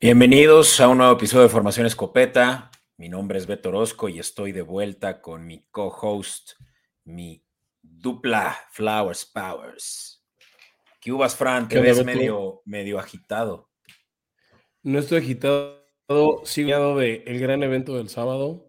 Bienvenidos 0.00 0.78
a 0.78 0.86
un 0.86 0.98
nuevo 0.98 1.14
episodio 1.14 1.42
de 1.42 1.48
Formación 1.48 1.84
Escopeta. 1.84 2.70
Mi 2.98 3.08
nombre 3.08 3.36
es 3.36 3.48
Beto 3.48 3.70
Orozco 3.70 4.08
y 4.08 4.20
estoy 4.20 4.52
de 4.52 4.62
vuelta 4.62 5.20
con 5.20 5.44
mi 5.44 5.66
co-host, 5.72 6.52
mi 7.02 7.44
dupla 7.82 8.56
Flowers 8.70 9.26
Powers. 9.26 10.24
¿Qué 11.00 11.10
hubas, 11.10 11.34
Fran? 11.34 11.66
Te 11.66 11.80
ves 11.80 12.04
medio, 12.04 12.62
medio 12.64 13.00
agitado. 13.00 13.70
No 14.84 15.00
estoy 15.00 15.18
agitado, 15.18 15.82
sigo 16.44 16.96
de 16.96 17.24
el 17.26 17.40
gran 17.40 17.64
evento 17.64 17.96
del 17.96 18.08
sábado. 18.08 18.68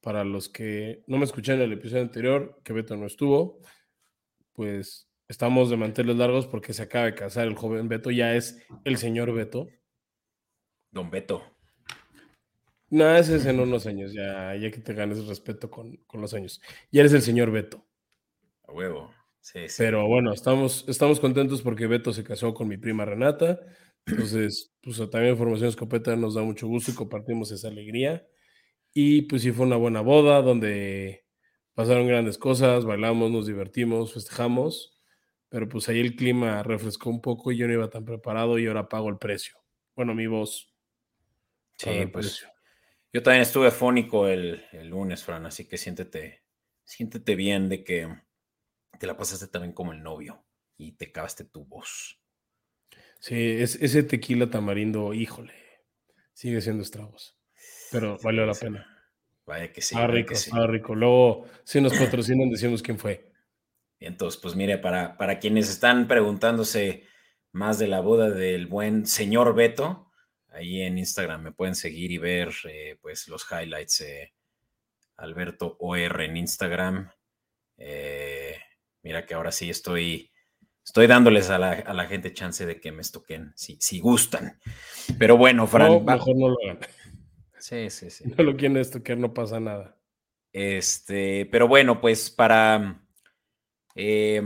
Para 0.00 0.22
los 0.22 0.48
que 0.48 1.02
no 1.08 1.18
me 1.18 1.24
escucharon 1.24 1.62
en 1.62 1.72
el 1.72 1.78
episodio 1.78 2.04
anterior, 2.04 2.60
que 2.62 2.72
Beto 2.72 2.96
no 2.96 3.06
estuvo, 3.06 3.58
pues 4.52 5.10
estamos 5.26 5.68
de 5.68 5.76
manteles 5.76 6.14
largos 6.14 6.46
porque 6.46 6.72
se 6.72 6.82
acaba 6.82 7.06
de 7.06 7.16
casar 7.16 7.48
el 7.48 7.56
joven 7.56 7.88
Beto, 7.88 8.12
ya 8.12 8.36
es 8.36 8.64
el 8.84 8.98
señor 8.98 9.34
Beto. 9.34 9.66
Don 10.90 11.10
Beto. 11.10 11.42
No, 12.90 13.14
ese 13.16 13.36
es 13.36 13.46
en 13.46 13.60
unos 13.60 13.86
años, 13.86 14.12
ya, 14.12 14.56
ya 14.56 14.70
que 14.70 14.80
te 14.80 14.94
ganes 14.94 15.24
respeto 15.26 15.70
con, 15.70 15.96
con, 16.06 16.20
los 16.20 16.34
años. 16.34 16.60
Ya 16.90 17.00
eres 17.00 17.12
el 17.12 17.22
señor 17.22 17.52
Beto. 17.52 17.86
A 18.66 18.72
huevo. 18.72 19.12
Sí, 19.40 19.68
sí. 19.68 19.76
Pero 19.78 20.06
bueno, 20.08 20.32
estamos, 20.32 20.84
estamos 20.88 21.20
contentos 21.20 21.62
porque 21.62 21.86
Beto 21.86 22.12
se 22.12 22.24
casó 22.24 22.52
con 22.52 22.66
mi 22.66 22.76
prima 22.76 23.04
Renata. 23.04 23.60
Entonces, 24.06 24.72
pues 24.82 24.98
también 25.10 25.36
Formación 25.36 25.68
Escopeta 25.68 26.16
nos 26.16 26.34
da 26.34 26.42
mucho 26.42 26.66
gusto 26.66 26.90
y 26.90 26.94
compartimos 26.94 27.52
esa 27.52 27.68
alegría. 27.68 28.26
Y 28.92 29.22
pues 29.22 29.42
sí 29.42 29.52
fue 29.52 29.66
una 29.66 29.76
buena 29.76 30.00
boda 30.00 30.42
donde 30.42 31.24
pasaron 31.74 32.06
grandes 32.06 32.38
cosas, 32.38 32.84
bailamos, 32.84 33.30
nos 33.30 33.46
divertimos, 33.46 34.12
festejamos, 34.12 35.00
pero 35.48 35.68
pues 35.68 35.88
ahí 35.88 36.00
el 36.00 36.16
clima 36.16 36.62
refrescó 36.62 37.08
un 37.10 37.20
poco 37.20 37.52
y 37.52 37.56
yo 37.56 37.66
no 37.66 37.72
iba 37.72 37.88
tan 37.88 38.04
preparado 38.04 38.58
y 38.58 38.66
ahora 38.66 38.88
pago 38.88 39.08
el 39.08 39.18
precio. 39.18 39.56
Bueno, 39.94 40.14
mi 40.14 40.26
voz. 40.26 40.69
Sí, 41.80 42.06
pues 42.12 42.46
yo 43.10 43.22
también 43.22 43.40
estuve 43.40 43.70
fónico 43.70 44.28
el, 44.28 44.62
el, 44.72 44.88
lunes, 44.88 45.24
Fran, 45.24 45.46
así 45.46 45.66
que 45.66 45.78
siéntete, 45.78 46.44
siéntete 46.84 47.34
bien 47.34 47.70
de 47.70 47.82
que 47.82 48.06
te 48.98 49.06
la 49.06 49.16
pasaste 49.16 49.48
también 49.48 49.72
como 49.72 49.94
el 49.94 50.02
novio 50.02 50.44
y 50.76 50.92
te 50.92 51.10
cavaste 51.10 51.44
tu 51.44 51.64
voz. 51.64 52.20
Sí, 53.18 53.56
es, 53.58 53.76
ese 53.76 54.02
tequila 54.02 54.50
tamarindo, 54.50 55.14
híjole, 55.14 55.54
sigue 56.34 56.60
siendo 56.60 56.82
estragos, 56.82 57.38
pero 57.90 58.18
valió 58.22 58.44
la 58.44 58.54
pena. 58.54 58.86
Vaya 59.46 59.72
que 59.72 59.80
sí. 59.80 59.96
Ah, 59.98 60.06
rico, 60.06 60.34
sí. 60.34 60.50
rico. 60.68 60.94
Luego, 60.94 61.46
si 61.64 61.80
nos 61.80 61.94
patrocinan, 61.94 62.50
decimos 62.50 62.82
quién 62.82 62.98
fue. 62.98 63.32
Entonces, 63.98 64.38
pues 64.38 64.54
mire, 64.54 64.76
para, 64.76 65.16
para 65.16 65.38
quienes 65.38 65.70
están 65.70 66.08
preguntándose 66.08 67.04
más 67.52 67.78
de 67.78 67.88
la 67.88 68.00
boda 68.00 68.30
del 68.30 68.66
buen 68.66 69.06
señor 69.06 69.54
Beto, 69.54 70.09
ahí 70.52 70.82
en 70.82 70.98
Instagram 70.98 71.42
me 71.42 71.52
pueden 71.52 71.74
seguir 71.74 72.10
y 72.10 72.18
ver 72.18 72.52
eh, 72.64 72.98
pues 73.00 73.28
los 73.28 73.46
highlights. 73.50 74.00
Eh, 74.02 74.32
Alberto 75.20 75.76
OR 75.78 76.22
en 76.22 76.36
Instagram. 76.36 77.10
Eh, 77.76 78.56
mira 79.02 79.26
que 79.26 79.34
ahora 79.34 79.52
sí 79.52 79.70
estoy, 79.70 80.30
estoy 80.84 81.06
dándoles 81.06 81.50
a 81.50 81.58
la, 81.58 81.72
a 81.72 81.94
la 81.94 82.06
gente 82.06 82.32
chance 82.32 82.66
de 82.66 82.80
que 82.80 82.92
me 82.92 83.02
estoquen, 83.02 83.52
si, 83.54 83.76
si 83.80 84.00
gustan. 84.00 84.58
Pero 85.18 85.36
bueno, 85.36 85.66
Fran. 85.66 85.92
No, 85.92 86.00
mejor 86.00 86.36
no 86.36 86.48
lo 86.48 86.56
hagan. 86.64 86.80
Sí, 87.58 87.90
sí, 87.90 88.10
sí. 88.10 88.24
No 88.36 88.44
lo 88.44 88.56
quieren 88.56 88.78
estoquear, 88.78 89.18
no 89.18 89.32
pasa 89.32 89.60
nada. 89.60 89.96
Este, 90.52 91.46
pero 91.46 91.68
bueno, 91.68 92.00
pues 92.00 92.30
para. 92.30 93.02
Eh, 93.94 94.42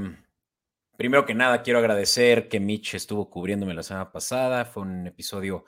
primero 0.96 1.24
que 1.24 1.34
nada, 1.34 1.62
quiero 1.62 1.78
agradecer 1.78 2.48
que 2.48 2.60
Mitch 2.60 2.94
estuvo 2.94 3.30
cubriéndome 3.30 3.74
la 3.74 3.82
semana 3.82 4.10
pasada. 4.10 4.64
Fue 4.64 4.82
un 4.82 5.06
episodio 5.06 5.64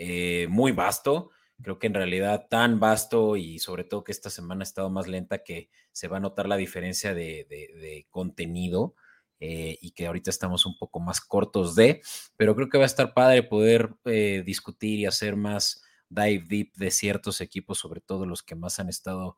eh, 0.00 0.46
muy 0.48 0.70
vasto. 0.70 1.30
Creo 1.60 1.80
que 1.80 1.88
en 1.88 1.94
realidad 1.94 2.46
tan 2.48 2.78
vasto 2.78 3.36
y 3.36 3.58
sobre 3.58 3.82
todo 3.82 4.04
que 4.04 4.12
esta 4.12 4.30
semana 4.30 4.62
ha 4.62 4.62
estado 4.62 4.90
más 4.90 5.08
lenta 5.08 5.42
que 5.42 5.70
se 5.90 6.06
va 6.06 6.18
a 6.18 6.20
notar 6.20 6.46
la 6.46 6.56
diferencia 6.56 7.14
de, 7.14 8.06
contenido 8.08 8.94
eh, 9.40 9.76
y 9.80 9.90
que 9.90 10.06
ahorita 10.06 10.30
estamos 10.30 10.66
un 10.66 10.78
poco 10.78 11.00
más 11.00 11.20
cortos 11.20 11.74
de, 11.74 12.00
pero 12.36 12.54
creo 12.54 12.68
que 12.68 12.78
va 12.78 12.84
a 12.84 12.86
estar 12.86 13.12
padre 13.12 13.42
poder 13.42 13.90
eh, 14.04 14.44
discutir 14.46 15.00
y 15.00 15.06
hacer 15.06 15.34
más 15.34 15.82
dive 16.08 16.44
deep 16.48 16.72
de 16.76 16.92
ciertos 16.92 17.40
equipos, 17.40 17.78
sobre 17.78 18.00
todo 18.00 18.24
los 18.24 18.44
que 18.44 18.54
más 18.54 18.78
han 18.78 18.88
estado 18.88 19.36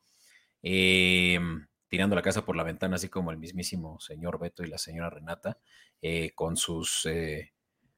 tirando 1.88 2.15
la 2.15 2.22
casa 2.22 2.44
por 2.44 2.54
la 2.54 2.65
ventana, 2.65 2.97
así 2.97 3.09
como 3.09 3.31
el 3.31 3.38
mismísimo 3.38 3.98
señor 3.98 4.38
Beto 4.38 4.62
y 4.62 4.69
la 4.69 4.77
señora 4.77 5.09
Renata, 5.09 5.59
con 6.34 6.59
sus 6.59 7.06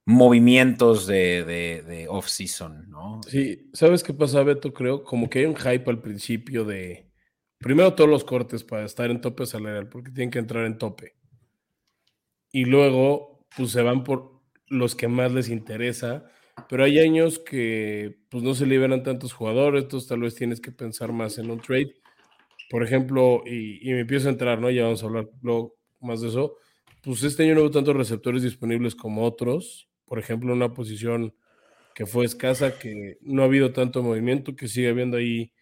movimientos 0.04 1.06
de, 1.06 1.44
de, 1.44 2.08
off-season, 2.08 2.90
¿no? 2.90 3.20
Sí, 3.28 3.70
¿sabes 3.72 4.02
qué 4.02 4.12
pasa, 4.12 4.42
Beto? 4.42 4.72
Creo 4.72 5.04
como 5.04 5.30
que 5.30 5.40
hay 5.40 5.44
un 5.46 5.56
hype 5.56 5.88
al 5.88 6.00
principio 6.00 6.64
de, 6.64 7.08
primero 7.58 7.94
todos 7.94 8.10
los 8.10 8.24
cortes 8.24 8.64
para 8.64 8.84
estar 8.84 9.10
en 9.10 9.20
tope 9.20 9.46
salarial, 9.46 9.88
porque 9.88 10.10
tienen 10.10 10.30
que 10.30 10.40
entrar 10.40 10.66
en 10.66 10.78
tope. 10.78 11.14
Y 12.50 12.64
luego, 12.64 13.46
pues 13.56 13.70
se 13.70 13.82
van 13.82 14.04
por 14.04 14.42
los 14.66 14.94
que 14.94 15.08
más 15.08 15.32
les 15.32 15.48
interesa, 15.48 16.24
pero 16.68 16.84
hay 16.84 16.98
años 16.98 17.38
que 17.38 18.18
pues 18.28 18.42
no 18.42 18.54
se 18.54 18.66
liberan 18.66 19.02
tantos 19.02 19.32
jugadores, 19.32 19.84
entonces 19.84 20.08
tal 20.08 20.20
vez 20.20 20.34
tienes 20.34 20.60
que 20.60 20.72
pensar 20.72 21.12
más 21.12 21.38
en 21.38 21.50
un 21.50 21.60
trade. 21.60 21.94
Por 22.70 22.82
ejemplo, 22.82 23.42
y 23.46 23.80
me 23.84 24.00
empiezo 24.00 24.28
a 24.28 24.32
entrar, 24.32 24.60
¿no? 24.60 24.70
Ya 24.70 24.84
vamos 24.84 25.02
a 25.02 25.06
hablar 25.06 25.28
luego 25.42 25.76
más 26.00 26.20
de 26.22 26.28
eso. 26.28 26.56
Pues 27.02 27.22
este 27.22 27.42
año 27.42 27.54
no 27.54 27.62
hubo 27.62 27.70
tantos 27.70 27.96
receptores 27.96 28.42
disponibles 28.42 28.94
como 28.94 29.24
otros. 29.24 29.91
Por 30.12 30.18
ejemplo, 30.18 30.52
una 30.52 30.74
posición 30.74 31.34
que 31.94 32.04
fue 32.04 32.26
escasa, 32.26 32.78
que 32.78 33.16
no 33.22 33.40
ha 33.40 33.46
habido 33.46 33.72
tanto 33.72 34.02
movimiento, 34.02 34.54
que 34.54 34.68
sigue 34.68 34.90
habiendo 34.90 35.16
ahí 35.16 35.54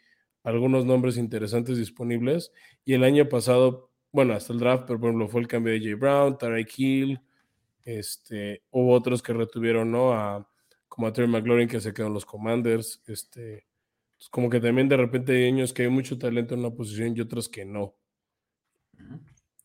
algunos 0.43 0.85
nombres 0.85 1.19
interesantes 1.19 1.79
disponibles. 1.79 2.51
Y 2.85 2.95
el 2.95 3.05
año 3.05 3.29
pasado, 3.29 3.93
bueno, 4.11 4.33
hasta 4.33 4.53
el 4.53 4.59
draft, 4.59 4.87
pero 4.89 4.99
por 4.99 5.11
ejemplo, 5.11 5.29
fue 5.29 5.43
el 5.43 5.47
cambio 5.47 5.73
de 5.73 5.79
Jay 5.79 5.95
Brown, 5.95 6.37
Tarek 6.37 6.69
Hill, 6.77 7.21
este, 7.85 8.65
hubo 8.73 8.93
otros 8.93 9.23
que 9.23 9.33
retuvieron, 9.33 9.93
¿no? 9.93 10.15
A, 10.15 10.51
como 10.89 11.07
a 11.07 11.13
Terry 11.13 11.29
McLaurin 11.29 11.69
que 11.69 11.81
se 11.81 11.95
quedó 11.95 12.09
en 12.09 12.15
los 12.15 12.27
Commanders, 12.27 13.05
este, 13.07 13.69
pues 14.19 14.29
como 14.31 14.51
que 14.51 14.59
también 14.59 14.89
de 14.89 14.97
repente 14.97 15.31
hay 15.31 15.47
años 15.47 15.73
que 15.73 15.83
hay 15.83 15.91
mucho 15.91 16.19
talento 16.19 16.55
en 16.55 16.61
una 16.63 16.75
posición 16.75 17.17
y 17.17 17.21
otros 17.21 17.49
que 17.49 17.65
no. 17.65 17.95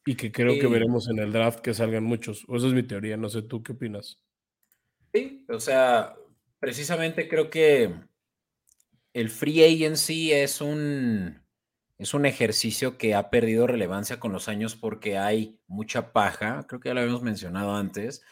Y 0.06 0.14
que 0.14 0.32
creo 0.32 0.60
que 0.60 0.68
veremos 0.68 1.10
en 1.10 1.18
el 1.18 1.32
draft 1.32 1.62
que 1.62 1.74
salgan 1.74 2.04
muchos. 2.04 2.46
O 2.48 2.56
esa 2.56 2.68
es 2.68 2.74
mi 2.74 2.84
teoría, 2.84 3.18
no 3.18 3.30
sé 3.30 3.42
tú 3.42 3.64
qué 3.64 3.72
opinas. 3.72 4.22
Sí, 5.16 5.46
o 5.48 5.62
sea, 5.62 6.14
precisamente 6.60 7.30
creo 7.30 7.50
que 7.50 7.90
el 9.14 9.30
free 9.30 9.64
agency 9.64 10.34
es 10.34 10.60
un, 10.60 11.42
es 11.98 12.14
un 12.14 12.26
ejercicio 12.26 12.98
que 12.98 13.16
ha 13.16 13.30
perdido 13.30 13.66
relevancia 13.66 14.20
con 14.20 14.34
los 14.34 14.50
años 14.50 14.76
porque 14.76 15.18
hay 15.18 15.58
mucha 15.68 16.12
paja, 16.12 16.66
creo 16.68 16.82
que 16.82 16.90
ya 16.90 16.94
lo 16.96 17.00
habíamos 17.00 17.22
mencionado 17.22 17.76
antes, 17.76 18.24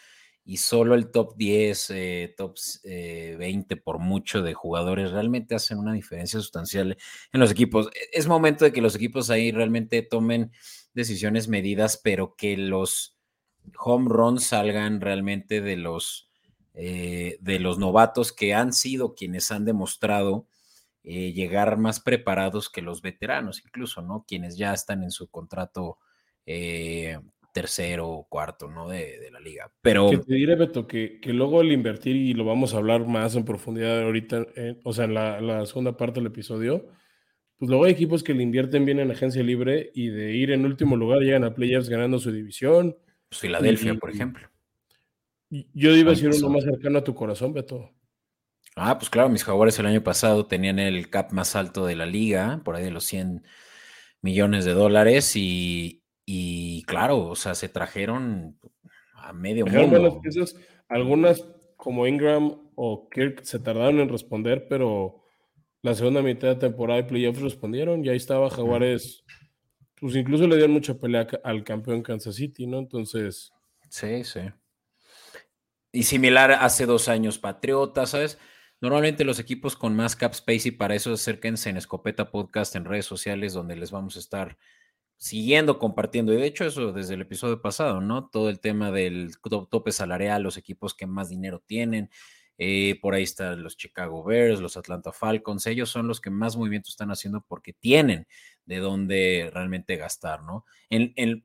y 0.44 0.58
solo 0.58 0.96
el 0.96 1.10
top 1.10 1.38
10, 1.38 1.90
eh, 1.92 2.34
top 2.36 2.58
eh, 2.84 3.38
20 3.40 3.78
por 3.78 4.00
mucho 4.00 4.42
de 4.42 4.54
jugadores 4.54 5.12
realmente 5.12 5.56
hacen 5.56 5.78
una 5.80 5.94
diferencia 5.94 6.42
sustancial 6.42 6.98
en 7.32 7.40
los 7.40 7.50
equipos. 7.50 7.88
E, 7.96 8.10
Es 8.12 8.28
momento 8.28 8.66
de 8.66 8.74
que 8.74 8.82
los 8.82 8.96
equipos 8.96 9.30
ahí 9.30 9.54
realmente 9.54 10.02
tomen 10.02 10.52
decisiones 10.94 11.48
medidas, 11.48 11.96
pero 12.04 12.36
que 12.36 12.58
los 12.58 13.18
home 13.80 14.10
runs 14.10 14.44
salgan 14.44 15.00
realmente 15.00 15.62
de 15.62 15.78
los, 15.78 16.33
eh, 16.74 17.38
de 17.42 17.60
los 17.60 17.78
novatos 17.78 18.32
que 18.32 18.54
han 18.54 18.74
sido 18.74 19.16
quienes 19.16 19.52
han 19.52 19.66
demostrado 19.66 20.48
eh, 21.06 21.34
llegar 21.34 21.78
más 21.78 22.00
preparados 22.00 22.70
que 22.70 22.82
los 22.82 23.02
veteranos, 23.02 23.62
incluso, 23.66 24.02
¿no? 24.02 24.24
Quienes 24.26 24.56
ya 24.56 24.74
están 24.74 25.04
en 25.04 25.12
su 25.12 25.28
contrato 25.28 25.98
eh, 26.46 27.20
tercero 27.54 28.08
o 28.08 28.28
cuarto, 28.30 28.70
¿no? 28.70 28.88
De, 28.88 29.20
de, 29.20 29.30
la 29.30 29.42
liga. 29.42 29.70
Pero. 29.82 30.10
Que 30.10 30.20
te 30.20 30.34
diré, 30.34 30.56
Beto, 30.56 30.88
que, 30.88 31.20
que, 31.20 31.34
luego 31.34 31.60
el 31.60 31.74
invertir, 31.74 32.16
y 32.16 32.34
lo 32.34 32.46
vamos 32.46 32.74
a 32.74 32.78
hablar 32.78 33.06
más 33.06 33.36
en 33.36 33.44
profundidad 33.44 34.02
ahorita, 34.02 34.48
eh, 34.56 34.80
o 34.86 34.94
sea, 34.94 35.04
en 35.04 35.14
la, 35.14 35.42
la, 35.42 35.66
segunda 35.66 35.98
parte 35.98 36.22
del 36.22 36.28
episodio, 36.28 36.88
pues 37.58 37.70
luego 37.70 37.84
hay 37.84 37.92
equipos 37.92 38.24
que 38.24 38.34
le 38.34 38.44
invierten 38.44 38.86
bien 38.86 39.00
en 39.00 39.12
agencia 39.12 39.44
libre 39.44 39.92
y 39.94 40.08
de 40.08 40.32
ir 40.32 40.52
en 40.52 40.66
último 40.66 40.96
lugar 40.96 41.20
llegan 41.20 41.44
a 41.44 41.54
playoffs 41.54 41.90
ganando 41.90 42.18
su 42.18 42.32
división. 42.32 42.96
Pues 43.28 43.42
Filadelfia, 43.42 43.96
por 43.96 44.10
ejemplo. 44.10 44.53
Yo 45.74 45.92
iba 45.92 46.12
a 46.12 46.16
decir 46.16 46.32
uno 46.34 46.50
más 46.50 46.64
cercano 46.64 47.00
a 47.00 47.04
tu 47.04 47.14
corazón, 47.14 47.54
Beto. 47.54 47.92
Ah, 48.76 48.98
pues 48.98 49.10
claro, 49.10 49.30
mis 49.30 49.44
jaguares 49.44 49.78
el 49.78 49.86
año 49.86 50.04
pasado 50.04 50.48
tenían 50.48 50.80
el 50.80 51.10
cap 51.10 51.32
más 51.32 51.56
alto 51.56 51.86
de 51.86 51.96
la 51.96 52.08
liga, 52.08 52.62
por 52.66 52.76
ahí 52.76 52.84
de 52.84 52.92
los 52.92 53.04
100 53.04 53.46
millones 54.22 54.66
de 54.66 54.74
dólares, 54.74 55.36
y, 55.36 56.04
y 56.26 56.82
claro, 56.84 57.28
o 57.30 57.36
sea, 57.36 57.54
se 57.54 57.70
trajeron 57.70 58.58
a 59.14 59.32
medio 59.32 59.68
mundo. 59.68 60.20
Piezas, 60.22 60.56
algunas 60.90 61.46
como 61.78 62.08
Ingram 62.08 62.56
o 62.76 63.10
Kirk 63.10 63.44
se 63.44 63.60
tardaron 63.60 64.00
en 64.00 64.10
responder, 64.10 64.68
pero 64.68 65.24
la 65.84 65.94
segunda 65.94 66.22
mitad 66.22 66.48
de 66.48 66.56
temporada 66.56 67.02
de 67.02 67.08
playoffs 67.08 67.42
respondieron 67.42 68.04
y 68.04 68.10
ahí 68.10 68.18
estaba 68.18 68.50
Jaguares, 68.50 69.24
pues 70.00 70.16
incluso 70.16 70.48
le 70.48 70.56
dieron 70.56 70.72
mucha 70.72 70.98
pelea 70.98 71.28
al 71.44 71.64
campeón 71.64 72.02
Kansas 72.02 72.36
City, 72.36 72.66
¿no? 72.66 72.80
Entonces. 72.80 73.52
Sí, 73.90 74.24
sí. 74.24 74.40
Y 75.96 76.04
similar 76.04 76.52
hace 76.52 76.88
dos 76.88 77.08
años 77.08 77.38
Patriotas, 77.38 78.10
¿sabes? 78.10 78.40
Normalmente 78.82 79.24
los 79.24 79.38
equipos 79.38 79.76
con 79.76 79.96
más 79.96 80.16
cap 80.16 80.32
space 80.32 80.70
y 80.70 80.72
para 80.72 80.96
eso 80.96 81.14
acérquense 81.14 81.70
en 81.70 81.78
Escopeta 81.78 82.32
Podcast 82.32 82.76
en 82.76 82.84
redes 82.84 83.06
sociales 83.06 83.54
donde 83.54 83.76
les 83.76 83.92
vamos 83.92 84.16
a 84.16 84.20
estar 84.20 84.58
siguiendo 85.18 85.78
compartiendo. 85.78 86.34
Y 86.34 86.38
de 86.38 86.48
hecho 86.48 86.66
eso 86.66 86.92
desde 86.94 87.14
el 87.14 87.22
episodio 87.22 87.62
pasado, 87.62 88.02
¿no? 88.02 88.28
Todo 88.28 88.50
el 88.50 88.60
tema 88.60 88.92
del 88.92 89.38
tope 89.70 89.92
salarial, 89.92 90.42
los 90.42 90.58
equipos 90.58 90.96
que 90.96 91.06
más 91.06 91.30
dinero 91.30 91.64
tienen. 91.64 92.10
Eh, 92.58 93.00
por 93.00 93.14
ahí 93.14 93.24
están 93.24 93.62
los 93.62 93.78
Chicago 93.78 94.24
Bears, 94.24 94.60
los 94.62 94.78
Atlanta 94.78 95.12
Falcons. 95.12 95.68
Ellos 95.68 95.92
son 95.92 96.08
los 96.08 96.20
que 96.20 96.32
más 96.32 96.58
movimiento 96.58 96.90
están 96.90 97.12
haciendo 97.12 97.46
porque 97.48 97.72
tienen 97.72 98.28
de 98.66 98.80
dónde 98.80 99.52
realmente 99.54 99.96
gastar, 99.96 100.42
¿no? 100.42 100.66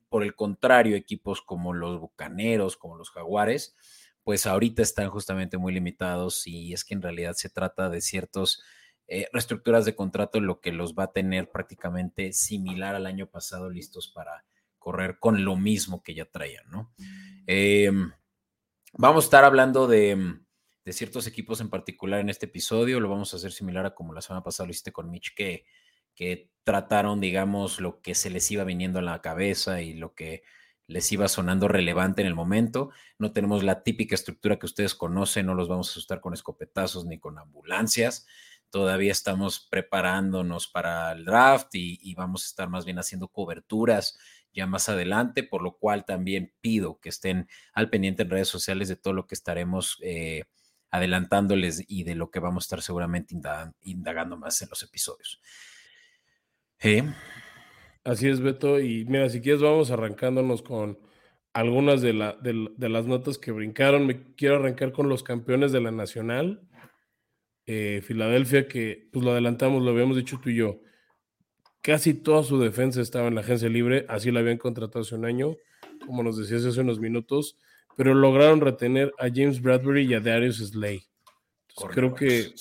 por 0.09 0.25
el 0.25 0.35
contrario, 0.35 0.97
equipos 0.97 1.41
como 1.43 1.73
los 1.73 2.01
Bucaneros, 2.01 2.77
como 2.77 2.97
los 2.97 3.11
Jaguares, 3.11 3.77
pues 4.29 4.45
ahorita 4.45 4.83
están 4.83 5.09
justamente 5.09 5.57
muy 5.57 5.73
limitados 5.73 6.47
y 6.47 6.75
es 6.75 6.85
que 6.85 6.93
en 6.93 7.01
realidad 7.01 7.33
se 7.33 7.49
trata 7.49 7.89
de 7.89 8.03
ciertos 8.03 8.63
eh, 9.07 9.27
reestructuras 9.33 9.87
de 9.87 9.95
contrato, 9.95 10.39
lo 10.39 10.61
que 10.61 10.71
los 10.71 10.93
va 10.93 11.05
a 11.05 11.13
tener 11.13 11.51
prácticamente 11.51 12.35
similar 12.35 12.95
al 12.95 13.07
año 13.07 13.31
pasado, 13.31 13.71
listos 13.71 14.13
para 14.15 14.45
correr 14.79 15.19
con 15.19 15.47
lo 15.47 15.57
mismo 15.57 16.03
que 16.03 16.13
ya 16.13 16.27
traían, 16.27 16.69
¿no? 16.69 16.93
Em, 17.47 18.13
vamos 18.93 19.25
a 19.25 19.29
estar 19.29 19.45
hablando 19.45 19.87
de, 19.87 20.37
de, 20.85 20.93
ciertos 20.93 21.27
equipos 21.27 21.63
en 21.63 21.71
particular 21.71 22.21
en 22.21 22.29
este 22.29 22.45
episodio, 22.45 23.01
lo 23.01 23.09
vamos 23.09 23.33
a 23.33 23.39
hacer 23.39 23.51
similar 23.51 23.87
a 23.87 23.95
como 23.95 24.13
la 24.13 24.21
semana 24.21 24.45
pasada 24.45 24.67
lo 24.67 24.73
hiciste 24.73 24.93
con 24.93 25.11
Mitch, 25.11 25.35
que, 25.35 25.65
que 26.15 26.51
trataron, 26.65 27.19
digamos, 27.19 27.81
lo 27.81 28.03
que 28.03 28.15
se 28.15 28.29
les 28.29 28.51
iba 28.51 28.65
viniendo 28.65 28.99
a 28.99 29.03
la 29.03 29.23
cabeza 29.23 29.81
y 29.81 29.95
lo 29.95 30.13
que 30.15 30.43
les 30.89 31.13
iba 31.13 31.29
sonando 31.29 31.69
relevante 31.69 32.23
en 32.23 32.27
el 32.27 32.35
momento. 32.35 32.91
No 33.19 33.33
tenemos 33.33 33.63
la 33.63 33.83
típica 33.85 34.15
estructura 34.15 34.59
que 34.59 34.67
ustedes 34.67 34.95
conocen, 34.95 35.47
no 35.47 35.55
los 35.55 35.69
vamos 35.69 35.89
a 35.89 35.93
asustar 35.93 36.21
con 36.21 36.35
escopetazos 36.35 37.05
ni 37.05 37.19
con 37.19 37.39
ambulancias. 37.39 38.27
Todavía 38.71 39.13
estamos 39.13 39.69
preparándonos 39.71 40.67
para 40.67 41.13
el 41.13 41.25
draft 41.25 41.69
y, 41.75 42.15
vamos 42.15 42.45
a 42.45 42.47
estar 42.47 42.69
más 42.69 42.85
bien 42.85 42.99
haciendo 42.99 43.29
coberturas 43.29 44.19
ya 44.53 44.67
más 44.67 44.89
adelante, 44.89 45.45
por 45.45 45.63
lo 45.63 45.77
cual 45.77 46.05
también 46.05 46.53
pido 46.61 46.99
que 47.01 47.11
estén 47.11 47.49
al 47.75 47.91
pendiente 47.91 48.23
en 48.23 48.31
redes 48.31 48.49
sociales 48.49 48.89
de 48.89 48.97
todo 48.97 49.13
lo 49.13 49.27
que 49.27 49.35
estaremos 49.35 49.99
eh, 50.03 50.45
adelantándoles 50.91 51.85
y 51.87 52.05
de 52.05 52.15
lo 52.15 52.31
que 52.31 52.41
vamos 52.41 52.65
a 52.65 52.67
estar 52.67 52.83
seguramente 52.83 53.37
indagando 53.83 54.37
más 54.39 54.61
en 54.63 54.71
los 54.71 54.83
episodios. 54.83 55.41
Así 58.09 58.27
es, 58.27 58.41
Beto. 58.41 58.81
Y 58.81 59.05
mira, 59.05 59.29
si 59.29 59.43
quieres, 59.43 59.61
vamos 59.61 59.91
arrancándonos 59.91 60.63
con 60.63 60.99
algunas 61.53 62.01
de, 62.01 62.15
la, 62.15 62.39
de, 62.41 62.89
las 62.89 63.07
notas 63.07 63.37
que 63.37 63.53
brincaron. 63.53 64.07
Me 64.07 64.35
quiero 64.35 64.57
arrancar 64.57 64.93
con 64.93 65.11
los 65.11 65.23
campeones 65.23 65.73
de 65.73 65.83
la 65.83 65.91
Nacional. 65.91 66.63
Eh, 67.67 68.01
Filadelfia, 68.03 68.67
que 68.67 69.11
pues 69.13 69.23
lo 69.23 69.33
adelantamos, 69.33 69.83
lo 69.83 69.91
habíamos 69.91 70.17
dicho 70.17 70.41
tú 70.43 70.49
y 70.49 70.55
yo. 70.55 70.81
Casi 71.83 72.15
toda 72.15 72.45
su 72.45 72.59
defensa 72.59 73.03
estaba 73.03 73.29
en 73.29 73.35
la 73.35 73.43
agencia 73.43 73.69
libre, 73.69 74.07
así 74.09 74.31
la 74.31 74.41
habían 74.41 74.57
contratado 74.57 75.03
hace 75.03 75.15
un 75.15 75.27
año, 75.27 75.57
como 76.07 76.23
nos 76.23 76.39
decías 76.39 76.65
hace 76.65 76.81
unos 76.81 77.01
minutos, 77.01 77.59
pero 77.95 78.15
lograron 78.15 78.63
retener 78.63 79.13
a 79.19 79.29
James 79.29 79.61
Bradbury 79.61 80.07
y 80.07 80.15
a 80.15 80.21
Darius 80.21 80.67
Slay. 80.67 81.03
creo 81.93 82.15
que, 82.15 82.55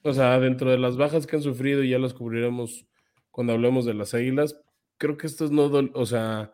o 0.00 0.14
sea, 0.14 0.40
dentro 0.40 0.70
de 0.70 0.78
las 0.78 0.96
bajas 0.96 1.26
que 1.26 1.36
han 1.36 1.42
sufrido, 1.42 1.84
y 1.84 1.90
ya 1.90 1.98
las 1.98 2.14
cubriremos 2.14 2.86
cuando 3.30 3.52
hablemos 3.52 3.84
de 3.84 3.92
las 3.92 4.14
Águilas, 4.14 4.56
creo 4.98 5.16
que 5.16 5.26
estos 5.26 5.50
no, 5.50 5.64
o 5.94 6.06
sea, 6.06 6.52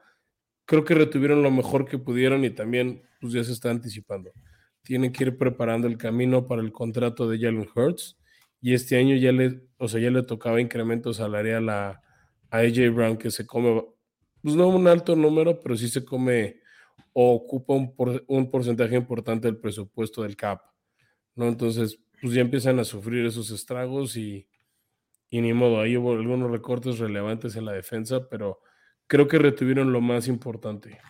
creo 0.67 0.85
que 0.85 0.95
retuvieron 0.95 1.43
lo 1.43 1.51
mejor 1.51 1.87
que 1.87 1.99
pudieron 1.99 2.45
y 2.45 2.51
también 2.51 3.03
pues 3.21 3.33
ya 3.33 3.43
se 3.43 3.53
está 3.53 3.71
anticipando. 3.71 4.31
Tienen 4.83 5.13
que 5.13 5.25
ir 5.25 5.39
preparando 5.39 5.87
el 5.89 5.97
camino 5.97 6.47
para 6.47 6.63
el 6.63 6.73
contrato 6.73 7.29
de 7.29 7.39
Jalen 7.39 7.69
Hurts 7.75 8.19
y 8.61 8.75
este 8.75 8.97
año 8.97 9.17
ya 9.17 9.33
le, 9.33 9.63
o 9.79 9.89
sea, 9.89 10.01
ya 10.01 10.11
le 10.11 10.23
tocaba 10.23 10.61
incremento 10.61 11.13
salarial 11.13 11.69
a, 11.71 12.03
a 12.51 12.59
AJ 12.59 12.95
Brown 12.95 13.17
que 13.17 13.31
se 13.31 13.47
come, 13.47 13.85
pues 14.43 14.55
no 14.55 14.69
un 14.69 14.87
alto 14.87 15.17
número, 15.17 15.59
pero 15.61 15.77
sí 15.77 15.89
se 15.89 16.05
come 16.05 16.61
o 17.13 17.35
ocupa 17.35 17.75
un, 17.75 17.95
un 18.27 18.51
porcentaje 18.51 18.95
importante 18.97 19.49
del 19.49 19.59
presupuesto 19.59 20.23
del 20.23 20.37
CAP, 20.37 20.61
¿no? 21.35 21.49
Entonces, 21.49 21.99
pues 22.21 22.35
ya 22.35 22.41
empiezan 22.41 22.79
a 22.79 22.85
sufrir 22.85 23.25
esos 23.27 23.51
estragos 23.51 24.17
y, 24.17 24.49
y 25.35 25.41
ni 25.41 25.53
modo, 25.53 25.81
ahí 25.81 25.97
hubo 25.97 26.13
algunos 26.13 26.49
recortes 26.49 27.01
relevantes 27.01 27.57
en 27.57 27.65
la 27.65 27.73
defensa, 27.73 28.29
pero 28.29 28.61
creo 29.09 29.27
que 29.27 29.37
retuvieron 29.37 29.93
lo 29.93 30.01
más 30.01 30.29
importante. 30.29 31.01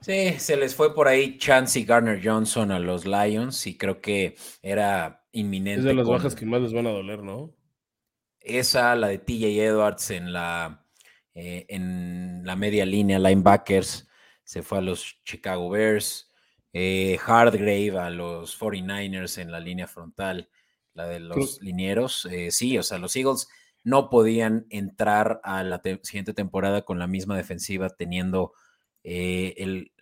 Sí, 0.00 0.38
se 0.38 0.56
les 0.56 0.74
fue 0.74 0.94
por 0.94 1.06
ahí 1.06 1.36
Chance 1.36 1.80
y 1.80 1.84
Garner 1.84 2.18
Johnson 2.24 2.70
a 2.70 2.78
los 2.78 3.04
Lions 3.04 3.66
y 3.66 3.76
creo 3.76 4.00
que 4.00 4.36
era 4.62 5.26
inminente. 5.32 5.80
Es 5.80 5.84
de 5.84 5.92
las 5.92 6.06
bajas 6.06 6.34
que 6.34 6.46
más 6.46 6.62
les 6.62 6.72
van 6.72 6.86
a 6.86 6.92
doler, 6.92 7.22
¿no? 7.22 7.54
Esa, 8.40 8.96
la 8.96 9.08
de 9.08 9.18
TJ 9.18 9.62
Edwards 9.66 10.12
en 10.12 10.32
la, 10.32 10.86
eh, 11.34 11.66
en 11.68 12.40
la 12.42 12.56
media 12.56 12.86
línea, 12.86 13.18
linebackers, 13.18 14.08
se 14.44 14.62
fue 14.62 14.78
a 14.78 14.80
los 14.80 15.18
Chicago 15.24 15.68
Bears. 15.68 16.32
Eh, 16.72 17.18
Hardgrave 17.20 17.98
a 17.98 18.08
los 18.08 18.58
49ers 18.58 19.36
en 19.42 19.52
la 19.52 19.60
línea 19.60 19.86
frontal 19.86 20.48
la 20.96 21.06
de 21.06 21.20
los 21.20 21.60
linieros. 21.62 22.26
Eh, 22.30 22.50
sí, 22.50 22.76
o 22.78 22.82
sea, 22.82 22.98
los 22.98 23.14
Eagles 23.14 23.48
no 23.84 24.10
podían 24.10 24.66
entrar 24.70 25.40
a 25.44 25.62
la 25.62 25.80
siguiente 26.02 26.34
temporada 26.34 26.82
con 26.82 26.98
la 26.98 27.06
misma 27.06 27.36
defensiva 27.36 27.90
teniendo 27.90 28.52
eh, 29.04 29.54
el, 29.58 29.92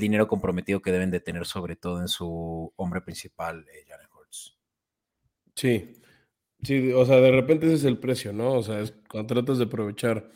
dinero 0.00 0.28
comprometido 0.28 0.80
que 0.80 0.92
deben 0.92 1.10
de 1.10 1.20
tener 1.20 1.46
sobre 1.46 1.74
todo 1.74 2.00
en 2.00 2.08
su 2.08 2.72
hombre 2.76 3.00
principal, 3.00 3.66
eh, 3.72 3.84
Jalen 3.88 4.06
Hurts. 4.16 4.56
Sí, 5.56 5.94
sí, 6.62 6.92
o 6.92 7.04
sea, 7.04 7.16
de 7.16 7.32
repente 7.32 7.66
ese 7.66 7.74
es 7.74 7.84
el 7.84 7.98
precio, 7.98 8.32
¿no? 8.32 8.52
O 8.52 8.62
sea, 8.62 8.80
es 8.80 8.94
cuando 9.10 9.34
tratas 9.34 9.58
de 9.58 9.64
aprovechar 9.64 10.30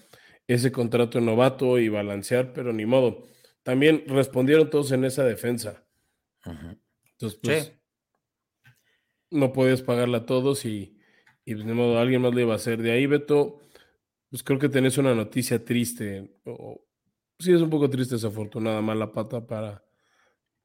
ese 0.47 0.73
contrato 0.73 1.21
novato 1.21 1.79
y 1.79 1.89
balancear, 1.89 2.53
pero 2.53 2.73
ni 2.73 2.87
modo. 2.87 3.23
También 3.63 4.05
respondieron 4.07 4.71
todos 4.71 4.91
en 4.93 5.05
esa 5.05 5.25
defensa. 5.25 5.87
Entonces, 6.45 7.39
pues, 7.43 7.78
no 9.31 9.53
podías 9.53 9.83
pagarla 9.83 10.19
a 10.19 10.27
todos 10.27 10.65
y, 10.65 10.99
y 11.45 11.55
pues, 11.55 11.67
de 11.67 11.75
modo 11.75 11.99
alguien 11.99 12.23
más 12.23 12.35
le 12.35 12.43
iba 12.43 12.53
a 12.53 12.57
hacer. 12.57 12.83
De 12.83 12.93
ahí, 12.93 13.07
Beto, 13.07 13.61
pues 14.31 14.43
creo 14.43 14.59
que 14.59 14.69
tenés 14.69 14.99
una 14.99 15.15
noticia 15.15 15.65
triste. 15.65 16.39
O, 16.45 16.85
sí, 17.39 17.53
es 17.53 17.61
un 17.61 17.71
poco 17.71 17.89
triste, 17.91 18.15
desafortunada, 18.15 18.81
mala 18.81 19.13
pata 19.13 19.47
para, 19.47 19.85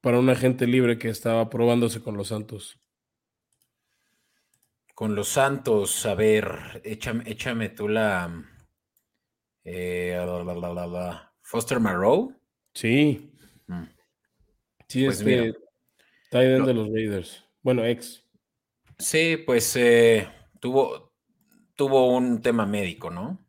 para 0.00 0.18
un 0.18 0.28
agente 0.30 0.66
libre 0.66 0.98
que 0.98 1.08
estaba 1.08 1.48
probándose 1.50 2.00
con 2.00 2.16
los 2.16 2.28
Santos. 2.28 2.80
Con 4.94 5.14
los 5.14 5.28
Santos, 5.28 6.06
a 6.06 6.14
ver, 6.14 6.80
échame, 6.84 7.24
échame 7.26 7.70
tú 7.70 7.88
la, 7.88 8.44
eh, 9.64 10.16
Foster 11.42 11.80
Marrow. 11.80 12.34
Sí. 12.74 13.32
Mm. 13.66 13.84
Sí, 14.88 15.04
pues 15.06 15.20
este 15.20 15.54
Titan 16.30 16.66
de 16.66 16.74
los 16.74 16.88
Raiders. 16.88 17.44
Bueno, 17.62 17.84
ex. 17.84 18.23
Sí, 18.98 19.36
pues 19.44 19.74
eh, 19.76 20.28
tuvo, 20.60 21.12
tuvo 21.74 22.14
un 22.14 22.40
tema 22.40 22.66
médico, 22.66 23.10
¿no? 23.10 23.44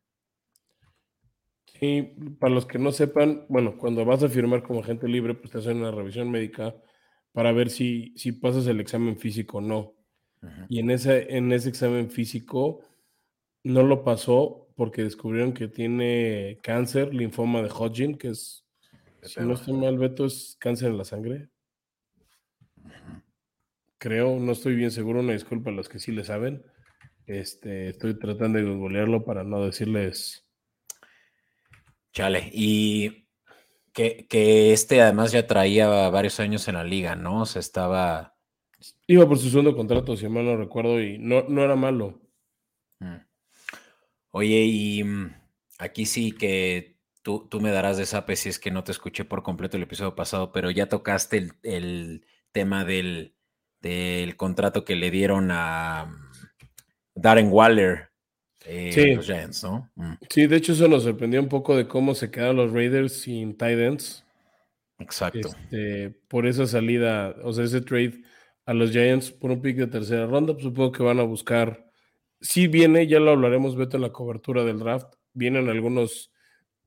Sí, 1.79 2.15
para 2.39 2.53
los 2.53 2.65
que 2.65 2.79
no 2.79 2.91
sepan, 2.91 3.45
bueno, 3.49 3.77
cuando 3.77 4.05
vas 4.05 4.23
a 4.23 4.29
firmar 4.29 4.63
como 4.63 4.79
agente 4.79 5.07
libre, 5.07 5.33
pues 5.33 5.51
te 5.51 5.57
hacen 5.57 5.77
una 5.77 5.91
revisión 5.91 6.31
médica 6.31 6.75
para 7.33 7.51
ver 7.51 7.69
si, 7.69 8.13
si 8.15 8.31
pasas 8.31 8.65
el 8.67 8.79
examen 8.79 9.17
físico 9.17 9.57
o 9.57 9.61
no. 9.61 9.93
Y 10.69 10.79
en 10.79 10.91
ese, 10.91 11.35
en 11.35 11.51
ese 11.51 11.69
examen 11.69 12.09
físico 12.11 12.81
no 13.63 13.83
lo 13.83 14.03
pasó 14.03 14.67
porque 14.75 15.03
descubrieron 15.03 15.53
que 15.53 15.67
tiene 15.67 16.59
cáncer, 16.61 17.13
linfoma 17.13 17.61
de 17.61 17.69
Hodgkin, 17.69 18.17
que 18.17 18.29
es, 18.29 18.65
si 19.23 19.39
no 19.41 19.55
estoy 19.55 19.73
mal, 19.73 19.97
Beto, 19.97 20.25
es 20.25 20.55
cáncer 20.59 20.91
en 20.91 20.97
la 20.97 21.03
sangre 21.03 21.49
creo, 23.97 24.39
no 24.39 24.51
estoy 24.51 24.75
bien 24.75 24.91
seguro, 24.91 25.19
una 25.19 25.33
disculpa 25.33 25.69
a 25.69 25.73
los 25.73 25.89
que 25.89 25.99
sí 25.99 26.11
le 26.11 26.23
saben. 26.23 26.63
Este, 27.25 27.89
estoy 27.89 28.19
tratando 28.19 28.59
de 28.59 28.65
googlearlo 28.65 29.25
para 29.25 29.43
no 29.43 29.65
decirles. 29.65 30.45
Chale, 32.13 32.49
y 32.53 33.27
que, 33.91 34.73
este 34.73 35.01
además 35.01 35.31
ya 35.31 35.47
traía 35.47 35.87
varios 36.09 36.39
años 36.39 36.67
en 36.67 36.75
la 36.75 36.83
liga, 36.83 37.15
¿no? 37.15 37.41
O 37.41 37.45
sea, 37.45 37.59
estaba. 37.59 38.35
Iba 39.07 39.27
por 39.27 39.37
su 39.37 39.49
segundo 39.49 39.75
contrato, 39.75 40.15
si 40.15 40.27
mal 40.27 40.45
no 40.45 40.57
recuerdo, 40.57 41.01
y 41.01 41.17
no, 41.17 41.43
no 41.47 41.63
era 41.63 41.75
malo. 41.75 42.21
Mm. 42.99 43.17
Oye, 44.31 44.63
y 44.65 45.03
mm, 45.03 45.33
aquí 45.79 46.05
sí 46.05 46.31
que 46.31 46.99
tú, 47.21 47.47
tú 47.49 47.59
me 47.59 47.71
darás 47.71 47.97
de 47.97 48.05
sape 48.05 48.35
si 48.35 48.49
es 48.49 48.59
que 48.59 48.71
no 48.71 48.83
te 48.83 48.91
escuché 48.91 49.25
por 49.25 49.43
completo 49.43 49.77
el 49.77 49.83
episodio 49.83 50.15
pasado, 50.15 50.51
pero 50.51 50.69
ya 50.71 50.87
tocaste 50.87 51.49
el 51.63 52.25
tema 52.51 52.85
del 52.85 53.34
del 53.85 54.35
contrato 54.35 54.83
que 54.83 54.95
le 54.95 55.11
dieron 55.11 55.49
a 55.51 56.05
mm, 56.05 57.21
Darren 57.21 57.51
Waller. 57.51 58.09
Eh, 58.65 59.13
los 59.15 59.27
Giants, 59.27 59.63
¿no? 59.63 59.91
Mm. 59.93 60.13
Sí, 60.27 60.47
de 60.47 60.55
hecho 60.55 60.73
eso 60.73 60.87
nos 60.87 61.03
sorprendió 61.03 61.39
un 61.39 61.49
poco 61.49 61.77
de 61.77 61.87
cómo 61.87 62.15
se 62.15 62.31
quedan 62.31 62.55
los 62.55 62.71
Raiders 62.71 63.21
sin 63.21 63.55
tight 63.55 63.77
ends. 63.77 64.25
Exacto. 64.97 65.49
Este, 65.49 66.09
por 66.27 66.47
esa 66.47 66.65
salida, 66.65 67.35
o 67.43 67.53
sea, 67.53 67.65
ese 67.65 67.81
trade 67.81 68.23
a 68.65 68.73
los 68.73 68.89
Giants 68.89 69.29
por 69.29 69.51
un 69.51 69.61
pick 69.61 69.77
de 69.77 69.85
tercera 69.85 70.25
ronda. 70.25 70.53
Pues 70.53 70.63
supongo 70.63 70.91
que 70.91 71.03
van 71.03 71.19
a 71.19 71.23
buscar. 71.23 71.85
Si 72.41 72.67
viene, 72.67 73.05
ya 73.05 73.19
lo 73.19 73.31
hablaremos, 73.31 73.75
Beto, 73.75 73.97
en 73.97 74.01
la 74.01 74.11
cobertura 74.11 74.63
del 74.63 74.79
draft. 74.79 75.13
Vienen 75.33 75.69
algunos 75.69 76.31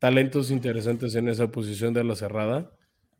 talentos 0.00 0.50
interesantes 0.50 1.14
en 1.14 1.28
esa 1.28 1.52
posición 1.52 1.94
de 1.94 2.02
la 2.02 2.16
cerrada. 2.16 2.72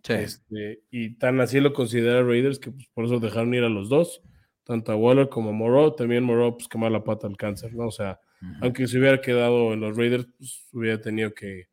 Este, 0.07 0.83
y 0.91 1.17
tan 1.17 1.41
así 1.41 1.61
lo 1.61 1.73
considera 1.73 2.23
Raiders 2.23 2.59
que 2.59 2.71
pues, 2.71 2.87
por 2.95 3.05
eso 3.05 3.19
dejaron 3.21 3.53
ir 3.55 3.65
a 3.65 3.69
los 3.69 3.89
dos, 3.89 4.23
tanto 4.65 4.93
a 4.93 4.97
Waller 4.97 5.29
como 5.29 5.51
a 5.51 5.53
Moreau. 5.53 5.95
También 5.95 6.25
Moreau, 6.25 6.57
pues 6.57 6.69
que 6.69 6.79
la 6.79 7.05
pata 7.05 7.27
al 7.27 7.37
cáncer, 7.37 7.75
¿no? 7.75 7.87
O 7.87 7.91
sea, 7.91 8.21
aunque 8.61 8.87
se 8.87 8.99
hubiera 8.99 9.21
quedado 9.21 9.73
en 9.73 9.81
los 9.81 9.97
Raiders, 9.97 10.27
pues 10.39 10.69
hubiera 10.73 11.01
tenido 11.01 11.35
que, 11.35 11.69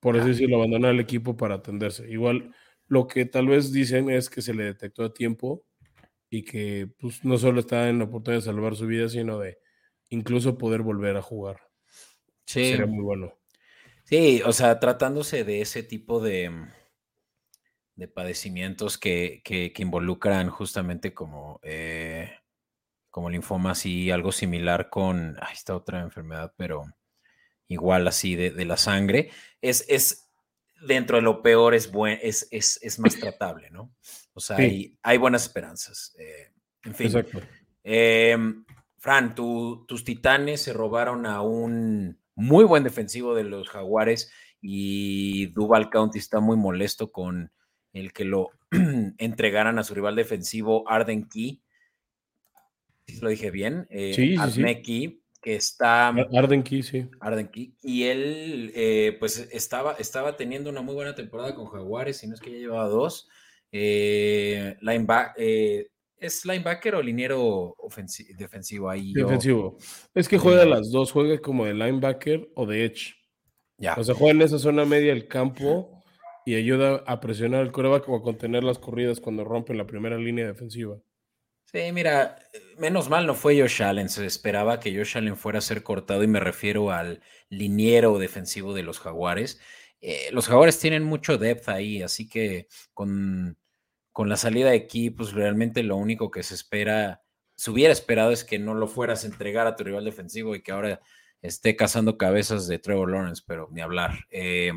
por 0.00 0.16
así 0.16 0.28
decirlo, 0.28 0.56
abandonar 0.56 0.92
el 0.92 1.00
equipo 1.00 1.36
para 1.36 1.56
atenderse. 1.56 2.10
Igual, 2.10 2.54
lo 2.88 3.06
que 3.06 3.24
tal 3.24 3.46
vez 3.46 3.72
dicen 3.72 4.10
es 4.10 4.28
que 4.28 4.42
se 4.42 4.54
le 4.54 4.64
detectó 4.64 5.04
a 5.04 5.14
tiempo 5.14 5.64
y 6.28 6.42
que 6.42 6.88
pues, 6.98 7.24
no 7.24 7.38
solo 7.38 7.60
está 7.60 7.88
en 7.88 7.98
la 7.98 8.04
oportunidad 8.04 8.40
de 8.40 8.46
salvar 8.46 8.76
su 8.76 8.86
vida, 8.86 9.08
sino 9.08 9.38
de 9.38 9.58
incluso 10.08 10.58
poder 10.58 10.82
volver 10.82 11.16
a 11.16 11.22
jugar. 11.22 11.60
Sí. 12.46 12.70
Sería 12.70 12.86
muy 12.86 13.02
bueno. 13.02 13.34
Sí, 14.04 14.42
o 14.44 14.52
sea, 14.52 14.80
tratándose 14.80 15.44
de 15.44 15.60
ese 15.60 15.84
tipo 15.84 16.20
de, 16.20 16.50
de 18.00 18.08
padecimientos 18.08 18.96
que, 18.96 19.42
que, 19.44 19.72
involucran 19.76 20.48
justamente 20.48 21.12
como, 21.12 21.60
eh, 21.62 22.32
como 23.10 23.28
linfomas 23.28 23.84
y 23.84 24.10
algo 24.10 24.32
similar 24.32 24.88
con, 24.88 25.36
ahí 25.40 25.52
está 25.52 25.76
otra 25.76 26.00
enfermedad, 26.00 26.54
pero 26.56 26.84
igual 27.68 28.08
así 28.08 28.36
de, 28.36 28.64
la 28.64 28.78
sangre, 28.78 29.30
es, 29.60 29.84
es 29.86 30.30
dentro 30.80 31.18
de 31.18 31.22
lo 31.22 31.42
peor 31.42 31.74
es, 31.74 31.92
buen, 31.92 32.18
es, 32.22 32.48
es, 32.50 32.98
más 32.98 33.16
tratable, 33.20 33.68
¿no? 33.70 33.94
O 34.32 34.40
sea, 34.40 34.56
hay, 34.56 34.98
hay, 35.02 35.18
buenas 35.18 35.42
esperanzas. 35.42 36.16
Eh, 36.18 36.52
en 36.84 36.94
fin. 36.94 37.06
Exacto. 37.08 37.40
Em, 37.84 38.64
Fran, 38.96 39.34
tus 39.34 40.04
titanes 40.04 40.62
se 40.62 40.72
robaron 40.72 41.26
a 41.26 41.42
un 41.42 42.18
muy 42.34 42.64
buen 42.64 42.82
defensivo 42.82 43.34
de 43.34 43.44
los 43.44 43.68
Jaguares 43.68 44.32
y 44.62 45.46
Duval 45.48 45.90
County 45.90 46.18
está 46.18 46.40
muy 46.40 46.56
molesto 46.56 47.12
con 47.12 47.52
el 47.92 48.12
que 48.12 48.24
lo 48.24 48.50
entregaran 49.18 49.78
a 49.78 49.84
su 49.84 49.94
rival 49.94 50.16
defensivo 50.16 50.88
Arden 50.88 51.28
Key. 51.28 51.62
lo 53.20 53.28
dije 53.28 53.50
bien. 53.50 53.86
Eh, 53.90 54.12
sí, 54.14 54.36
sí, 54.36 55.22
que 55.42 55.54
está... 55.56 56.08
Arden 56.08 56.62
Key, 56.62 56.82
sí. 56.82 57.08
Arden 57.18 57.48
Key. 57.48 57.74
Y 57.82 58.04
él, 58.04 58.72
eh, 58.74 59.16
pues, 59.18 59.48
estaba, 59.52 59.94
estaba 59.94 60.36
teniendo 60.36 60.68
una 60.68 60.82
muy 60.82 60.94
buena 60.94 61.14
temporada 61.14 61.54
con 61.54 61.66
Jaguares, 61.66 62.18
si 62.18 62.26
no 62.26 62.34
es 62.34 62.40
que 62.40 62.52
ya 62.52 62.58
llevaba 62.58 62.88
dos. 62.88 63.28
Eh, 63.72 64.76
eh 65.36 65.86
¿Es 66.20 66.44
linebacker 66.44 66.96
o 66.96 67.02
liniero 67.02 67.74
defensivo 68.36 68.90
ahí? 68.90 69.14
Defensivo. 69.14 69.78
Es 70.14 70.28
que 70.28 70.36
juega 70.36 70.66
las 70.66 70.90
dos, 70.90 71.10
juega 71.10 71.38
como 71.40 71.64
de 71.64 71.72
linebacker 71.72 72.50
o 72.54 72.66
de 72.66 72.84
edge. 72.84 73.14
Ya. 73.78 73.94
O 73.96 74.04
sea, 74.04 74.14
juega 74.14 74.32
en 74.32 74.42
esa 74.42 74.58
zona 74.58 74.84
media 74.84 75.14
del 75.14 75.26
campo 75.26 75.99
y 76.50 76.56
ayuda 76.56 77.04
a 77.06 77.20
presionar 77.20 77.62
el 77.62 77.70
coreback 77.70 78.08
o 78.08 78.16
a 78.16 78.22
contener 78.22 78.64
las 78.64 78.80
corridas 78.80 79.20
cuando 79.20 79.44
rompen 79.44 79.78
la 79.78 79.86
primera 79.86 80.18
línea 80.18 80.48
defensiva. 80.48 80.98
Sí, 81.66 81.92
mira, 81.92 82.36
menos 82.76 83.08
mal 83.08 83.24
no 83.24 83.36
fue 83.36 83.60
Josh 83.60 83.84
Allen. 83.84 84.08
Se 84.08 84.26
esperaba 84.26 84.80
que 84.80 84.92
Josh 84.92 85.16
Allen 85.16 85.36
fuera 85.36 85.60
a 85.60 85.62
ser 85.62 85.84
cortado 85.84 86.24
y 86.24 86.26
me 86.26 86.40
refiero 86.40 86.90
al 86.90 87.22
liniero 87.50 88.18
defensivo 88.18 88.74
de 88.74 88.82
los 88.82 88.98
Jaguares. 88.98 89.60
Eh, 90.00 90.30
los 90.32 90.48
Jaguares 90.48 90.80
tienen 90.80 91.04
mucho 91.04 91.38
depth 91.38 91.68
ahí, 91.68 92.02
así 92.02 92.28
que 92.28 92.66
con, 92.94 93.56
con 94.10 94.28
la 94.28 94.36
salida 94.36 94.70
de 94.70 94.76
aquí, 94.76 95.10
pues 95.10 95.32
realmente 95.32 95.84
lo 95.84 95.94
único 95.94 96.32
que 96.32 96.42
se 96.42 96.54
espera, 96.54 97.22
se 97.54 97.70
hubiera 97.70 97.92
esperado 97.92 98.32
es 98.32 98.42
que 98.42 98.58
no 98.58 98.74
lo 98.74 98.88
fueras 98.88 99.22
a 99.22 99.28
entregar 99.28 99.68
a 99.68 99.76
tu 99.76 99.84
rival 99.84 100.04
defensivo 100.04 100.56
y 100.56 100.62
que 100.62 100.72
ahora 100.72 101.00
esté 101.42 101.76
cazando 101.76 102.18
cabezas 102.18 102.66
de 102.66 102.80
Trevor 102.80 103.12
Lawrence, 103.12 103.44
pero 103.46 103.68
ni 103.70 103.80
hablar. 103.82 104.24
Eh, 104.30 104.72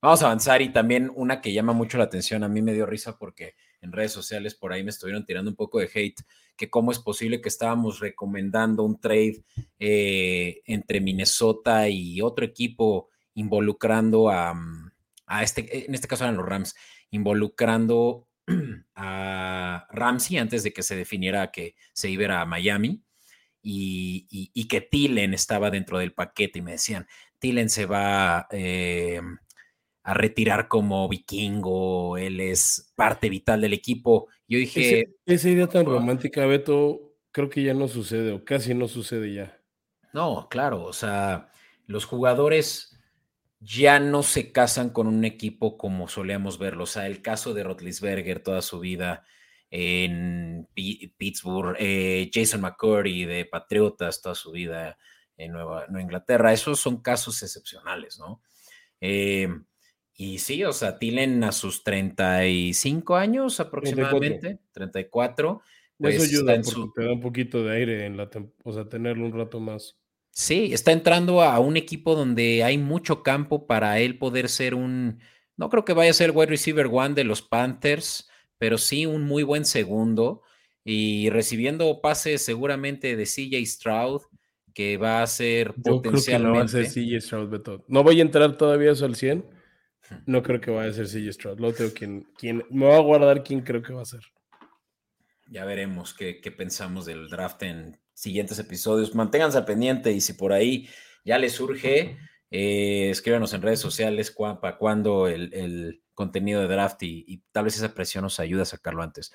vamos 0.00 0.22
a 0.22 0.26
avanzar 0.26 0.62
y 0.62 0.70
también 0.70 1.10
una 1.14 1.40
que 1.40 1.52
llama 1.52 1.72
mucho 1.72 1.98
la 1.98 2.04
atención, 2.04 2.44
a 2.44 2.48
mí 2.48 2.62
me 2.62 2.72
dio 2.72 2.86
risa 2.86 3.18
porque 3.18 3.54
en 3.80 3.92
redes 3.92 4.12
sociales 4.12 4.54
por 4.54 4.72
ahí 4.72 4.82
me 4.82 4.90
estuvieron 4.90 5.24
tirando 5.24 5.50
un 5.50 5.56
poco 5.56 5.78
de 5.78 5.90
hate, 5.92 6.20
que 6.56 6.70
cómo 6.70 6.90
es 6.90 6.98
posible 6.98 7.40
que 7.40 7.48
estábamos 7.48 8.00
recomendando 8.00 8.82
un 8.82 9.00
trade 9.00 9.44
eh, 9.78 10.62
entre 10.66 11.00
Minnesota 11.00 11.88
y 11.88 12.20
otro 12.20 12.44
equipo 12.44 13.10
involucrando 13.34 14.30
a, 14.30 14.54
mm, 14.54 14.90
a, 15.26 15.42
este, 15.42 15.86
en 15.86 15.94
este 15.94 16.08
caso 16.08 16.24
eran 16.24 16.36
los 16.36 16.46
Rams, 16.46 16.74
involucrando 17.10 18.28
a 18.94 19.86
Ramsey 19.90 20.38
antes 20.38 20.62
de 20.62 20.72
que 20.72 20.82
se 20.82 20.96
definiera 20.96 21.50
que 21.50 21.74
se 21.92 22.08
iba 22.08 22.40
a 22.40 22.46
Miami 22.46 23.02
y, 23.62 24.68
que 24.68 24.80
Tillen 24.80 25.34
estaba 25.34 25.70
dentro 25.70 25.98
del 25.98 26.12
paquete 26.12 26.60
y 26.60 26.62
me 26.62 26.72
decían, 26.72 27.06
Tillen 27.38 27.68
se 27.68 27.86
va... 27.86 28.46
Eh, 28.50 29.20
a 30.06 30.14
retirar 30.14 30.68
como 30.68 31.08
vikingo, 31.08 32.16
él 32.16 32.38
es 32.38 32.92
parte 32.94 33.28
vital 33.28 33.60
del 33.60 33.72
equipo. 33.72 34.28
Yo 34.46 34.56
dije... 34.56 35.16
esa 35.26 35.48
idea 35.48 35.66
tan 35.66 35.84
romántica, 35.84 36.46
Beto, 36.46 37.16
creo 37.32 37.50
que 37.50 37.64
ya 37.64 37.74
no 37.74 37.88
sucede 37.88 38.30
o 38.30 38.44
casi 38.44 38.72
no 38.72 38.86
sucede 38.86 39.34
ya. 39.34 39.60
No, 40.12 40.46
claro, 40.48 40.84
o 40.84 40.92
sea, 40.92 41.50
los 41.88 42.04
jugadores 42.04 42.96
ya 43.58 43.98
no 43.98 44.22
se 44.22 44.52
casan 44.52 44.90
con 44.90 45.08
un 45.08 45.24
equipo 45.24 45.76
como 45.76 46.06
solíamos 46.06 46.60
verlo. 46.60 46.84
O 46.84 46.86
sea, 46.86 47.08
el 47.08 47.20
caso 47.20 47.52
de 47.52 47.64
Rotlisberger 47.64 48.38
toda 48.44 48.62
su 48.62 48.78
vida 48.78 49.24
en 49.72 50.68
Pittsburgh, 51.16 51.74
eh, 51.80 52.30
Jason 52.32 52.60
McCurry 52.60 53.24
de 53.24 53.44
Patriotas 53.44 54.22
toda 54.22 54.36
su 54.36 54.52
vida 54.52 54.98
en 55.36 55.50
Nueva, 55.50 55.86
Nueva 55.88 56.02
Inglaterra, 56.02 56.52
esos 56.52 56.78
son 56.78 57.02
casos 57.02 57.42
excepcionales, 57.42 58.20
¿no? 58.20 58.40
Eh, 59.00 59.48
y 60.16 60.38
sí, 60.38 60.64
o 60.64 60.72
sea, 60.72 60.98
Tilen 60.98 61.44
a 61.44 61.52
sus 61.52 61.84
35 61.84 63.16
años 63.16 63.60
aproximadamente, 63.60 64.58
34. 64.72 65.60
pues 65.98 66.14
Eso 66.14 66.24
ayuda 66.24 66.60
porque 66.62 66.90
te 66.94 67.04
da 67.04 67.12
un 67.12 67.20
poquito 67.20 67.62
de 67.62 67.76
aire 67.76 68.06
en 68.06 68.16
la 68.16 68.30
o 68.64 68.72
sea, 68.72 68.88
tenerlo 68.88 69.26
un 69.26 69.32
rato 69.32 69.60
más. 69.60 69.96
Sí, 70.30 70.70
está 70.72 70.92
entrando 70.92 71.42
a 71.42 71.58
un 71.60 71.76
equipo 71.76 72.14
donde 72.14 72.64
hay 72.64 72.78
mucho 72.78 73.22
campo 73.22 73.66
para 73.66 73.98
él 74.00 74.18
poder 74.18 74.48
ser 74.48 74.74
un, 74.74 75.20
no 75.56 75.68
creo 75.68 75.84
que 75.84 75.92
vaya 75.92 76.10
a 76.10 76.14
ser 76.14 76.30
wide 76.30 76.50
receiver 76.50 76.88
one 76.90 77.14
de 77.14 77.24
los 77.24 77.42
Panthers, 77.42 78.28
pero 78.58 78.78
sí 78.78 79.06
un 79.06 79.24
muy 79.24 79.42
buen 79.42 79.64
segundo 79.64 80.42
y 80.84 81.30
recibiendo 81.30 82.00
pases 82.00 82.42
seguramente 82.42 83.16
de 83.16 83.24
CJ 83.24 83.66
Stroud, 83.66 84.22
que 84.72 84.98
va 84.98 85.22
a 85.22 85.26
ser 85.26 85.74
potencialmente. 85.74 86.48
no 86.48 86.54
va 86.54 86.64
a 86.64 86.68
ser 86.68 86.86
CJ 86.86 87.20
Stroud, 87.20 87.48
Beto. 87.48 87.84
No 87.88 88.02
voy 88.02 88.18
a 88.20 88.22
entrar 88.22 88.56
todavía 88.56 88.92
eso 88.92 89.04
al 89.04 89.16
100, 89.16 89.44
no 90.26 90.42
creo 90.42 90.60
que 90.60 90.70
vaya 90.70 90.90
a 90.90 90.94
ser 90.94 91.06
CJ 91.06 91.32
Stroud. 91.32 91.60
Lo 91.60 91.72
tengo 91.72 91.92
quien, 91.92 92.64
me 92.70 92.86
va 92.86 92.96
a 92.96 93.00
guardar 93.00 93.42
quién 93.42 93.60
creo 93.60 93.82
que 93.82 93.92
va 93.92 94.02
a 94.02 94.06
ser. 94.06 94.20
Ya 95.48 95.64
veremos 95.64 96.14
qué, 96.14 96.40
pensamos 96.56 97.06
del 97.06 97.28
draft 97.28 97.62
en 97.62 97.98
siguientes 98.14 98.58
episodios. 98.58 99.14
Manténganse 99.14 99.62
pendiente 99.62 100.12
y 100.12 100.20
si 100.20 100.32
por 100.32 100.52
ahí 100.52 100.88
ya 101.24 101.38
les 101.38 101.52
surge, 101.52 102.18
eh, 102.50 103.10
escríbanos 103.10 103.52
en 103.54 103.62
redes 103.62 103.80
sociales 103.80 104.34
para 104.60 104.76
cuando 104.76 105.28
el, 105.28 106.02
contenido 106.14 106.62
de 106.62 106.68
draft 106.68 107.02
y, 107.02 107.44
tal 107.52 107.64
vez 107.64 107.76
esa 107.76 107.92
presión 107.94 108.22
nos 108.22 108.40
ayude 108.40 108.62
a 108.62 108.66
sacarlo 108.66 109.02
antes. 109.02 109.32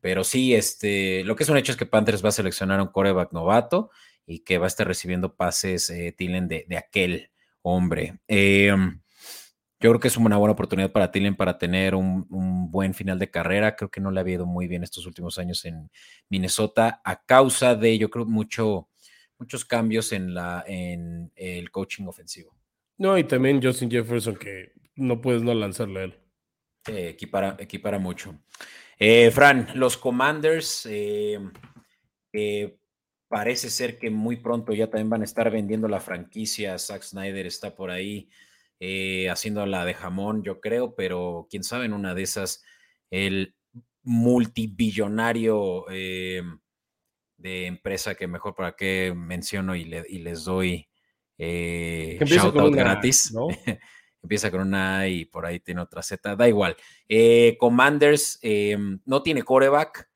Pero 0.00 0.24
sí, 0.24 0.54
este, 0.54 1.24
lo 1.24 1.34
que 1.34 1.42
es 1.42 1.48
un 1.48 1.56
hecho 1.56 1.72
es 1.72 1.78
que 1.78 1.86
Panthers 1.86 2.22
va 2.22 2.28
a 2.28 2.32
seleccionar 2.32 2.80
un 2.80 2.88
coreback 2.88 3.32
novato 3.32 3.90
y 4.26 4.40
que 4.40 4.58
va 4.58 4.66
a 4.66 4.68
estar 4.68 4.86
recibiendo 4.86 5.34
pases, 5.34 5.88
eh, 5.90 6.14
de, 6.18 6.66
de, 6.68 6.76
aquel 6.76 7.30
hombre. 7.62 8.18
Eh, 8.28 8.76
yo 9.80 9.90
creo 9.90 10.00
que 10.00 10.08
es 10.08 10.16
una 10.16 10.36
buena 10.36 10.52
oportunidad 10.52 10.90
para 10.90 11.12
Tillen 11.12 11.36
para 11.36 11.56
tener 11.56 11.94
un, 11.94 12.26
buen 12.70 12.94
final 12.94 13.18
de 13.18 13.30
carrera. 13.30 13.76
Creo 13.76 13.90
que 13.90 14.00
no 14.00 14.10
le 14.10 14.20
ha 14.20 14.28
ido 14.28 14.44
muy 14.44 14.66
bien 14.66 14.82
estos 14.82 15.06
últimos 15.06 15.38
años 15.38 15.64
en 15.64 15.90
Minnesota 16.28 17.00
a 17.04 17.24
causa 17.24 17.76
de, 17.76 17.96
yo 17.96 18.10
creo, 18.10 18.26
mucho, 18.26 18.88
muchos 19.38 19.64
cambios 19.64 20.12
en, 20.12 20.34
la, 20.34 20.64
en 20.66 21.30
el 21.36 21.70
coaching 21.70 22.06
ofensivo. 22.06 22.56
No, 22.96 23.16
y 23.16 23.24
también 23.24 23.62
Justin 23.62 23.90
Jefferson, 23.90 24.36
que 24.36 24.72
no 24.96 25.20
puedes 25.20 25.42
no 25.42 25.54
lanzarle 25.54 26.00
a 26.00 26.04
él. 26.04 26.18
equipara, 26.86 27.56
equipara 27.60 28.00
mucho. 28.00 28.36
Eh, 28.98 29.30
Fran, 29.30 29.68
los 29.74 29.96
Commanders 29.96 30.88
eh, 30.90 31.38
parece 33.28 33.70
ser 33.70 33.96
que 33.96 34.10
muy 34.10 34.38
pronto 34.38 34.72
ya 34.72 34.90
también 34.90 35.08
van 35.08 35.20
a 35.20 35.24
estar 35.24 35.48
vendiendo 35.52 35.86
la 35.86 36.00
franquicia. 36.00 36.76
Zack 36.78 37.02
Snyder 37.02 37.46
está 37.46 37.76
por 37.76 37.92
ahí 37.92 38.28
eh, 38.80 39.28
haciendo 39.30 39.64
la 39.66 39.84
de 39.84 39.94
jamón, 39.94 40.42
yo 40.42 40.60
creo, 40.60 40.94
pero 40.94 41.46
quién 41.50 41.64
sabe, 41.64 41.86
en 41.86 41.92
una 41.92 42.14
de 42.14 42.22
esas, 42.22 42.62
el 43.10 43.56
multibillonario 44.02 45.84
eh, 45.90 46.42
de 47.36 47.66
empresa 47.66 48.14
que 48.14 48.26
mejor 48.26 48.54
para 48.54 48.74
qué 48.74 49.12
menciono 49.14 49.74
y, 49.74 49.84
les 49.84 50.44
doy 50.44 50.88
eh, 51.36 52.18
shout 52.24 52.56
out 52.56 52.74
gratis. 52.74 53.34
Empieza 54.22 54.50
con 54.50 54.60
una 54.60 55.00
A 55.00 55.08
y 55.08 55.26
por 55.26 55.46
ahí 55.46 55.60
tiene 55.60 55.80
otra 55.80 56.02
Z, 56.02 56.34
da 56.34 56.48
igual. 56.48 56.76
Eh, 57.08 57.56
Commanders 57.58 58.40
no 59.04 59.22
tiene 59.22 59.42
coreback. 59.42 60.08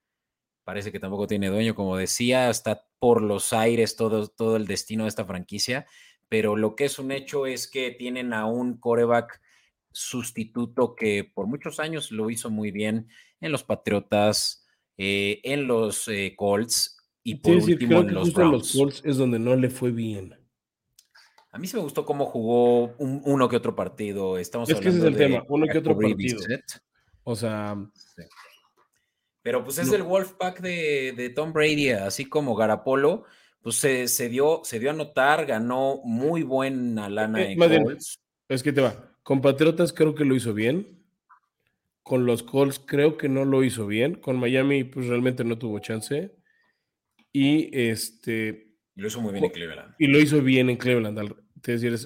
parece 0.65 0.91
que 0.91 0.99
tampoco 0.99 1.27
tiene 1.27 1.49
dueño, 1.49 1.75
como 1.75 1.97
decía, 1.97 2.51
está 2.51 2.85
por 2.99 3.21
los 3.21 3.53
aires 3.53 3.97
todo, 3.97 4.29
todo 4.29 4.57
el 4.57 4.67
destino 4.67 5.05
de 5.05 5.09
esta 5.09 5.25
franquicia, 5.25 5.87
pero 6.33 6.57
lo 6.57 6.75
que 6.77 6.87
es 6.87 6.99
un 6.99 7.13
hecho 7.13 7.45
es 7.45 7.69
que 7.69 7.91
tienen 7.91 8.33
a 8.33 8.47
un 8.47 8.79
coreback 8.79 9.43
sustituto 9.91 10.97
que 10.97 11.25
por 11.25 11.47
muchos 11.47 11.79
años 11.79 12.11
lo 12.11 12.31
hizo 12.31 12.49
muy 12.49 12.71
bien 12.71 13.11
en 13.43 13.53
los 13.53 13.65
Patriotas, 13.65 14.67
eh, 14.97 15.43
en 15.45 15.67
los 15.67 16.09
eh, 16.09 16.33
Colts 16.35 16.97
y 17.23 17.35
por 17.35 17.57
último 17.57 18.01
en 18.01 18.15
los 18.15 18.33
Browns. 18.33 18.53
los 18.53 18.73
Colts 18.73 19.03
es 19.05 19.19
donde 19.19 19.39
no 19.39 19.55
le 19.57 19.69
fue 19.69 19.91
bien. 19.91 20.35
A 21.51 21.59
mí 21.59 21.67
sí 21.67 21.77
me 21.77 21.83
gustó 21.83 22.07
cómo 22.07 22.25
jugó 22.25 22.95
uno 22.97 23.47
que 23.51 23.57
otro 23.57 23.77
partido. 23.77 24.39
Estamos 24.39 24.71
es 24.71 24.81
que 24.81 24.89
ese 24.89 25.01
es 25.01 25.05
el 25.05 25.17
tema, 25.19 25.45
uno 25.51 25.67
que 25.67 25.77
otro 25.77 25.99
partido. 25.99 26.41
O 27.25 27.37
sea. 27.37 27.77
Pero 29.43 29.63
pues 29.65 29.77
es 29.77 29.93
el 29.93 30.03
Wolfpack 30.03 30.63
de, 30.63 31.13
de, 31.15 31.29
Tom 31.29 31.53
Brady, 31.53 31.91
así 31.91 32.25
como 32.25 32.55
Garapolo, 32.55 33.25
pues 33.63 33.77
se, 33.77 34.29
dio, 34.29 34.61
se 34.65 34.81
dio 34.81 34.91
a 34.91 34.95
notar, 34.95 35.47
ganó 35.47 36.01
muy 36.05 36.43
buena 36.43 37.09
lana 37.09 37.43
eh, 37.43 37.53
en 37.53 37.59
Colts. 37.59 38.21
es 38.49 38.63
que 38.63 38.73
te 38.73 38.81
va. 38.81 39.17
Con 39.23 39.41
Patriotas 39.41 39.93
creo 39.93 40.15
que 40.15 40.25
lo 40.25 40.35
hizo 40.35 40.53
bien. 40.53 41.01
Con 42.03 42.27
los 42.27 42.43
Colts 42.43 42.81
creo 42.85 43.17
que 43.17 43.29
no 43.29 43.45
lo 43.45 43.63
hizo 43.63 43.87
bien. 43.87 44.17
Con 44.17 44.39
Miami, 44.39 44.83
pues 44.83 45.07
realmente 45.07 45.45
no 45.45 45.59
tuvo 45.59 45.79
chance. 45.79 46.35
Y 47.33 47.71
este. 47.79 48.75
Y 48.97 49.01
lo 49.01 49.07
hizo 49.07 49.21
muy 49.21 49.33
bien 49.33 49.45
en 49.45 49.51
Cleveland. 49.51 49.95
Y 49.99 50.07
lo 50.09 50.19
hizo 50.19 50.43
bien 50.43 50.69
en 50.69 50.77
Cleveland. 50.77 51.35
decir, 51.63 51.97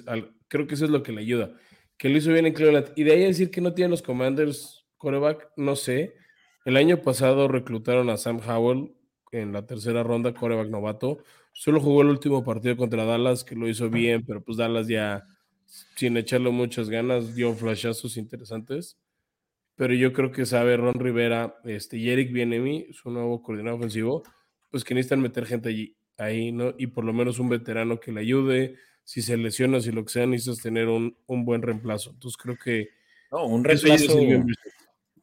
creo 0.47 0.67
que 0.67 0.75
eso 0.75 0.85
es 0.85 0.91
lo 0.91 1.01
que 1.01 1.11
le 1.11 1.21
ayuda. 1.21 1.57
Que 1.97 2.09
lo 2.09 2.17
hizo 2.17 2.31
bien 2.31 2.45
en 2.45 2.53
Cleveland. 2.53 2.91
Y 2.95 3.03
de 3.03 3.13
ahí 3.13 3.23
a 3.23 3.27
decir 3.27 3.49
que 3.49 3.61
no 3.61 3.73
tienen 3.73 3.91
los 3.91 4.03
Commanders 4.03 4.85
coreback, 4.97 5.51
no 5.57 5.75
sé. 5.75 6.15
El 6.65 6.77
año 6.77 7.01
pasado 7.01 7.47
reclutaron 7.47 8.09
a 8.11 8.17
Sam 8.17 8.41
Howell 8.47 8.93
en 9.31 9.53
la 9.53 9.65
tercera 9.65 10.03
ronda, 10.03 10.33
coreback 10.33 10.69
novato. 10.69 11.23
Solo 11.57 11.81
jugó 11.81 12.03
el 12.03 12.09
último 12.09 12.43
partido 12.43 12.77
contra 12.77 13.03
Dallas, 13.03 13.43
que 13.43 13.55
lo 13.55 13.67
hizo 13.67 13.89
bien, 13.89 14.23
pero 14.25 14.43
pues 14.43 14.57
Dallas 14.57 14.87
ya, 14.87 15.25
sin 15.95 16.15
echarle 16.17 16.51
muchas 16.51 16.89
ganas, 16.89 17.35
dio 17.35 17.53
flashazos 17.53 18.15
interesantes 18.17 18.97
pero 19.77 19.93
yo 19.93 20.11
creo 20.11 20.31
que 20.31 20.45
sabe 20.45 20.75
Ron 20.75 20.95
Rivera 20.95 21.59
este, 21.63 21.97
y 21.97 22.09
Eric 22.09 22.33
Bienemi, 22.33 22.87
su 22.91 23.11
nuevo 23.11 23.43
coordinador 23.43 23.79
ofensivo, 23.79 24.23
pues 24.71 24.83
que 24.83 24.95
necesitan 24.95 25.21
meter 25.21 25.45
gente 25.45 25.69
allí, 25.69 25.95
ahí, 26.17 26.51
¿no? 26.51 26.73
Y 26.79 26.87
por 26.87 27.05
lo 27.05 27.13
menos 27.13 27.37
un 27.37 27.47
veterano 27.47 27.99
que 27.99 28.11
le 28.11 28.21
ayude, 28.21 28.75
si 29.03 29.21
se 29.21 29.37
lesiona, 29.37 29.79
si 29.79 29.91
lo 29.91 30.03
que 30.03 30.11
sea, 30.11 30.25
necesitas 30.25 30.63
tener 30.63 30.87
un, 30.87 31.15
un 31.27 31.45
buen 31.45 31.61
reemplazo. 31.61 32.09
Entonces 32.09 32.37
creo 32.41 32.57
que... 32.57 32.89
No, 33.31 33.45
un 33.45 33.63
reemplazo, 33.63 34.17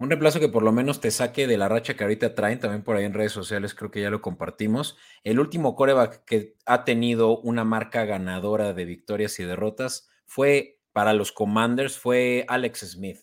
un 0.05 0.11
reemplazo 0.11 0.39
que 0.39 0.49
por 0.49 0.63
lo 0.63 0.73
menos 0.73 1.01
te 1.01 1.11
saque 1.11 1.47
de 1.47 1.59
la 1.59 1.69
racha 1.69 1.95
que 1.95 2.05
ahorita 2.05 2.35
traen, 2.35 2.61
también 2.61 2.85
por 2.85 2.97
ahí 2.97 3.05
en 3.05 3.15
redes 3.15 3.33
sociales 3.33 3.75
creo 3.75 3.91
que 3.91 4.01
ya 4.01 4.11
lo 4.11 4.23
compartimos. 4.23 4.97
El 5.25 5.41
último 5.41 5.75
coreback 5.75 6.25
que 6.25 6.57
ha 6.67 6.85
tenido 6.85 7.41
una 7.41 7.65
marca 7.65 8.05
ganadora 8.05 8.73
de 8.73 8.85
victorias 8.85 9.39
y 9.41 9.45
derrotas 9.45 10.09
fue 10.27 10.79
para 10.93 11.13
los 11.13 11.33
Commanders, 11.33 11.99
fue 11.99 12.45
Alex 12.49 12.93
Smith 12.93 13.19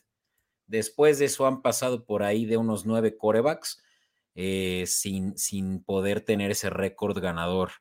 Después 0.72 1.20
de 1.20 1.26
eso 1.26 1.46
han 1.48 1.62
pasado 1.62 2.06
por 2.06 2.24
ahí 2.24 2.46
de 2.46 2.56
unos 2.56 2.86
nueve 2.86 3.18
corebacks 3.18 3.84
eh, 4.36 4.86
sin, 4.88 5.38
sin 5.38 5.84
poder 5.84 6.22
tener 6.22 6.50
ese 6.50 6.70
récord 6.70 7.20
ganador. 7.20 7.72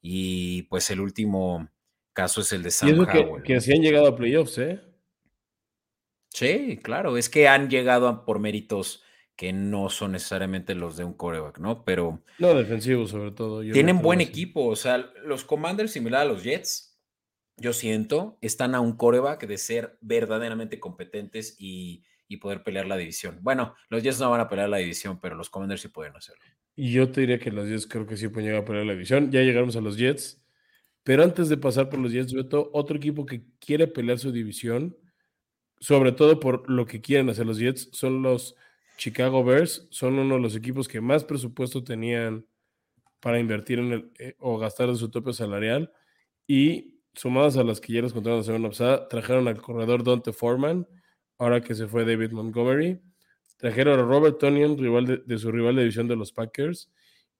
Y 0.00 0.62
pues 0.62 0.90
el 0.90 0.98
último 0.98 1.68
caso 2.12 2.40
es 2.40 2.50
el 2.50 2.64
de 2.64 2.72
Sam 2.72 2.98
Howell. 2.98 3.40
Que, 3.44 3.58
que 3.60 3.72
han 3.72 3.82
llegado 3.82 4.08
a 4.08 4.16
playoffs, 4.16 4.58
¿eh? 4.58 4.80
Sí, 6.34 6.78
claro, 6.82 7.16
es 7.16 7.30
que 7.30 7.48
han 7.48 7.70
llegado 7.70 8.26
por 8.26 8.40
méritos 8.40 9.02
que 9.34 9.54
no 9.54 9.88
son 9.88 10.12
necesariamente 10.12 10.74
los 10.74 10.98
de 10.98 11.04
un 11.04 11.14
coreback, 11.14 11.58
¿no? 11.58 11.84
Pero. 11.84 12.22
No, 12.38 12.54
defensivo 12.54 13.06
sobre 13.06 13.30
todo. 13.30 13.62
tienen 13.62 14.02
buen 14.02 14.20
equipo, 14.20 14.66
o 14.66 14.76
sea, 14.76 14.98
los 15.24 15.44
Commanders, 15.44 15.92
similar 15.92 16.20
a 16.20 16.24
los 16.26 16.42
Jets, 16.42 17.00
yo 17.56 17.72
siento, 17.72 18.36
están 18.42 18.74
a 18.74 18.80
un 18.80 18.96
coreback 18.96 19.46
de 19.46 19.56
ser 19.56 19.96
verdaderamente 20.02 20.78
competentes 20.78 21.56
y 21.58 22.04
y 22.28 22.38
poder 22.38 22.62
pelear 22.62 22.86
la 22.86 22.96
división. 22.96 23.38
Bueno, 23.42 23.74
los 23.88 24.02
Jets 24.02 24.20
no 24.20 24.30
van 24.30 24.40
a 24.40 24.48
pelear 24.48 24.68
la 24.68 24.78
división, 24.78 25.18
pero 25.20 25.34
los 25.34 25.50
Commanders 25.50 25.82
sí 25.82 25.88
pueden 25.88 26.16
hacerlo. 26.16 26.44
Y 26.76 26.92
yo 26.92 27.10
te 27.10 27.20
diría 27.20 27.38
que 27.38 27.50
los 27.50 27.68
Jets 27.68 27.86
creo 27.86 28.06
que 28.06 28.16
sí 28.16 28.28
pueden 28.28 28.48
llegar 28.48 28.62
a 28.62 28.64
pelear 28.64 28.86
la 28.86 28.92
división. 28.92 29.30
Ya 29.30 29.40
llegamos 29.42 29.76
a 29.76 29.80
los 29.80 29.96
Jets. 29.96 30.42
Pero 31.02 31.22
antes 31.22 31.48
de 31.48 31.56
pasar 31.56 31.90
por 31.90 31.98
los 31.98 32.12
Jets, 32.12 32.32
Beto, 32.32 32.70
otro 32.72 32.96
equipo 32.96 33.26
que 33.26 33.42
quiere 33.58 33.86
pelear 33.86 34.18
su 34.18 34.32
división, 34.32 34.96
sobre 35.84 36.12
todo 36.12 36.40
por 36.40 36.70
lo 36.70 36.86
que 36.86 37.02
quieren 37.02 37.28
hacer 37.28 37.44
los 37.44 37.58
Jets, 37.58 37.90
son 37.92 38.22
los 38.22 38.56
Chicago 38.96 39.44
Bears. 39.44 39.86
Son 39.90 40.18
uno 40.18 40.36
de 40.36 40.40
los 40.40 40.56
equipos 40.56 40.88
que 40.88 41.02
más 41.02 41.24
presupuesto 41.24 41.84
tenían 41.84 42.46
para 43.20 43.38
invertir 43.38 43.80
en 43.80 43.92
el, 43.92 44.12
eh, 44.18 44.34
o 44.38 44.56
gastar 44.56 44.88
de 44.88 44.96
su 44.96 45.10
tope 45.10 45.34
salarial. 45.34 45.92
Y 46.46 47.02
sumadas 47.12 47.58
a 47.58 47.64
las 47.64 47.82
que 47.82 47.92
ya 47.92 48.00
les 48.00 48.14
contaron 48.14 48.38
la 48.38 48.44
semana 48.44 48.68
pasada, 48.70 49.08
trajeron 49.08 49.46
al 49.46 49.60
corredor 49.60 50.02
Dante 50.02 50.32
Foreman 50.32 50.88
ahora 51.36 51.60
que 51.60 51.74
se 51.74 51.86
fue 51.86 52.06
David 52.06 52.32
Montgomery. 52.32 53.02
Trajeron 53.58 54.00
a 54.00 54.04
Robert 54.04 54.38
Tonian, 54.38 54.78
rival 54.78 55.22
de, 55.26 55.38
su 55.38 55.52
rival 55.52 55.76
de 55.76 55.82
división 55.82 56.08
de 56.08 56.16
los 56.16 56.32
Packers, 56.32 56.90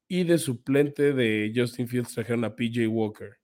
y 0.07 0.24
de 0.24 0.37
suplente 0.37 1.14
de 1.14 1.50
Justin 1.57 1.88
Fields 1.88 2.12
trajeron 2.12 2.44
a 2.44 2.54
PJ 2.54 2.87
Walker. 2.88 3.38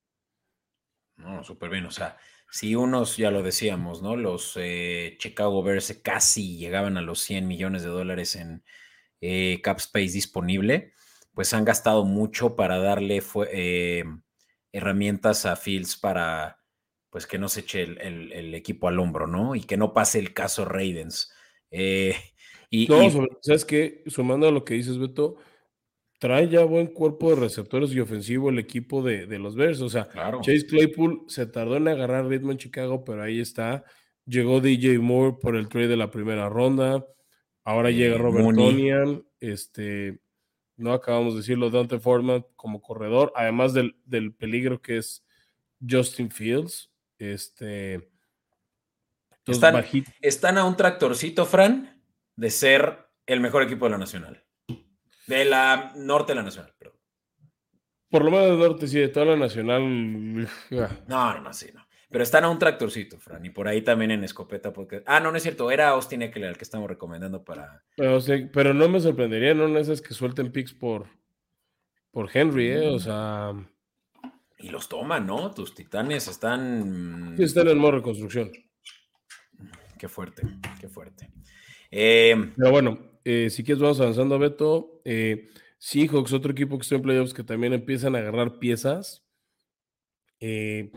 No, 1.16 1.42
súper 1.42 1.70
bien. 1.70 1.86
O 1.86 1.90
sea, 1.90 2.18
si 2.50 2.74
unos, 2.74 3.16
ya 3.16 3.30
lo 3.30 3.42
decíamos, 3.42 4.02
¿no? 4.02 4.16
Los 4.16 4.54
eh, 4.56 5.16
Chicago 5.18 5.62
Bears 5.62 6.00
casi 6.02 6.56
llegaban 6.56 6.96
a 6.96 7.02
los 7.02 7.20
100 7.20 7.46
millones 7.46 7.82
de 7.82 7.88
dólares 7.88 8.36
en 8.36 8.64
eh, 9.20 9.60
cap 9.62 9.78
space 9.78 10.12
disponible, 10.12 10.92
pues 11.34 11.52
han 11.54 11.64
gastado 11.64 12.04
mucho 12.04 12.56
para 12.56 12.78
darle 12.78 13.22
eh, 13.52 14.04
herramientas 14.72 15.46
a 15.46 15.56
Fields 15.56 15.96
para 15.96 16.60
pues 17.10 17.26
que 17.26 17.38
no 17.38 17.48
se 17.48 17.60
eche 17.60 17.82
el, 17.82 18.54
equipo 18.54 18.86
al 18.88 19.00
hombro, 19.00 19.26
¿no? 19.26 19.56
Y 19.56 19.62
que 19.64 19.76
no 19.76 19.92
pase 19.92 20.20
el 20.20 20.32
caso 20.32 20.64
Ravens. 20.64 21.32
Eh, 21.70 22.14
y, 22.70 22.86
no, 22.86 23.00
¿sabes 23.42 23.64
qué? 23.64 24.04
Sumando 24.06 24.46
a 24.46 24.52
lo 24.52 24.64
que 24.64 24.74
dices, 24.74 24.96
Beto, 24.96 25.36
trae 26.20 26.48
ya 26.48 26.64
buen 26.64 26.88
cuerpo 26.88 27.30
de 27.30 27.40
receptores 27.40 27.92
y 27.92 27.98
ofensivo 27.98 28.50
el 28.50 28.58
equipo 28.58 29.02
de, 29.02 29.26
los 29.38 29.56
Bears. 29.56 29.80
O 29.80 29.88
sea, 29.88 30.06
Chase 30.42 30.66
Claypool 30.66 31.24
se 31.28 31.46
tardó 31.46 31.76
en 31.76 31.88
agarrar 31.88 32.26
ritmo 32.26 32.52
en 32.52 32.58
Chicago, 32.58 33.04
pero 33.04 33.22
ahí 33.22 33.40
está. 33.40 33.84
Llegó 34.26 34.60
DJ 34.60 34.98
Moore 34.98 35.38
por 35.40 35.56
el 35.56 35.68
trade 35.68 35.88
de 35.88 35.96
la 35.96 36.10
primera 36.10 36.48
ronda. 36.50 37.04
Ahora 37.64 37.90
llega 37.90 38.18
Robert 38.18 38.54
Tonian. 38.54 39.24
Este, 39.40 40.20
no 40.76 40.92
acabamos 40.92 41.32
de 41.32 41.40
decirlo, 41.40 41.70
Dante 41.70 41.98
Foreman 41.98 42.44
como 42.54 42.82
corredor, 42.82 43.32
además 43.34 43.72
del, 43.72 43.96
del 44.04 44.34
peligro 44.34 44.82
que 44.82 44.98
es 44.98 45.24
Justin 45.88 46.30
Fields. 46.30 46.90
Este. 47.18 48.10
Están, 50.20 50.58
a 50.58 50.64
un 50.64 50.76
tractorcito, 50.76 51.46
Fran, 51.46 52.02
de 52.36 52.50
ser 52.50 53.08
el 53.24 53.40
mejor 53.40 53.62
equipo 53.62 53.86
de 53.86 53.92
la 53.92 53.98
Nacional. 53.98 54.44
De 55.30 55.44
la 55.44 55.92
norte 55.94 56.32
de 56.32 56.36
la 56.36 56.42
Nacional, 56.42 56.74
perdón. 56.76 56.98
Por 58.10 58.24
lo 58.24 58.32
menos 58.32 58.48
del 58.48 58.58
norte, 58.58 58.88
sí, 58.88 58.98
de 58.98 59.06
toda 59.06 59.26
la 59.26 59.36
Nacional. 59.36 59.80
No, 59.86 60.88
no, 61.06 61.40
no, 61.40 61.52
sí, 61.52 61.70
no. 61.72 61.86
Pero 62.10 62.24
están 62.24 62.42
a 62.42 62.48
un 62.48 62.58
tractorcito, 62.58 63.16
Fran, 63.20 63.44
y 63.46 63.50
por 63.50 63.68
ahí 63.68 63.82
también 63.82 64.10
en 64.10 64.24
escopeta. 64.24 64.72
Porque... 64.72 65.04
Ah, 65.06 65.20
no, 65.20 65.30
no 65.30 65.36
es 65.36 65.44
cierto, 65.44 65.70
era 65.70 65.90
Austin 65.90 66.22
Eckler 66.22 66.50
el 66.50 66.56
que 66.56 66.64
estamos 66.64 66.88
recomendando 66.88 67.44
para. 67.44 67.84
Pero, 67.94 68.74
no 68.74 68.88
me 68.88 68.98
sorprendería, 68.98 69.54
¿no? 69.54 69.78
Esas 69.78 70.02
que 70.02 70.14
suelten 70.14 70.50
picks 70.50 70.74
por, 70.74 71.06
por 72.10 72.28
Henry, 72.34 72.72
¿eh? 72.72 72.88
O 72.88 72.98
sea. 72.98 73.52
Y 74.58 74.70
los 74.70 74.88
toman, 74.88 75.26
¿no? 75.26 75.52
Tus 75.52 75.76
titanes 75.76 76.26
están. 76.26 77.34
Sí, 77.36 77.44
están 77.44 77.68
en 77.68 77.78
modo 77.78 77.92
reconstrucción. 77.92 78.50
Qué 79.96 80.08
fuerte, 80.08 80.42
qué 80.80 80.88
fuerte. 80.88 81.30
Eh, 81.92 82.52
Pero 82.56 82.70
bueno, 82.72 83.09
eh, 83.30 83.50
si 83.50 83.62
quieres, 83.62 83.80
vamos 83.80 84.00
avanzando, 84.00 84.38
Beto. 84.38 85.00
Eh, 85.04 85.48
Seahawks, 85.78 86.32
otro 86.32 86.52
equipo 86.52 86.76
que 86.76 86.82
está 86.82 86.96
en 86.96 87.02
playoffs 87.02 87.32
que 87.32 87.44
también 87.44 87.72
empiezan 87.72 88.14
a 88.14 88.18
agarrar 88.18 88.58
piezas. 88.58 89.24
Eh, 90.40 90.90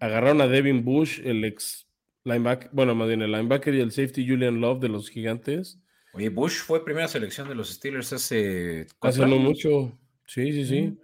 agarraron 0.00 0.40
a 0.40 0.48
Devin 0.48 0.84
Bush, 0.84 1.20
el 1.24 1.44
ex 1.44 1.86
linebacker, 2.24 2.70
bueno, 2.72 2.94
más 2.94 3.08
bien 3.08 3.22
el 3.22 3.30
linebacker 3.30 3.74
y 3.74 3.80
el 3.80 3.92
safety 3.92 4.28
Julian 4.28 4.60
Love 4.60 4.80
de 4.80 4.88
los 4.88 5.08
Gigantes. 5.08 5.80
Oye, 6.12 6.28
Bush 6.28 6.58
fue 6.58 6.84
primera 6.84 7.08
selección 7.08 7.48
de 7.48 7.54
los 7.54 7.70
Steelers 7.70 8.12
hace. 8.12 8.86
Hace 9.00 9.26
no 9.26 9.36
mucho. 9.36 9.98
Sí, 10.26 10.52
sí, 10.52 10.64
sí. 10.64 10.98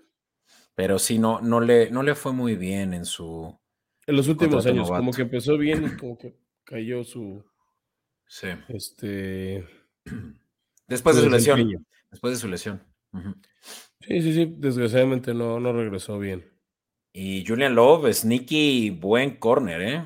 Pero 0.75 0.99
sí, 0.99 1.19
no, 1.19 1.41
no, 1.41 1.61
le, 1.61 1.91
no 1.91 2.03
le 2.03 2.15
fue 2.15 2.33
muy 2.33 2.57
bien 2.57 2.95
en 2.95 3.05
su. 3.05 3.57
En 4.07 4.17
los 4.17 4.27
últimos 4.27 4.67
años, 4.67 4.91
como 4.91 5.13
que 5.13 5.23
empezó 5.23 5.57
bien 5.57 5.85
y 5.85 5.97
como 5.97 6.19
que 6.19 6.35
cayó 6.65 7.05
su. 7.05 7.45
Sí. 8.27 8.49
Este. 8.69 9.65
Después 10.93 11.17
de 11.17 11.23
su 11.23 11.31
lesión. 11.31 11.87
Después 12.11 12.35
de 12.35 12.39
su 12.39 12.49
lesión. 12.49 12.83
Sí, 14.01 14.21
sí, 14.21 14.35
sí. 14.35 14.55
Desgraciadamente 14.59 15.33
no, 15.33 15.59
no 15.59 15.73
regresó 15.73 16.19
bien. 16.19 16.53
Y 17.15 17.47
Julian 17.47 17.75
Love, 17.75 18.13
sneaky, 18.13 18.91
buen 18.91 19.37
corner, 19.37 19.81
¿eh? 19.83 20.05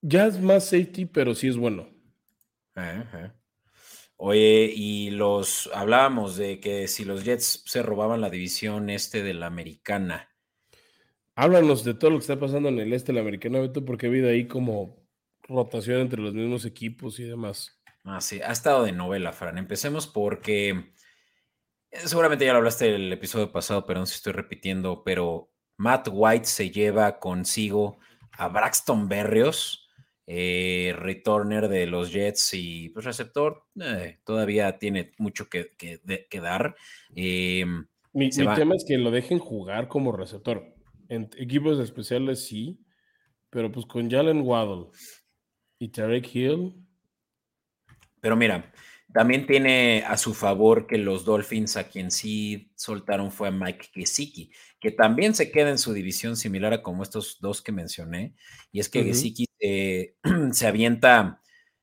Ya 0.00 0.26
es 0.26 0.40
más 0.40 0.64
safety, 0.64 1.04
pero 1.04 1.34
sí 1.34 1.48
es 1.48 1.58
bueno. 1.58 1.88
Eh, 2.76 3.04
eh. 3.12 3.32
Oye, 4.16 4.72
y 4.74 5.10
los 5.10 5.68
hablábamos 5.74 6.36
de 6.36 6.58
que 6.58 6.88
si 6.88 7.04
los 7.04 7.22
Jets 7.22 7.64
se 7.66 7.82
robaban 7.82 8.22
la 8.22 8.30
división 8.30 8.88
este 8.88 9.22
de 9.22 9.34
la 9.34 9.46
americana. 9.46 10.30
Háblanos 11.34 11.84
de 11.84 11.92
todo 11.92 12.10
lo 12.10 12.16
que 12.16 12.22
está 12.22 12.38
pasando 12.38 12.70
en 12.70 12.78
el 12.78 12.92
este 12.94 13.12
de 13.12 13.16
la 13.16 13.20
americana, 13.20 13.60
Beto, 13.60 13.84
porque 13.84 14.06
ha 14.06 14.08
habido 14.08 14.30
ahí 14.30 14.46
como 14.46 15.06
rotación 15.42 16.00
entre 16.00 16.22
los 16.22 16.32
mismos 16.32 16.64
equipos 16.64 17.20
y 17.20 17.24
demás. 17.24 17.79
Ah, 18.04 18.20
sí, 18.20 18.40
ha 18.40 18.52
estado 18.52 18.84
de 18.84 18.92
novela, 18.92 19.32
Fran. 19.32 19.58
Empecemos 19.58 20.06
porque 20.06 20.92
eh, 21.90 21.98
seguramente 22.04 22.44
ya 22.44 22.52
lo 22.52 22.58
hablaste 22.58 22.94
el 22.94 23.12
episodio 23.12 23.52
pasado, 23.52 23.86
pero 23.86 24.00
no 24.00 24.06
sé 24.06 24.12
si 24.12 24.16
estoy 24.18 24.32
repitiendo, 24.32 25.02
pero 25.04 25.50
Matt 25.76 26.08
White 26.10 26.46
se 26.46 26.70
lleva 26.70 27.18
consigo 27.18 27.98
a 28.32 28.48
Braxton 28.48 29.08
Berrios 29.08 29.90
eh, 30.32 30.94
returner 30.96 31.68
de 31.68 31.86
los 31.86 32.12
Jets 32.12 32.54
y 32.54 32.90
pues 32.90 33.04
receptor 33.04 33.64
eh, 33.80 34.20
todavía 34.22 34.78
tiene 34.78 35.10
mucho 35.18 35.48
que, 35.48 35.72
dar. 36.40 36.76
Eh, 37.16 37.64
mi, 38.12 38.30
tema 38.30 38.76
es 38.76 38.84
que 38.84 38.96
lo 38.96 39.10
dejen 39.10 39.40
jugar 39.40 39.88
como 39.88 40.12
receptor. 40.12 40.72
En 41.08 41.28
equipos 41.36 41.80
especiales 41.80 42.44
sí, 42.44 42.78
pero 43.50 43.72
pues 43.72 43.86
con 43.86 44.08
Jalen 44.08 44.42
Waddle 44.42 44.90
y 45.80 45.88
Tarek 45.88 46.32
Hill. 46.32 46.74
Pero 48.20 48.36
mira, 48.36 48.72
también 49.12 49.46
tiene 49.46 50.04
a 50.06 50.16
su 50.16 50.34
favor 50.34 50.86
que 50.86 50.98
los 50.98 51.24
Dolphins 51.24 51.76
a 51.76 51.88
quien 51.88 52.10
sí 52.10 52.70
soltaron 52.76 53.32
fue 53.32 53.48
a 53.48 53.50
Mike 53.50 53.88
Gesicki, 53.92 54.52
que 54.78 54.92
también 54.92 55.34
se 55.34 55.50
queda 55.50 55.70
en 55.70 55.78
su 55.78 55.92
división 55.92 56.36
similar 56.36 56.72
a 56.72 56.82
como 56.82 57.02
estos 57.02 57.38
dos 57.40 57.60
que 57.60 57.72
mencioné, 57.72 58.34
y 58.70 58.78
es 58.78 58.88
que 58.88 59.02
Gesicki 59.02 59.46
se 60.52 60.66
avienta 60.66 61.40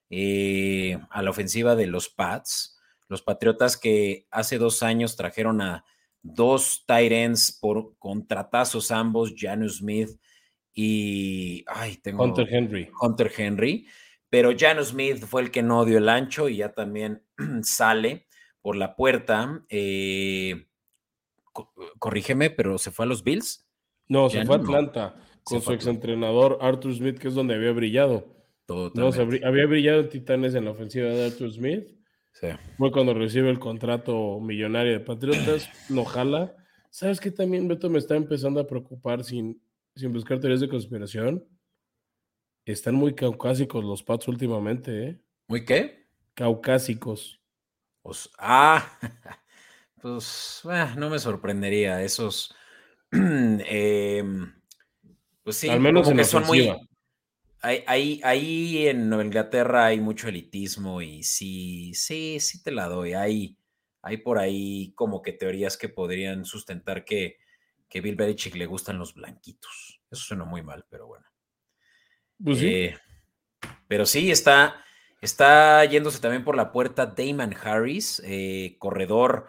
eh, 0.10 0.98
a 1.10 1.22
la 1.22 1.30
ofensiva 1.30 1.76
de 1.76 1.88
los 1.88 2.08
Pats, 2.10 2.80
los 3.10 3.22
Patriotas 3.22 3.78
que 3.78 4.28
hace 4.32 4.58
dos 4.58 4.84
años 4.84 5.16
trajeron 5.16 5.62
a 5.62 5.86
dos 6.22 6.86
ends 6.88 7.58
por 7.60 7.98
contratazos 7.98 8.92
ambos, 8.92 9.34
Janus 9.36 9.78
Smith 9.78 10.10
y 10.74 11.66
ay, 11.68 11.98
tengo 11.98 12.24
Hunter 12.24 12.48
Henry. 12.50 12.90
Hunter 13.02 13.32
Henry 13.36 13.88
pero 14.30 14.52
Jan 14.58 14.84
Smith 14.84 15.24
fue 15.26 15.42
el 15.42 15.52
que 15.52 15.64
no 15.64 15.86
dio 15.86 15.98
el 15.98 16.10
ancho 16.10 16.50
y 16.50 16.58
ya 16.58 16.74
también 16.74 17.24
sale 17.64 18.28
por 18.62 18.76
la 18.76 18.96
puerta. 18.96 19.64
Eh, 19.70 20.68
corrígeme, 22.00 22.50
pero 22.50 22.78
se 22.78 22.92
fue 22.92 23.06
a 23.06 23.08
los 23.08 23.24
Bills. 23.24 23.68
No, 24.08 24.30
se 24.30 24.46
fue 24.46 24.56
a 24.56 24.60
Atlanta 24.60 25.16
con 25.44 25.62
su 25.62 25.72
exentrenador 25.72 26.58
Arthur 26.62 26.94
Smith, 26.94 27.20
que 27.20 27.30
es 27.30 27.34
donde 27.34 27.56
había 27.56 27.72
brillado. 27.72 28.36
No, 28.68 29.12
había 29.46 29.66
brillado 29.66 30.02
en 30.02 30.10
Titanes 30.10 30.56
en 30.56 30.66
la 30.66 30.72
ofensiva 30.72 31.08
de 31.08 31.26
Arthur 31.28 31.52
Smith. 31.52 31.88
Fue 32.78 32.92
cuando 32.92 33.14
recibe 33.14 33.50
el 33.50 33.60
contrato 33.60 34.40
millonario 34.40 34.92
de 34.92 35.00
Patriotas, 35.00 35.70
no 35.90 36.06
jala. 36.06 36.56
¿Sabes 36.90 37.20
qué 37.20 37.32
también, 37.32 37.68
Beto, 37.68 37.90
me 37.90 38.00
está 38.00 38.16
empezando 38.16 38.60
a 38.60 38.68
preocupar 38.68 39.24
sin, 39.24 39.62
sin 39.96 40.14
buscar 40.14 40.40
teorías 40.40 40.60
de 40.60 40.70
conspiración? 40.70 41.46
Están 42.72 42.96
muy 42.96 43.16
caucásicos 43.16 43.82
los 43.82 44.04
Pats 44.04 44.28
últimamente, 44.28 45.08
¿eh? 45.08 45.22
¿Muy 45.48 45.64
qué? 45.64 46.10
Caucásicos. 46.34 47.42
Pues, 48.02 48.30
ah, 48.38 48.86
pues 50.02 50.62
ah, 50.66 50.94
no 50.98 51.10
me 51.10 51.18
sorprendería. 51.18 52.04
Esos, 52.04 52.54
em, 53.12 54.54
pues 55.44 55.56
sí, 55.56 55.70
al 55.70 55.80
menos 55.80 56.10
en 56.10 56.26
son 56.26 56.46
muy. 56.46 56.70
Ahí, 57.62 58.20
ahí, 58.24 58.88
en 58.88 59.14
Inglaterra 59.14 59.86
hay 59.86 60.02
mucho 60.02 60.28
elitismo 60.28 61.02
y 61.02 61.24
sí, 61.24 61.94
sí, 61.94 62.40
sí 62.42 62.62
te 62.62 62.72
la 62.72 62.88
doy. 62.88 63.14
Hay, 63.14 63.58
hay 64.02 64.18
por 64.18 64.40
ahí 64.40 64.92
como 64.94 65.22
que 65.22 65.32
teorías 65.32 65.78
que 65.78 65.88
podrían 65.88 66.44
sustentar 66.44 67.06
que, 67.06 67.38
que 67.88 68.02
Bill 68.02 68.16
Belichick 68.16 68.56
le 68.56 68.66
gustan 68.66 69.00
los 69.00 69.14
blanquitos. 69.14 70.02
Eso 70.12 70.22
suena 70.24 70.44
muy 70.44 70.62
mal, 70.64 70.86
pero 70.90 71.08
bueno. 71.08 71.26
Pues 72.44 72.60
eh, 72.62 72.96
pero 73.88 74.06
sí, 74.06 74.32
está, 74.32 74.84
está 75.22 75.84
yéndose 75.86 76.20
también 76.20 76.44
por 76.44 76.56
la 76.56 76.72
puerta 76.72 77.14
Damon 77.18 77.56
Harris, 77.64 78.22
eh, 78.26 78.76
corredor 78.80 79.48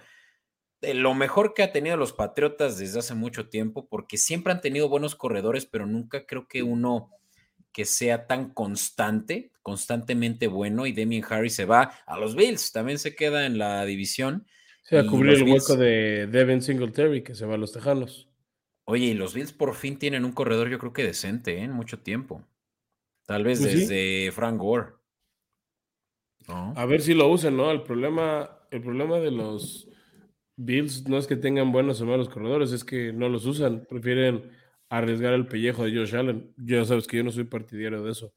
de 0.81 0.95
lo 0.95 1.15
mejor 1.15 1.55
que 1.55 1.63
ha 1.63 1.73
tenido 1.73 1.97
los 1.97 2.13
Patriotas 2.13 2.79
desde 2.79 3.01
hace 3.01 3.15
mucho 3.15 3.49
tiempo, 3.49 3.89
porque 3.89 4.17
siempre 4.17 4.53
han 4.53 4.61
tenido 4.61 4.89
buenos 4.89 5.17
corredores, 5.17 5.67
pero 5.67 5.87
nunca 5.87 6.25
creo 6.27 6.47
que 6.47 6.63
uno 6.63 7.11
que 7.73 7.85
sea 7.85 8.27
tan 8.27 8.53
constante, 8.55 9.53
constantemente 9.63 10.47
bueno, 10.47 10.87
y 10.87 10.93
Damien 10.93 11.25
Harris 11.29 11.55
se 11.55 11.65
va 11.65 11.93
a 12.07 12.17
los 12.17 12.35
Bills, 12.35 12.73
también 12.73 12.99
se 12.99 13.15
queda 13.15 13.47
en 13.47 13.59
la 13.59 13.85
división. 13.85 14.47
Se 14.83 14.97
va 14.97 15.03
a 15.03 15.07
cubrir 15.07 15.35
el 15.35 15.43
hueco 15.43 15.77
de 15.77 16.27
Devin 16.29 16.63
Singletary, 16.63 17.23
que 17.23 17.35
se 17.35 17.45
va 17.45 17.55
a 17.55 17.59
los 17.59 17.73
Tejanos. 17.73 18.29
Oye, 18.85 19.07
y 19.07 19.15
los 19.15 19.35
Bills 19.35 19.53
por 19.53 19.75
fin 19.75 19.99
tienen 19.99 20.25
un 20.25 20.33
corredor, 20.33 20.69
yo 20.71 20.79
creo 20.79 20.93
que 20.93 21.05
decente, 21.05 21.59
¿eh? 21.59 21.65
en 21.65 21.73
mucho 21.73 21.99
tiempo. 21.99 22.43
Tal 23.29 23.45
vez 23.45 23.61
pues 23.61 23.75
desde 23.75 24.33
Frank 24.33 24.59
Gore. 24.59 24.95
A 26.49 26.87
ver 26.87 27.03
si 27.03 27.13
lo 27.13 27.29
usan, 27.29 27.59
¿no? 27.59 27.71
El 27.71 27.83
problema, 27.83 28.59
el 28.71 28.81
problema 28.81 29.19
de 29.19 29.31
los 29.31 29.87
Bills 30.57 31.07
no 31.07 31.19
es 31.19 31.27
que 31.27 31.37
tengan 31.37 31.71
buenos 31.71 32.01
o 32.01 32.07
malos 32.07 32.31
corredores, 32.31 32.73
es 32.73 32.85
que 32.85 33.13
no 33.13 33.29
los 33.29 33.45
usan. 33.45 33.85
Prefieren 33.87 34.51
arriesgar 34.89 35.35
el 35.35 35.47
pellejo 35.47 35.85
de 35.85 35.95
Josh 35.95 36.17
Allen. 36.17 36.55
Ya 36.57 36.87
sabes 36.87 37.07
que 37.07 37.19
yo 37.19 37.23
no 37.23 37.31
soy 37.31 37.45
partidario 37.45 38.03
de 38.03 38.13
eso. 38.13 38.33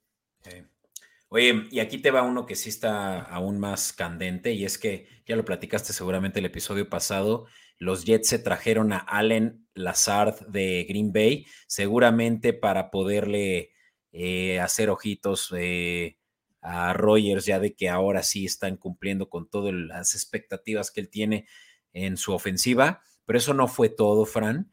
Oye, 1.30 1.68
y 1.72 1.80
aquí 1.80 2.00
te 2.00 2.12
va 2.12 2.24
uno 2.24 2.46
que 2.46 2.56
sí 2.56 2.68
está 2.68 3.22
aún 3.22 3.62
más 3.62 3.94
candente, 3.94 4.52
y 4.52 4.66
es 4.66 4.78
que 4.78 5.08
ya 5.26 5.38
lo 5.38 5.46
platicaste 5.46 5.94
seguramente 5.94 6.40
el 6.40 6.46
episodio 6.46 6.90
pasado. 6.90 7.46
Los 7.78 8.04
Jets 8.04 8.28
se 8.28 8.40
trajeron 8.40 8.92
a 8.92 8.98
Allen 8.98 9.66
Lazard 9.74 10.48
de 10.48 10.86
Green 10.90 11.14
Bay, 11.14 11.46
seguramente 11.68 12.52
para 12.52 12.92
poderle 12.92 13.72
eh, 14.12 14.60
hacer 14.60 14.89
ojitos 14.89 15.54
eh, 15.58 16.17
a 16.62 16.93
Rogers 16.93 17.45
ya 17.45 17.60
de 17.60 17.76
que 17.76 17.89
ahora 17.89 18.24
sí 18.24 18.45
están 18.45 18.78
cumpliendo 18.78 19.30
con 19.30 19.50
todas 19.50 19.74
las 19.74 20.15
expectativas 20.15 20.91
que 20.91 21.02
él 21.02 21.10
tiene 21.10 21.47
en 21.93 22.17
su 22.17 22.34
ofensiva, 22.34 23.02
pero 23.26 23.39
eso 23.39 23.54
no 23.54 23.67
fue 23.67 23.89
todo, 23.89 24.26
Fran. 24.26 24.71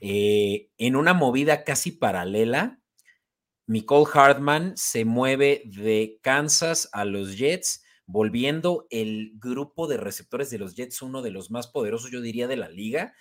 Eh, 0.00 0.70
en 0.78 0.96
una 0.96 1.14
movida 1.14 1.64
casi 1.64 1.92
paralela, 1.92 2.80
Nicole 3.66 4.06
Hartman 4.12 4.76
se 4.76 5.04
mueve 5.04 5.62
de 5.64 6.18
Kansas 6.22 6.88
a 6.92 7.04
los 7.04 7.36
Jets, 7.36 7.82
volviendo 8.06 8.86
el 8.90 9.32
grupo 9.36 9.88
de 9.88 9.96
receptores 9.96 10.50
de 10.50 10.58
los 10.58 10.76
Jets 10.76 11.02
uno 11.02 11.22
de 11.22 11.30
los 11.30 11.50
más 11.50 11.66
poderosos, 11.66 12.10
yo 12.10 12.20
diría, 12.20 12.46
de 12.46 12.56
la 12.56 12.68
liga, 12.68 13.14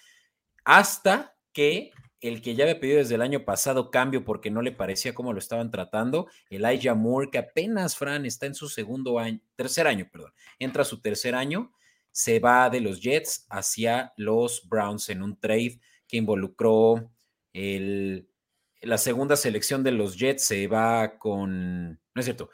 hasta 0.64 1.36
que 1.54 1.92
el 2.28 2.42
que 2.42 2.56
ya 2.56 2.64
había 2.64 2.80
pedido 2.80 3.00
desde 3.00 3.16
el 3.16 3.22
año 3.22 3.46
pasado 3.46 3.92
cambio 3.92 4.24
porque 4.24 4.52
no 4.52 4.62
le 4.62 4.72
parecía 4.72 5.14
cómo 5.14 5.34
lo 5.34 5.40
estaban 5.40 5.72
tratando, 5.72 6.28
Elijah 6.50 6.96
Moore, 6.96 7.30
que 7.32 7.38
apenas, 7.38 7.96
Fran, 7.96 8.26
está 8.26 8.46
en 8.46 8.56
su 8.56 8.70
segundo 8.70 9.20
año, 9.20 9.40
tercer 9.56 9.88
año, 9.88 10.08
perdón, 10.12 10.34
entra 10.60 10.84
a 10.84 10.86
su 10.86 11.02
tercer 11.02 11.36
año, 11.36 11.72
se 12.12 12.40
va 12.40 12.70
de 12.70 12.82
los 12.82 13.02
Jets 13.02 13.46
hacia 13.50 14.14
los 14.18 14.68
Browns 14.68 15.10
en 15.10 15.22
un 15.22 15.40
trade 15.40 15.80
que 16.08 16.18
involucró 16.18 17.12
el, 17.54 18.30
la 18.82 18.98
segunda 18.98 19.36
selección 19.36 19.84
de 19.84 19.92
los 19.92 20.18
Jets, 20.18 20.44
se 20.44 20.68
va 20.68 21.18
con, 21.18 21.92
no 21.92 22.20
es 22.20 22.26
cierto, 22.26 22.50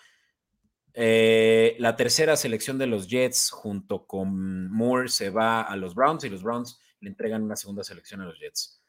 eh, 0.94 1.76
la 1.80 1.96
tercera 1.96 2.36
selección 2.36 2.78
de 2.78 2.88
los 2.88 3.08
Jets 3.08 3.50
junto 3.50 4.06
con 4.06 4.70
Moore 4.72 5.08
se 5.08 5.30
va 5.30 5.62
a 5.62 5.76
los 5.76 5.96
Browns 5.96 6.24
y 6.24 6.30
los 6.30 6.44
Browns 6.44 6.80
le 7.00 7.10
entregan 7.10 7.44
una 7.44 7.56
segunda 7.56 7.84
selección 7.84 8.22
a 8.22 8.26
los 8.26 8.40
Jets. 8.40 8.81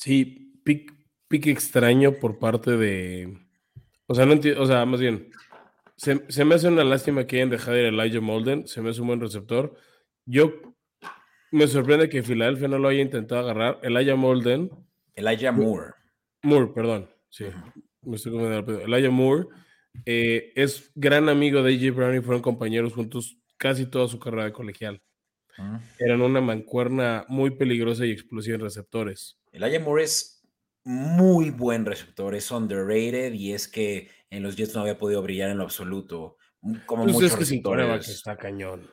Sí, 0.00 0.54
pick, 0.64 1.46
extraño 1.46 2.14
por 2.14 2.38
parte 2.38 2.78
de. 2.78 3.38
O 4.06 4.14
sea, 4.14 4.24
no 4.24 4.32
entiendo, 4.32 4.62
o 4.62 4.66
sea, 4.66 4.86
más 4.86 4.98
bien, 4.98 5.30
se, 5.96 6.44
me 6.46 6.54
hace 6.54 6.68
una 6.68 6.84
lástima 6.84 7.26
que 7.26 7.36
hayan 7.36 7.50
dejado 7.50 7.76
ir 7.76 7.84
a 7.84 7.88
Elijah 7.88 8.22
Molden, 8.22 8.66
se 8.66 8.80
me 8.80 8.90
hace 8.90 9.02
un 9.02 9.08
buen 9.08 9.20
receptor. 9.20 9.76
Yo 10.24 10.54
me 11.52 11.66
sorprende 11.66 12.08
que 12.08 12.22
Filadelfia 12.22 12.66
no 12.66 12.78
lo 12.78 12.88
haya 12.88 13.02
intentado 13.02 13.42
agarrar. 13.42 13.78
Elijah 13.82 14.16
Molden. 14.16 14.70
Elijah 15.14 15.52
Moore. 15.52 15.92
Moore, 16.44 16.72
perdón. 16.74 17.10
Sí, 17.28 17.44
me 18.00 18.16
estoy 18.16 18.32
confundiendo. 18.32 18.80
Elijah 18.80 19.10
Moore 19.10 19.48
eh, 20.06 20.50
es 20.56 20.90
gran 20.94 21.28
amigo 21.28 21.62
de 21.62 21.74
AJ 21.74 21.94
Brown 21.94 22.16
y 22.16 22.22
fueron 22.22 22.40
compañeros 22.40 22.94
juntos 22.94 23.36
casi 23.58 23.84
toda 23.84 24.08
su 24.08 24.18
carrera 24.18 24.44
de 24.44 24.52
colegial. 24.52 25.02
Eran 25.98 26.22
una 26.22 26.40
mancuerna 26.40 27.24
muy 27.28 27.50
peligrosa 27.50 28.06
y 28.06 28.10
explosiva 28.10 28.56
en 28.56 28.62
receptores. 28.62 29.38
El 29.52 29.82
Moore 29.82 30.04
es 30.04 30.42
muy 30.84 31.50
buen 31.50 31.84
receptor, 31.84 32.34
es 32.34 32.50
underrated 32.50 33.32
y 33.32 33.52
es 33.52 33.68
que 33.68 34.08
en 34.30 34.42
los 34.42 34.56
Jets 34.56 34.74
no 34.74 34.82
había 34.82 34.98
podido 34.98 35.22
brillar 35.22 35.50
en 35.50 35.58
lo 35.58 35.64
absoluto. 35.64 36.36
Mm, 36.62 36.76
como 36.86 37.04
pues 37.04 37.14
muchos 37.14 37.38
receptores. 37.38 38.06
que 38.06 38.12
está 38.12 38.36
cañón. 38.36 38.88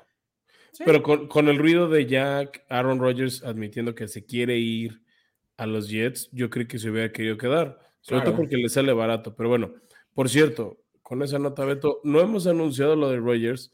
Pero 0.85 1.01
con, 1.01 1.47
el 1.47 1.57
ruido 1.57 1.89
de 1.89 2.05
Jack, 2.05 2.63
Aaron 2.69 2.99
Rodgers 2.99 3.43
admitiendo 3.43 3.95
que 3.95 4.07
se 4.07 4.25
quiere 4.25 4.57
ir 4.57 5.01
a 5.57 5.65
los 5.65 5.89
Jets, 5.89 6.29
yo 6.31 6.49
creo 6.49 6.67
que 6.67 6.77
se 6.77 6.89
hubiera 6.89 7.11
querido 7.11 7.37
quedar. 7.37 7.79
Sobre 8.01 8.21
todo 8.23 8.35
porque 8.35 8.57
le 8.57 8.69
sale 8.69 8.93
barato. 8.93 9.35
Pero 9.35 9.49
bueno, 9.49 9.73
por 10.13 10.29
cierto, 10.29 10.83
con 11.01 11.23
esa 11.23 11.39
nota, 11.39 11.65
Beto, 11.65 11.99
no 12.03 12.21
hemos 12.21 12.47
anunciado 12.47 12.95
lo 12.95 13.09
de 13.09 13.17
Rodgers, 13.17 13.73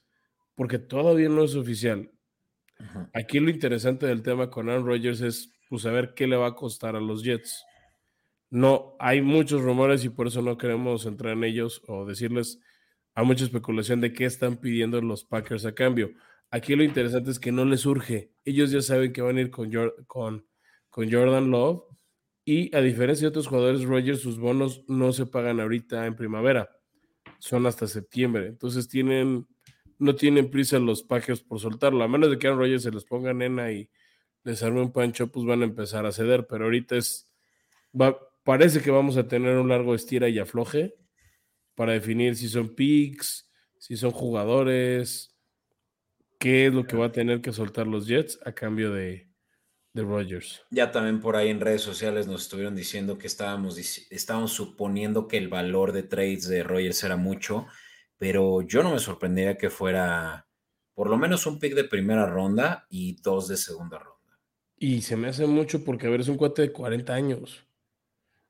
porque 0.55 0.79
todavía 0.79 1.29
no 1.29 1.43
es 1.43 1.55
oficial. 1.55 2.09
Aquí 3.13 3.39
lo 3.39 3.49
interesante 3.49 4.05
del 4.05 4.23
tema 4.23 4.49
con 4.49 4.69
Aaron 4.69 4.85
Rodgers 4.85 5.21
es 5.21 5.53
pues, 5.69 5.83
saber 5.83 6.13
qué 6.13 6.27
le 6.27 6.35
va 6.35 6.47
a 6.47 6.55
costar 6.55 6.95
a 6.95 7.01
los 7.01 7.23
Jets. 7.23 7.65
No, 8.49 8.95
hay 8.99 9.21
muchos 9.21 9.61
rumores 9.61 10.03
y 10.05 10.09
por 10.09 10.27
eso 10.27 10.41
no 10.41 10.57
queremos 10.57 11.05
entrar 11.05 11.33
en 11.33 11.43
ellos 11.43 11.81
o 11.87 12.05
decirles, 12.05 12.59
hay 13.15 13.25
mucha 13.25 13.43
especulación 13.43 14.01
de 14.01 14.13
qué 14.13 14.25
están 14.25 14.57
pidiendo 14.57 15.01
los 15.01 15.23
Packers 15.23 15.65
a 15.65 15.73
cambio. 15.73 16.11
Aquí 16.51 16.75
lo 16.75 16.83
interesante 16.83 17.31
es 17.31 17.39
que 17.39 17.51
no 17.51 17.65
les 17.65 17.85
urge. 17.85 18.31
Ellos 18.45 18.71
ya 18.71 18.81
saben 18.81 19.11
que 19.11 19.21
van 19.21 19.37
a 19.37 19.41
ir 19.41 19.49
con 19.49 19.71
Jordan 20.91 21.49
Love 21.49 21.83
y 22.45 22.75
a 22.75 22.81
diferencia 22.81 23.25
de 23.25 23.29
otros 23.29 23.47
jugadores, 23.47 23.83
Rogers, 23.83 24.19
sus 24.19 24.37
bonos 24.37 24.83
no 24.87 25.13
se 25.13 25.25
pagan 25.25 25.61
ahorita 25.61 26.05
en 26.05 26.15
primavera, 26.15 26.69
son 27.39 27.65
hasta 27.65 27.87
septiembre. 27.87 28.47
Entonces 28.47 28.89
tienen, 28.89 29.47
no 30.03 30.15
tienen 30.15 30.49
prisa 30.49 30.79
los 30.79 31.03
Packers 31.03 31.41
por 31.41 31.59
soltarlo. 31.59 32.03
A 32.03 32.07
menos 32.07 32.29
de 32.29 32.37
que 32.37 32.47
Aaron 32.47 32.59
Rodgers 32.59 32.83
se 32.83 32.91
les 32.91 33.05
ponga 33.05 33.33
nena 33.33 33.71
y 33.71 33.89
les 34.43 34.61
arme 34.61 34.81
un 34.81 34.91
pancho, 34.91 35.31
pues 35.31 35.45
van 35.45 35.61
a 35.61 35.65
empezar 35.65 36.05
a 36.05 36.11
ceder. 36.11 36.45
Pero 36.47 36.65
ahorita 36.65 36.95
es, 36.97 37.29
va, 37.99 38.17
parece 38.43 38.81
que 38.81 38.91
vamos 38.91 39.17
a 39.17 39.27
tener 39.27 39.57
un 39.57 39.69
largo 39.69 39.95
estira 39.95 40.29
y 40.29 40.39
afloje 40.39 40.95
para 41.75 41.93
definir 41.93 42.35
si 42.35 42.47
son 42.49 42.75
picks, 42.75 43.49
si 43.79 43.97
son 43.97 44.11
jugadores, 44.11 45.35
qué 46.39 46.67
es 46.67 46.73
lo 46.73 46.85
que 46.85 46.97
va 46.97 47.07
a 47.07 47.11
tener 47.11 47.41
que 47.41 47.53
soltar 47.53 47.87
los 47.87 48.05
Jets 48.05 48.39
a 48.45 48.51
cambio 48.51 48.91
de, 48.91 49.29
de 49.93 50.01
Rogers. 50.03 50.61
Ya 50.71 50.91
también 50.91 51.21
por 51.21 51.35
ahí 51.35 51.49
en 51.49 51.61
redes 51.61 51.81
sociales 51.81 52.27
nos 52.27 52.43
estuvieron 52.43 52.75
diciendo 52.75 53.17
que 53.17 53.27
estábamos 53.27 53.75
suponiendo 54.51 55.27
que 55.27 55.37
el 55.37 55.47
valor 55.47 55.91
de 55.91 56.03
trades 56.03 56.47
de 56.47 56.63
Rogers 56.63 57.03
era 57.03 57.15
mucho, 57.15 57.67
pero 58.17 58.61
yo 58.61 58.83
no 58.83 58.91
me 58.91 58.99
sorprendería 58.99 59.57
que 59.57 59.69
fuera 59.69 60.47
por 60.93 61.09
lo 61.09 61.17
menos 61.17 61.45
un 61.45 61.59
pick 61.59 61.73
de 61.73 61.83
primera 61.85 62.25
ronda 62.25 62.85
y 62.89 63.21
dos 63.21 63.47
de 63.47 63.57
segunda 63.57 63.99
ronda. 63.99 64.39
Y 64.77 65.01
se 65.01 65.15
me 65.15 65.29
hace 65.29 65.47
mucho 65.47 65.83
porque, 65.83 66.07
a 66.07 66.09
ver, 66.09 66.21
es 66.21 66.27
un 66.27 66.37
cuate 66.37 66.61
de 66.61 66.71
40 66.71 67.13
años. 67.13 67.65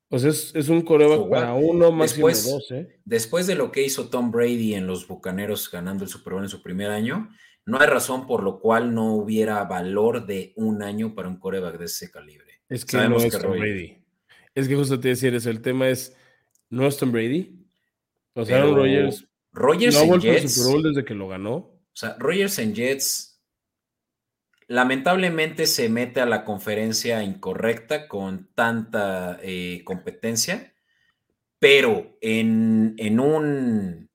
O 0.10 0.20
sea, 0.20 0.30
es, 0.30 0.70
un 0.70 0.82
coreback 0.82 1.28
para 1.28 1.54
uno, 1.54 1.92
máximo 1.92 2.28
después, 2.28 2.52
dos, 2.52 2.72
¿eh? 2.72 3.00
Después 3.04 3.48
de 3.48 3.56
lo 3.56 3.72
que 3.72 3.84
hizo 3.84 4.10
Tom 4.10 4.32
Brady 4.32 4.76
en 4.76 4.86
los 4.86 5.08
Bucaneros 5.08 5.72
ganando 5.72 6.04
el 6.04 6.10
Super 6.10 6.34
Bowl 6.34 6.44
en 6.44 6.50
su 6.50 6.62
primer 6.62 6.92
año, 6.92 7.30
no 7.66 7.80
hay 7.80 7.88
razón 7.88 8.28
por 8.28 8.44
lo 8.44 8.60
cual 8.60 8.94
no 8.94 9.14
hubiera 9.16 9.64
valor 9.64 10.26
de 10.28 10.54
un 10.56 10.84
año 10.84 11.16
para 11.16 11.30
un 11.30 11.38
coreback 11.38 11.80
de 11.80 11.86
ese 11.86 12.12
calibre. 12.12 12.62
Es 12.70 12.86
que 12.86 12.98
no 12.98 13.18
es 13.18 13.38
Tom 13.40 13.58
Brady. 13.58 13.98
Es 14.54 14.68
que 14.68 14.76
justo 14.76 15.00
te 15.00 15.10
decía 15.10 15.30
eso, 15.30 15.50
el 15.50 15.62
tema 15.62 15.90
es, 15.90 16.16
¿no 16.70 16.86
es 16.86 16.98
Tom 16.98 17.12
Brady? 17.12 17.66
O 18.36 18.46
sea, 18.46 18.58
Aaron 18.58 18.76
Rodgers, 18.76 19.28
Rodgers 19.54 19.96
no 19.96 20.02
ha 20.02 20.06
vuelto 20.06 20.28
Jets, 20.28 20.54
Super 20.54 20.72
Bowl 20.74 20.84
desde 20.84 21.06
que 21.06 21.14
lo 21.14 21.28
ganó. 21.28 21.56
O 21.56 21.92
sea, 21.94 22.16
Rodgers 22.20 22.60
en 22.60 22.74
Jets 22.74 23.42
lamentablemente 24.68 25.68
se 25.68 25.90
mete 25.90 26.22
a 26.22 26.26
la 26.26 26.44
conferencia 26.44 27.24
incorrecta 27.24 28.08
con 28.08 28.50
tanta 28.56 29.40
eh, 29.42 29.84
competencia, 29.86 30.74
pero 31.60 32.18
en, 32.22 32.96
en 32.98 33.20
un 33.20 34.10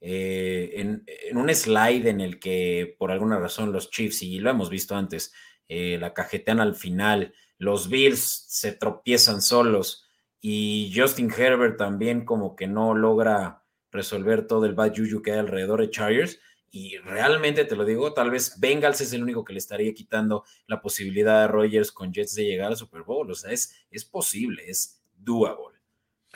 eh, 0.00 0.72
en, 0.76 1.36
un 1.36 1.52
slide 1.52 2.08
en 2.08 2.20
el 2.20 2.38
que 2.38 2.94
por 2.98 3.10
alguna 3.10 3.40
razón 3.40 3.72
los 3.72 3.90
Chiefs, 3.90 4.22
y 4.22 4.38
lo 4.38 4.50
hemos 4.50 4.70
visto 4.70 4.94
antes, 4.94 5.32
eh, 5.68 5.98
la 5.98 6.14
cajetean 6.14 6.60
al 6.60 6.76
final, 6.76 7.34
los 7.58 7.88
Bills 7.88 8.44
se 8.46 8.72
tropiezan 8.72 9.42
solos 9.42 10.04
y 10.40 10.92
Justin 10.94 11.32
Herbert 11.36 11.76
también 11.76 12.24
como 12.24 12.54
que 12.54 12.68
no 12.68 12.94
logra 12.94 13.64
resolver 13.96 14.46
todo 14.46 14.64
el 14.66 14.74
bad 14.74 14.92
juju 14.96 15.22
que 15.22 15.32
hay 15.32 15.38
alrededor 15.38 15.80
de 15.80 15.90
Chargers. 15.90 16.38
Y 16.70 16.98
realmente 16.98 17.64
te 17.64 17.76
lo 17.76 17.84
digo, 17.84 18.12
tal 18.12 18.30
vez 18.30 18.60
Bengals 18.60 19.00
es 19.00 19.12
el 19.12 19.22
único 19.22 19.44
que 19.44 19.52
le 19.52 19.58
estaría 19.58 19.94
quitando 19.94 20.44
la 20.66 20.80
posibilidad 20.80 21.44
a 21.44 21.48
Rogers 21.48 21.90
con 21.90 22.12
Jets 22.12 22.34
de 22.34 22.44
llegar 22.44 22.68
al 22.68 22.76
Super 22.76 23.02
Bowl. 23.02 23.30
O 23.30 23.34
sea, 23.34 23.50
es, 23.50 23.86
es 23.90 24.04
posible, 24.04 24.62
es 24.68 25.02
doable. 25.16 25.78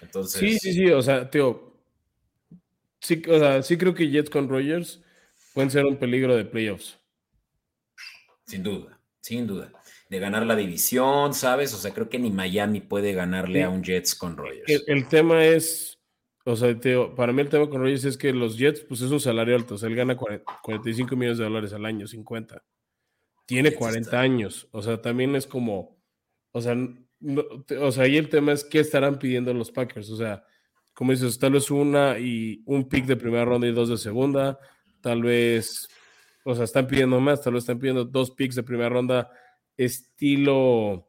Entonces, 0.01 0.41
sí, 0.41 0.59
sí, 0.59 0.73
sí. 0.73 0.91
O 0.91 1.03
sea, 1.03 1.29
tío, 1.29 1.75
sí, 3.01 3.23
o 3.29 3.39
sea, 3.39 3.63
sí 3.63 3.77
creo 3.77 3.95
que 3.95 4.09
Jets 4.09 4.31
con 4.31 4.49
Rogers 4.49 5.03
pueden 5.53 5.71
ser 5.71 5.85
un 5.85 5.97
peligro 5.97 6.37
de 6.37 6.45
playoffs. 6.45 6.99
Sin 8.47 8.63
duda, 8.63 8.99
sin 9.21 9.47
duda. 9.47 9.73
De 10.09 10.19
ganar 10.19 10.45
la 10.45 10.57
división, 10.57 11.35
¿sabes? 11.35 11.73
O 11.75 11.77
sea, 11.77 11.93
creo 11.93 12.09
que 12.09 12.19
ni 12.19 12.31
Miami 12.31 12.81
puede 12.81 13.13
ganarle 13.13 13.63
a 13.63 13.69
un 13.69 13.85
Jets 13.85 14.15
con 14.17 14.37
Rogers. 14.37 14.83
El, 14.89 15.07
tema 15.07 15.45
es, 15.45 16.00
o 16.53 16.57
sea, 16.57 16.77
para 17.17 17.33
mí 17.33 17.43
el 17.43 17.49
tema 17.49 17.69
con 17.69 17.81
Rogers 17.81 18.05
es 18.05 18.17
que 18.17 18.33
los 18.33 18.57
Jets, 18.57 18.81
pues 18.81 19.01
es 19.01 19.11
un 19.11 19.21
salario 19.21 19.55
alto. 19.55 19.75
O 19.75 19.79
sea, 19.79 19.89
él 19.89 19.97
gana 19.97 20.17
45 20.17 21.17
millones 21.17 21.39
de 21.39 21.45
dólares 21.45 21.73
al 21.73 21.85
año, 21.85 22.07
50. 22.07 22.63
Tiene 23.47 23.75
40 23.75 24.21
años. 24.21 24.69
O 24.73 24.83
sea, 24.83 25.01
también 25.01 25.35
es 25.37 25.47
como, 25.47 26.01
o 26.53 26.61
sea, 26.61 26.77
o 27.81 27.93
sea, 27.93 28.05
ahí 28.05 28.17
el 28.17 28.29
tema 28.29 28.53
es 28.53 28.65
qué 28.65 28.81
estarán 28.81 29.19
pidiendo 29.19 29.53
los 29.53 29.71
Packers. 29.71 30.11
O 30.11 30.17
sea, 30.17 30.45
como 30.95 31.13
dices, 31.13 31.39
tal 31.39 31.53
vez 31.53 31.71
una 31.71 32.19
y 32.19 32.63
un 32.67 32.89
pick 32.89 33.07
de 33.07 33.17
primera 33.17 33.45
ronda 33.45 33.67
y 33.67 33.73
dos 33.73 33.89
de 33.89 33.97
segunda, 33.97 34.59
tal 35.01 35.23
vez, 35.23 35.89
o 36.45 36.55
sea, 36.55 36.65
están 36.65 36.87
pidiendo 36.87 37.21
más, 37.21 37.43
tal 37.43 37.55
vez 37.55 37.63
están 37.63 37.79
pidiendo 37.79 38.05
dos 38.05 38.33
picks 38.33 38.55
de 38.55 38.63
primera 38.63 38.91
ronda, 38.91 39.31
estilo, 39.77 41.09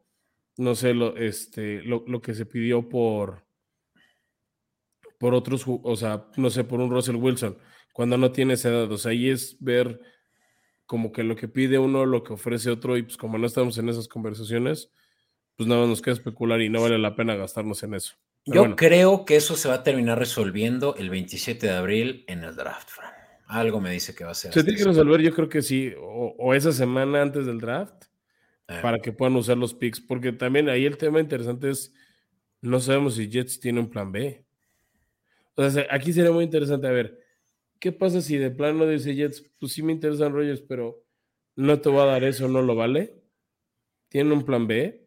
no 0.57 0.75
sé, 0.75 0.93
lo, 0.93 1.17
este, 1.17 1.81
lo, 1.83 2.21
que 2.21 2.33
se 2.33 2.45
pidió 2.45 2.87
por, 2.87 3.45
por 5.21 5.35
otros, 5.35 5.65
o 5.67 5.95
sea, 5.95 6.25
no 6.35 6.49
sé, 6.49 6.63
por 6.63 6.79
un 6.79 6.89
Russell 6.89 7.15
Wilson, 7.15 7.55
cuando 7.93 8.17
no 8.17 8.31
tiene 8.31 8.55
esa 8.55 8.69
edad, 8.69 8.91
o 8.91 8.97
sea, 8.97 9.11
ahí 9.11 9.29
es 9.29 9.55
ver 9.59 10.01
como 10.87 11.11
que 11.11 11.21
lo 11.21 11.35
que 11.35 11.47
pide 11.47 11.77
uno, 11.77 12.07
lo 12.07 12.23
que 12.23 12.33
ofrece 12.33 12.71
otro, 12.71 12.97
y 12.97 13.03
pues 13.03 13.17
como 13.17 13.37
no 13.37 13.45
estamos 13.45 13.77
en 13.77 13.87
esas 13.87 14.07
conversaciones, 14.07 14.89
pues 15.55 15.69
nada 15.69 15.81
más 15.81 15.89
nos 15.91 16.01
queda 16.01 16.15
especular 16.15 16.59
y 16.59 16.69
no 16.69 16.81
vale 16.81 16.97
la 16.97 17.15
pena 17.15 17.35
gastarnos 17.35 17.83
en 17.83 17.93
eso. 17.93 18.15
Yo 18.45 18.75
creo 18.75 19.23
que 19.23 19.35
eso 19.35 19.55
se 19.55 19.69
va 19.69 19.75
a 19.75 19.83
terminar 19.83 20.17
resolviendo 20.17 20.95
el 20.95 21.11
27 21.11 21.67
de 21.67 21.73
abril 21.73 22.25
en 22.27 22.43
el 22.43 22.55
draft, 22.55 22.89
Fran. 22.89 23.13
Algo 23.45 23.79
me 23.79 23.91
dice 23.91 24.15
que 24.15 24.23
va 24.23 24.31
a 24.31 24.33
ser. 24.33 24.51
Se 24.51 24.63
tiene 24.63 24.79
que 24.79 24.85
resolver, 24.85 25.21
yo 25.21 25.35
creo 25.35 25.49
que 25.49 25.61
sí, 25.61 25.93
o, 25.99 26.55
esa 26.55 26.71
semana 26.71 27.21
antes 27.21 27.45
del 27.45 27.59
draft, 27.59 28.05
eh. 28.67 28.79
para 28.81 28.97
que 28.97 29.11
puedan 29.11 29.35
usar 29.35 29.55
los 29.55 29.75
picks, 29.75 30.01
porque 30.01 30.31
también 30.31 30.67
ahí 30.67 30.85
el 30.85 30.97
tema 30.97 31.19
interesante 31.19 31.69
es, 31.69 31.93
no 32.59 32.79
sabemos 32.79 33.13
si 33.13 33.29
Jets 33.29 33.59
tiene 33.59 33.81
un 33.81 33.89
plan 33.91 34.11
B. 34.11 34.43
O 35.55 35.69
sea, 35.69 35.85
aquí 35.89 36.13
sería 36.13 36.31
muy 36.31 36.43
interesante 36.43 36.87
a 36.87 36.91
ver, 36.91 37.19
¿qué 37.79 37.91
pasa 37.91 38.21
si 38.21 38.37
de 38.37 38.51
plano 38.51 38.87
dice 38.87 39.15
Jets, 39.15 39.49
pues 39.59 39.73
sí 39.73 39.83
me 39.83 39.91
interesan 39.91 40.33
Rogers, 40.33 40.61
pero 40.61 41.03
no 41.55 41.79
te 41.79 41.89
voy 41.89 42.01
a 42.01 42.05
dar 42.05 42.23
eso, 42.23 42.47
no 42.47 42.61
lo 42.61 42.75
vale? 42.75 43.21
¿Tienen 44.09 44.33
un 44.33 44.45
plan 44.45 44.67
B? 44.67 45.01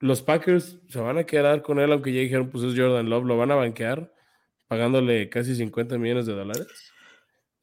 los 0.00 0.22
Packers 0.22 0.78
se 0.88 0.98
van 0.98 1.18
a 1.18 1.24
quedar 1.24 1.62
con 1.62 1.78
él, 1.78 1.92
aunque 1.92 2.12
ya 2.12 2.20
dijeron, 2.20 2.48
pues 2.50 2.64
es 2.64 2.78
Jordan 2.78 3.08
Love, 3.08 3.26
lo 3.26 3.36
van 3.36 3.50
a 3.50 3.54
banquear 3.54 4.12
pagándole 4.66 5.28
casi 5.28 5.54
50 5.54 5.98
millones 5.98 6.26
de 6.26 6.32
dólares. 6.32 6.66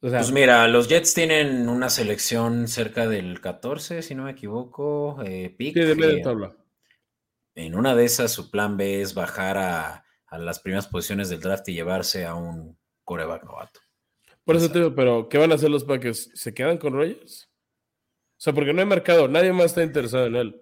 pues 0.00 0.30
mira, 0.30 0.68
los 0.68 0.88
Jets 0.88 1.14
tienen 1.14 1.68
una 1.68 1.90
selección 1.90 2.68
cerca 2.68 3.08
del 3.08 3.40
14, 3.40 4.02
si 4.02 4.14
no 4.14 4.24
me 4.24 4.32
equivoco, 4.32 5.20
eh, 5.24 5.54
pick. 5.56 5.74
Sí, 5.74 5.80
de 5.80 6.20
tabla. 6.20 6.54
En 7.54 7.74
una 7.74 7.96
de 7.96 8.04
esas, 8.04 8.30
su 8.30 8.50
plan 8.50 8.76
B 8.76 9.00
es 9.00 9.14
bajar 9.14 9.58
a, 9.58 10.04
las 10.36 10.60
primeras 10.60 10.86
posiciones 10.86 11.30
del 11.30 11.40
draft 11.40 11.66
y 11.68 11.74
llevarse 11.74 12.26
a 12.26 12.34
un 12.34 12.76
coreback 13.04 13.44
novato. 13.44 13.80
Por 14.44 14.56
eso 14.56 14.70
te 14.70 14.78
digo, 14.78 14.94
pero 14.94 15.28
¿qué 15.28 15.38
van 15.38 15.52
a 15.52 15.54
hacer 15.54 15.70
los 15.70 15.84
Packers? 15.84 16.30
¿Se 16.34 16.52
quedan 16.52 16.76
con 16.76 16.92
Rogers? 16.92 17.50
O 18.38 18.40
sea, 18.40 18.52
porque 18.52 18.72
no 18.72 18.80
hay 18.80 18.86
mercado, 18.86 19.28
nadie 19.28 19.52
más 19.52 19.66
está 19.66 19.82
interesado 19.82 20.26
en 20.26 20.36
él. 20.36 20.60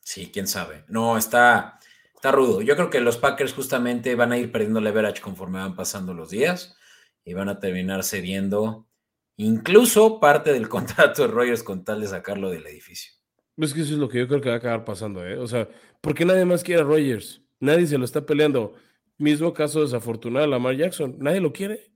Sí, 0.00 0.30
quién 0.32 0.48
sabe. 0.48 0.84
No, 0.88 1.16
está, 1.16 1.78
está 2.14 2.32
rudo. 2.32 2.62
Yo 2.62 2.74
creo 2.76 2.90
que 2.90 3.00
los 3.00 3.16
Packers 3.18 3.52
justamente 3.52 4.14
van 4.14 4.32
a 4.32 4.38
ir 4.38 4.50
perdiendo 4.50 4.80
leverage 4.80 5.20
conforme 5.20 5.60
van 5.60 5.76
pasando 5.76 6.14
los 6.14 6.30
días 6.30 6.76
y 7.24 7.34
van 7.34 7.48
a 7.48 7.60
terminar 7.60 8.02
cediendo 8.02 8.88
incluso 9.36 10.20
parte 10.20 10.52
del 10.52 10.68
contrato 10.70 11.22
de 11.22 11.28
Rogers 11.28 11.62
con 11.62 11.84
tal 11.84 12.00
de 12.00 12.08
sacarlo 12.08 12.50
del 12.50 12.66
edificio. 12.66 13.12
Es 13.56 13.74
que 13.74 13.82
eso 13.82 13.92
es 13.92 13.98
lo 13.98 14.08
que 14.08 14.18
yo 14.18 14.28
creo 14.28 14.40
que 14.40 14.48
va 14.48 14.56
a 14.56 14.58
acabar 14.58 14.84
pasando, 14.84 15.26
¿eh? 15.26 15.38
O 15.38 15.46
sea, 15.46 15.68
¿por 16.00 16.14
qué 16.14 16.24
nadie 16.24 16.44
más 16.44 16.62
quiere 16.62 16.80
a 16.80 16.84
Rogers? 16.84 17.39
Nadie 17.60 17.86
se 17.86 17.98
lo 17.98 18.04
está 18.04 18.24
peleando. 18.24 18.74
Mismo 19.18 19.52
caso 19.52 19.82
desafortunado 19.82 20.46
de 20.46 20.50
Lamar 20.50 20.76
Jackson. 20.76 21.16
Nadie 21.18 21.40
lo 21.40 21.52
quiere. 21.52 21.92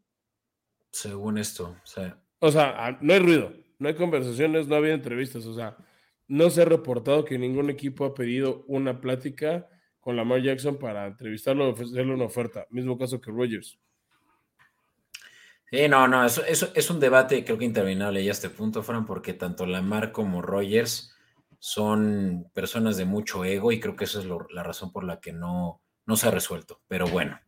Según 0.90 1.38
esto, 1.38 1.74
o 1.82 1.86
sea. 1.86 2.20
O 2.38 2.52
sea, 2.52 2.74
ah, 2.76 2.98
no 3.00 3.14
hay 3.14 3.20
ruido, 3.20 3.54
no 3.78 3.88
hay 3.88 3.94
conversaciones, 3.94 4.68
no 4.68 4.76
había 4.76 4.92
entrevistas, 4.92 5.46
o 5.46 5.54
sea, 5.54 5.78
no 6.28 6.50
se 6.50 6.60
ha 6.60 6.66
reportado 6.66 7.24
que 7.24 7.38
ningún 7.38 7.70
equipo 7.70 8.04
ha 8.04 8.14
pedido 8.14 8.64
una 8.68 9.00
plática 9.00 9.66
con 10.00 10.16
Lamar 10.16 10.42
Jackson 10.42 10.78
para 10.78 11.06
entrevistarlo 11.06 11.66
o 11.66 11.70
ofrecerle 11.70 12.12
una 12.12 12.26
oferta. 12.26 12.66
Mismo 12.68 12.98
caso 12.98 13.18
que 13.20 13.30
Rogers. 13.30 13.78
Sí, 15.70 15.88
no, 15.88 16.06
no, 16.06 16.26
eso, 16.26 16.44
es 16.46 16.90
un 16.90 17.00
debate 17.00 17.42
creo 17.44 17.56
que 17.56 17.64
interminable 17.64 18.22
ya 18.22 18.30
a 18.30 18.32
este 18.32 18.50
punto, 18.50 18.82
Fran, 18.82 19.06
porque 19.06 19.32
tanto 19.32 19.64
Lamar 19.64 20.12
como 20.12 20.42
Rogers 20.42 21.13
son 21.64 22.50
personas 22.52 22.98
de 22.98 23.06
mucho 23.06 23.42
ego 23.42 23.72
y 23.72 23.80
creo 23.80 23.96
que 23.96 24.04
esa 24.04 24.18
es 24.18 24.26
la 24.50 24.62
razón 24.62 24.92
por 24.92 25.02
la 25.02 25.18
que 25.18 25.32
no, 25.32 25.80
no 26.04 26.14
se 26.14 26.28
ha 26.28 26.30
resuelto. 26.30 26.82
Pero 26.88 27.06
bueno. 27.06 27.40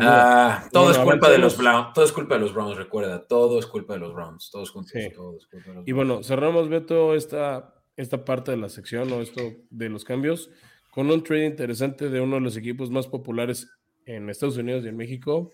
Ah, 0.00 0.66
todo 0.72 0.90
es 0.90 0.96
culpa 0.96 1.28
de 1.28 1.36
los 1.36 1.58
Browns, 1.58 1.92
todo 1.92 2.06
es 2.06 2.12
culpa 2.12 2.36
de 2.36 2.40
los 2.40 2.54
Browns, 2.54 2.78
recuerda, 2.78 3.26
todo 3.26 3.58
es 3.58 3.66
culpa 3.66 3.92
de 3.92 3.98
los 3.98 4.14
Browns, 4.14 4.50
todos 4.50 4.70
juntos, 4.70 4.94
todo 5.14 5.36
es 5.36 5.46
culpa 5.46 5.68
de 5.68 5.74
los 5.74 5.86
Y 5.86 5.92
bueno, 5.92 6.22
cerramos, 6.22 6.70
Beto, 6.70 7.14
esta, 7.14 7.74
esta 7.98 8.24
parte 8.24 8.52
de 8.52 8.56
la 8.56 8.70
sección 8.70 9.12
o 9.12 9.20
esto 9.20 9.42
de 9.68 9.90
los 9.90 10.06
cambios 10.06 10.48
con 10.90 11.10
un 11.10 11.22
trade 11.22 11.44
interesante 11.44 12.08
de 12.08 12.18
uno 12.18 12.36
de 12.36 12.40
los 12.40 12.56
equipos 12.56 12.90
más 12.90 13.06
populares 13.08 13.68
en 14.06 14.30
Estados 14.30 14.56
Unidos 14.56 14.86
y 14.86 14.88
en 14.88 14.96
México, 14.96 15.52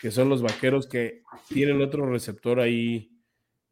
que 0.00 0.10
son 0.10 0.28
los 0.28 0.42
Vaqueros, 0.42 0.88
que 0.88 1.22
tienen 1.48 1.80
otro 1.80 2.04
receptor 2.10 2.58
ahí 2.58 3.12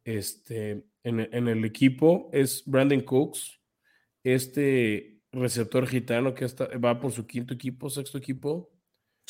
este, 0.05 0.85
en, 1.05 1.21
en 1.31 1.47
el 1.47 1.63
equipo, 1.63 2.29
es 2.33 2.63
Brandon 2.65 3.01
Cooks, 3.01 3.59
este 4.23 5.15
receptor 5.31 5.85
gitano 5.87 6.33
que 6.33 6.45
hasta 6.45 6.67
va 6.77 6.99
por 6.99 7.11
su 7.11 7.25
quinto 7.27 7.53
equipo, 7.53 7.89
sexto 7.89 8.17
equipo. 8.17 8.71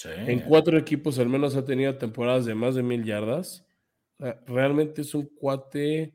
En 0.03 0.41
cuatro 0.41 0.77
equipos 0.77 1.19
al 1.19 1.29
menos 1.29 1.55
ha 1.55 1.63
tenido 1.63 1.97
temporadas 1.97 2.45
de 2.45 2.55
más 2.55 2.75
de 2.75 2.83
mil 2.83 3.03
yardas. 3.03 3.65
realmente 4.45 5.01
es 5.01 5.15
un 5.15 5.25
cuate 5.25 6.13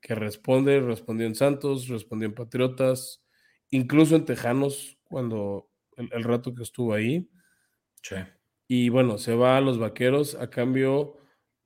que 0.00 0.14
responde, 0.14 0.80
respondió 0.80 1.26
en 1.26 1.34
Santos, 1.34 1.88
respondió 1.88 2.28
en 2.28 2.34
Patriotas, 2.34 3.22
incluso 3.70 4.16
en 4.16 4.24
Tejanos 4.24 4.98
cuando 5.04 5.68
el, 5.96 6.24
rato 6.24 6.54
que 6.54 6.62
estuvo 6.62 6.94
ahí. 6.94 7.28
Y 8.66 8.88
bueno, 8.88 9.18
se 9.18 9.34
va 9.34 9.56
a 9.56 9.60
los 9.60 9.78
Vaqueros 9.78 10.34
a 10.34 10.48
cambio 10.50 11.17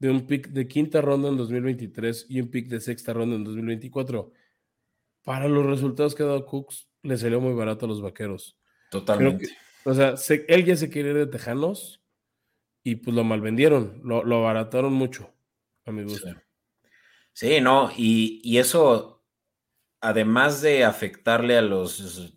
de 0.03 0.11
un 0.11 0.27
pick 0.27 0.49
de 0.49 0.67
quinta 0.67 1.01
ronda 1.01 1.29
en 1.29 1.37
2023 1.37 2.27
y 2.29 2.41
un 2.41 2.49
pick 2.49 2.67
de 2.67 2.81
sexta 2.81 3.13
ronda 3.13 3.37
en 3.37 3.45
2024. 3.45 4.33
Para 5.23 5.47
los 5.47 5.65
resultados 5.65 6.17
que 6.17 6.25
ha 6.25 6.27
dado 6.27 6.45
Cooks, 6.45 6.89
le 7.05 7.17
salió 7.17 7.41
muy 7.41 7.55
barato 7.55 7.87
a 7.87 7.89
los 7.89 8.03
Vaqueros. 8.03 8.59
Totalmente. 8.91 9.49
o 9.85 9.95
sea, 9.95 10.17
él 10.49 10.65
ya 10.65 10.75
se 10.75 10.91
quiere 10.91 11.11
ir 11.11 11.19
de 11.19 11.27
Tejanos 11.29 12.03
y 12.83 12.97
pues 12.97 13.15
lo 13.15 13.23
malvendieron, 13.23 14.01
lo, 14.03 14.25
lo 14.25 14.39
abarataron 14.39 14.93
mucho, 14.93 15.33
a 15.87 15.93
mi 15.93 16.03
gusto. 16.03 16.35
Sí, 17.33 17.61
no, 17.61 17.93
y, 17.97 18.59
eso, 18.59 19.25
además 20.01 20.63
de 20.63 20.83
afectarle 20.83 21.57
a 21.57 21.63
los 21.63 22.35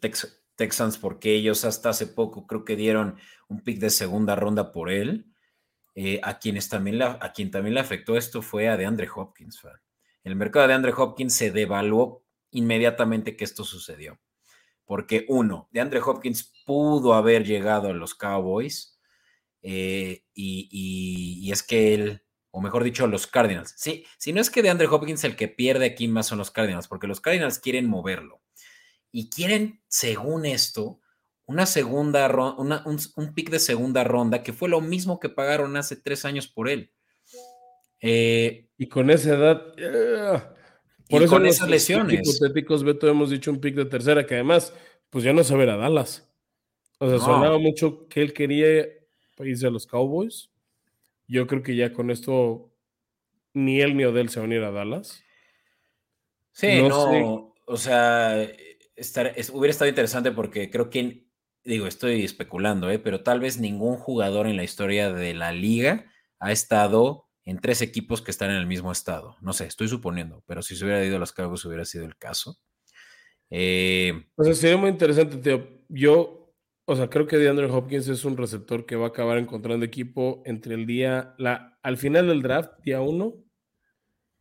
Texans, 0.55 0.99
porque 0.99 1.33
ellos 1.33 1.65
hasta 1.65 1.89
hace 1.89 2.05
poco 2.05 2.45
creo 2.45 2.63
que 2.63 2.75
dieron 2.75 3.17
un 3.47 3.63
pick 3.63 3.79
de 3.79 3.89
segunda 3.89 4.35
ronda 4.35 4.71
por 4.71 4.91
él, 4.91 5.33
eh, 5.97 6.19
a, 6.23 6.39
quienes 6.39 6.67
también 6.67 7.01
a 7.01 7.31
quien 7.33 7.49
también 7.49 7.73
le 7.73 7.79
afectó 7.79 8.17
esto 8.17 8.41
fue 8.41 8.67
a 8.67 8.75
DeAndre 8.75 9.07
Hopkins. 9.15 9.61
El 10.23 10.35
mercado 10.35 10.63
de 10.63 10.69
DeAndre 10.69 10.93
Hopkins 10.95 11.33
se 11.33 11.51
devaluó 11.51 12.25
inmediatamente 12.51 13.37
que 13.37 13.45
esto 13.45 13.63
sucedió. 13.63 14.19
Porque 14.83 15.25
uno, 15.29 15.69
DeAndre 15.71 16.01
Hopkins 16.01 16.53
pudo 16.65 17.13
haber 17.13 17.45
llegado 17.45 17.89
a 17.89 17.93
los 17.93 18.13
Cowboys 18.13 18.99
eh, 19.61 20.23
y, 20.33 21.49
es 21.51 21.63
que 21.63 21.93
él, 21.93 22.23
o 22.51 22.61
mejor 22.61 22.83
dicho, 22.83 23.07
los 23.07 23.25
Cardinals. 23.25 23.73
Sí, 23.77 24.05
si 24.17 24.33
no 24.33 24.41
es 24.41 24.49
que 24.49 24.61
DeAndre 24.61 24.87
Hopkins 24.87 25.23
el 25.23 25.35
que 25.35 25.47
pierde 25.47 25.85
aquí 25.85 26.07
más 26.07 26.27
son 26.27 26.37
los 26.37 26.51
Cardinals, 26.51 26.87
porque 26.87 27.07
los 27.07 27.21
Cardinals 27.21 27.59
quieren 27.59 27.87
moverlo 27.87 28.41
y 29.11 29.29
quieren, 29.29 29.81
según 29.87 30.45
esto, 30.45 30.99
una 31.45 31.65
segunda 31.65 32.27
ronda, 32.27 32.83
un, 32.85 33.33
pick 33.33 33.49
de 33.49 33.59
segunda 33.59 34.03
ronda, 34.03 34.43
que 34.43 34.53
fue 34.53 34.69
lo 34.69 34.81
mismo 34.81 35.19
que 35.19 35.29
pagaron 35.29 35.77
hace 35.77 35.95
tres 35.95 36.25
años 36.25 36.47
por 36.47 36.69
él. 36.69 36.91
Eh, 38.01 38.69
y 38.77 38.87
con 38.87 39.09
esa 39.09 39.35
edad, 39.35 39.63
por 41.09 41.23
eso 41.23 41.33
con 41.33 41.45
esas 41.45 41.69
lesiones. 41.69 42.27
hipotéticos, 42.27 42.83
Beto, 42.83 43.07
hemos 43.07 43.29
dicho 43.29 43.51
un 43.51 43.59
pick 43.59 43.75
de 43.75 43.85
tercera, 43.85 44.25
que 44.25 44.35
además, 44.35 44.73
pues 45.09 45.23
ya 45.23 45.33
no 45.33 45.43
se 45.43 45.55
ver 45.55 45.69
a 45.69 45.77
Dallas. 45.77 46.27
O 46.99 47.09
sea, 47.09 47.19
sonaba 47.19 47.59
mucho 47.59 48.07
que 48.07 48.21
él 48.21 48.33
quería 48.33 48.85
irse 49.39 49.67
a 49.67 49.69
los 49.69 49.85
Cowboys. 49.85 50.49
Yo 51.27 51.45
creo 51.47 51.61
que 51.61 51.75
ya 51.75 51.93
con 51.93 52.09
esto 52.09 52.71
ni 53.53 53.81
él 53.81 53.95
ni 53.97 54.05
Odell 54.05 54.29
se 54.29 54.39
van 54.39 54.51
a 54.51 54.55
ir 54.55 54.63
a 54.63 54.71
Dallas. 54.71 55.23
Sí, 56.51 56.81
no, 56.81 57.53
o 57.65 57.77
sea, 57.77 58.47
hubiera 59.53 59.71
estado 59.71 59.89
interesante 59.89 60.31
porque 60.31 60.69
creo 60.69 60.89
que, 60.89 61.24
digo, 61.65 61.87
estoy 61.87 62.23
especulando, 62.23 62.89
¿eh? 62.89 62.99
pero 62.99 63.23
tal 63.23 63.39
vez 63.39 63.59
ningún 63.59 63.97
jugador 63.97 64.47
en 64.47 64.55
la 64.55 64.63
historia 64.63 65.11
de 65.11 65.33
la 65.33 65.51
liga 65.51 66.05
ha 66.39 66.51
estado 66.51 67.27
en 67.43 67.59
tres 67.59 67.81
equipos 67.81 68.21
que 68.21 68.31
están 68.31 68.51
en 68.51 68.57
el 68.57 68.67
mismo 68.67 68.91
estado. 68.91 69.35
No 69.41 69.51
sé, 69.53 69.65
estoy 69.65 69.87
suponiendo, 69.87 70.43
pero 70.47 70.61
si 70.61 70.75
se 70.75 70.85
hubiera 70.85 71.03
ido 71.03 71.17
a 71.17 71.19
los 71.19 71.33
Cowboys 71.33 71.65
hubiera 71.65 71.85
sido 71.85 72.05
el 72.05 72.17
caso. 72.17 72.57
Eh, 73.49 74.27
o 74.35 74.43
sea, 74.43 74.53
sería 74.53 74.77
muy 74.77 74.89
interesante, 74.89 75.37
Teo. 75.37 75.67
Yo, 75.89 76.53
o 76.85 76.95
sea, 76.95 77.09
creo 77.09 77.27
que 77.27 77.37
DeAndre 77.37 77.69
Hopkins 77.69 78.07
es 78.07 78.25
un 78.25 78.37
receptor 78.37 78.85
que 78.85 78.95
va 78.95 79.05
a 79.05 79.09
acabar 79.09 79.37
encontrando 79.37 79.85
equipo 79.85 80.41
entre 80.45 80.75
el 80.75 80.85
día, 80.85 81.35
la, 81.37 81.79
al 81.83 81.97
final 81.97 82.27
del 82.27 82.41
draft, 82.41 82.71
día 82.83 83.01
uno, 83.01 83.43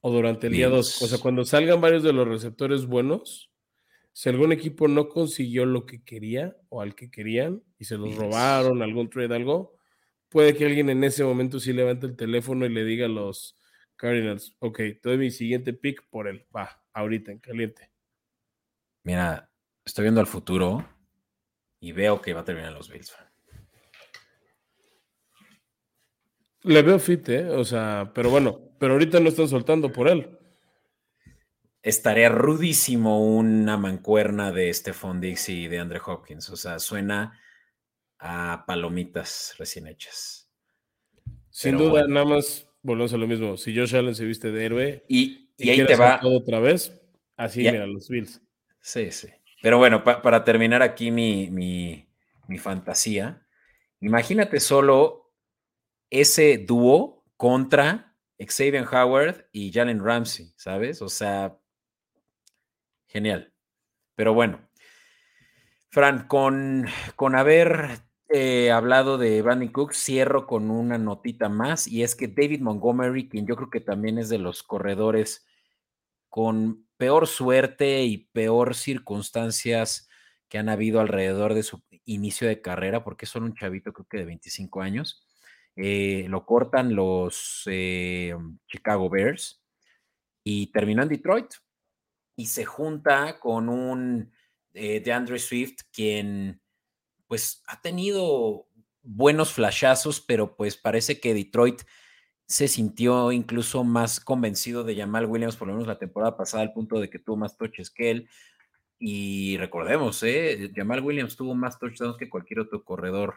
o 0.00 0.10
durante 0.10 0.48
el 0.48 0.54
día 0.54 0.68
dos. 0.68 1.00
O 1.02 1.06
sea, 1.06 1.18
cuando 1.18 1.44
salgan 1.44 1.80
varios 1.80 2.02
de 2.02 2.12
los 2.12 2.28
receptores 2.28 2.87
buenos, 2.87 3.53
si 4.14 4.29
algún 4.29 4.53
equipo 4.53 4.87
no 4.87 5.09
consiguió 5.09 5.66
lo 5.66 5.87
que 5.87 6.05
quería 6.05 6.57
o 6.68 6.81
al 6.81 6.94
que 6.94 7.11
querían 7.11 7.64
y 7.79 7.85
se 7.85 7.98
los 7.98 8.14
robaron, 8.14 8.81
algún 8.81 9.11
trade, 9.11 9.35
algo, 9.35 9.77
puede 10.29 10.57
que 10.57 10.64
alguien 10.64 10.88
en 10.88 11.03
ese 11.03 11.24
momento 11.24 11.59
sí 11.59 11.72
levante 11.72 12.07
el 12.07 12.14
teléfono 12.14 12.64
y 12.64 12.68
le 12.68 12.85
diga 12.85 13.07
a 13.07 13.09
los 13.09 13.59
Cardinals, 13.96 14.57
ok, 14.61 14.77
te 14.77 15.00
doy 15.03 15.18
mi 15.18 15.33
siguiente 15.33 15.72
pick 15.72 16.09
por 16.11 16.29
él, 16.29 16.46
va, 16.55 16.81
ahorita 16.92 17.33
en 17.33 17.40
caliente. 17.40 17.90
Mira, 19.03 19.50
estoy 19.85 20.05
viendo 20.05 20.20
al 20.20 20.29
futuro 20.29 20.88
y 21.81 21.90
veo 21.90 22.22
que 22.22 22.35
va 22.35 22.42
a 22.42 22.44
terminar 22.44 22.72
los 22.72 22.88
Bills. 22.88 23.16
Le 26.62 26.83
veo 26.83 27.00
fit, 27.00 27.29
¿eh? 27.31 27.48
O 27.48 27.64
sea, 27.64 28.12
pero 28.14 28.31
bueno, 28.31 28.61
pero 28.79 28.92
ahorita 28.92 29.18
no 29.18 29.29
están 29.29 29.48
soltando 29.48 29.90
por 29.90 30.09
él. 30.09 30.38
Estaría 31.84 32.30
rudísimo 32.30 33.22
una 33.22 33.76
mancuerna 33.76 34.52
de 34.52 34.72
Stephon 34.72 35.20
Dix 35.20 35.50
y 35.50 35.68
de 35.68 35.80
Andre 35.80 36.00
Hopkins. 36.04 36.48
O 36.48 36.56
sea, 36.56 36.78
suena 36.78 37.38
a 38.18 38.64
palomitas 38.66 39.54
recién 39.58 39.86
hechas. 39.86 40.50
Sin 41.50 41.76
duda, 41.76 42.06
nada 42.08 42.24
más 42.24 42.66
volvemos 42.80 43.12
a 43.12 43.18
lo 43.18 43.26
mismo. 43.26 43.58
Si 43.58 43.76
Josh 43.76 43.94
Allen 43.94 44.14
se 44.14 44.24
viste 44.24 44.50
de 44.50 44.64
héroe 44.64 45.04
y, 45.08 45.50
ahí 45.60 45.84
te 45.84 45.94
va 45.94 46.20
otra 46.22 46.58
vez, 46.58 46.98
así 47.36 47.60
mira 47.60 47.86
los 47.86 48.08
Bills. 48.08 48.40
Sí, 48.80 49.10
sí. 49.10 49.28
Pero 49.60 49.76
bueno, 49.76 50.02
para 50.02 50.42
terminar 50.42 50.80
aquí 50.80 51.10
mi, 51.10 51.50
mi, 51.50 52.58
fantasía, 52.58 53.46
imagínate 54.00 54.58
solo 54.58 55.34
ese 56.08 56.56
dúo 56.56 57.26
contra 57.36 58.16
Xavier 58.38 58.86
Howard 58.90 59.48
y 59.52 59.70
Jalen 59.70 60.02
Ramsey, 60.02 60.54
¿sabes? 60.56 61.02
O 61.02 61.10
sea, 61.10 61.58
genial. 63.14 63.53
Pero 64.16 64.35
bueno, 64.35 64.68
Fran, 65.90 66.27
con, 66.27 66.87
con 67.14 67.37
haber 67.37 68.00
eh, 68.29 68.72
hablado 68.72 69.16
de 69.16 69.40
Brandon 69.40 69.68
Cook, 69.68 69.94
cierro 69.94 70.46
con 70.46 70.70
una 70.70 70.98
notita 70.98 71.48
más 71.48 71.87
y 71.87 72.03
es 72.03 72.16
que 72.16 72.27
David 72.27 72.61
Montgomery, 72.61 73.29
quien 73.29 73.46
yo 73.46 73.55
creo 73.55 73.70
que 73.70 73.81
también 73.81 74.18
es 74.18 74.29
de 74.29 74.38
los 74.38 74.64
corredores 74.64 75.46
con 76.29 76.88
peor 76.96 77.29
suerte 77.29 78.03
y 78.03 78.18
peor 78.33 78.74
circunstancias 78.74 80.09
que 80.48 80.59
han 80.59 80.68
habido 80.68 81.00
alrededor 81.00 81.54
de 81.54 81.62
su 81.62 81.83
inicio 82.04 82.48
de 82.48 82.60
carrera, 82.60 83.04
porque 83.04 83.27
son 83.27 83.44
un 83.44 83.54
chavito 83.54 83.92
creo 83.92 84.06
que 84.08 84.19
de 84.19 84.25
25 84.25 84.83
años, 84.83 85.25
eh, 85.77 86.27
lo 86.29 86.44
cortan 86.44 86.94
los 86.96 87.62
eh, 87.67 88.35
Chicago 88.67 89.08
Bears 89.08 89.62
y 90.42 90.73
terminó 90.73 91.02
en 91.02 91.08
Detroit 91.08 91.54
y 92.37 92.46
se 92.46 92.64
junta 92.64 93.38
con 93.38 93.68
un 93.68 94.32
de 94.72 95.12
Andre 95.12 95.38
Swift, 95.38 95.82
quien 95.92 96.60
pues 97.28 97.62
ha 97.68 97.80
tenido 97.80 98.66
buenos 99.02 99.52
flashazos, 99.52 100.20
pero 100.20 100.56
pues 100.56 100.76
parece 100.76 101.20
que 101.20 101.35
Detroit 101.35 101.82
se 102.46 102.68
sintió 102.68 103.32
incluso 103.32 103.85
más 103.85 104.20
convencido 104.20 104.85
de 104.85 104.96
Jamal 104.96 105.26
Williams, 105.26 105.56
por 105.56 105.68
lo 105.68 105.74
menos 105.74 105.87
la 105.87 105.98
temporada 105.98 106.37
pasada, 106.37 106.62
al 106.62 106.72
punto 106.72 107.00
de 107.00 107.08
que 107.08 107.18
tuvo 107.18 107.37
más 107.37 107.56
touches 107.56 107.90
que 107.90 108.10
él. 108.10 108.28
Y 108.98 109.56
recordemos, 109.58 110.22
¿eh? 110.22 110.70
Jamal 110.74 111.02
Williams 111.02 111.37
tuvo 111.37 111.54
más 111.54 111.78
touchdowns 111.78 112.16
que 112.16 112.28
cualquier 112.28 112.60
otro 112.60 112.85
corredor 112.85 113.37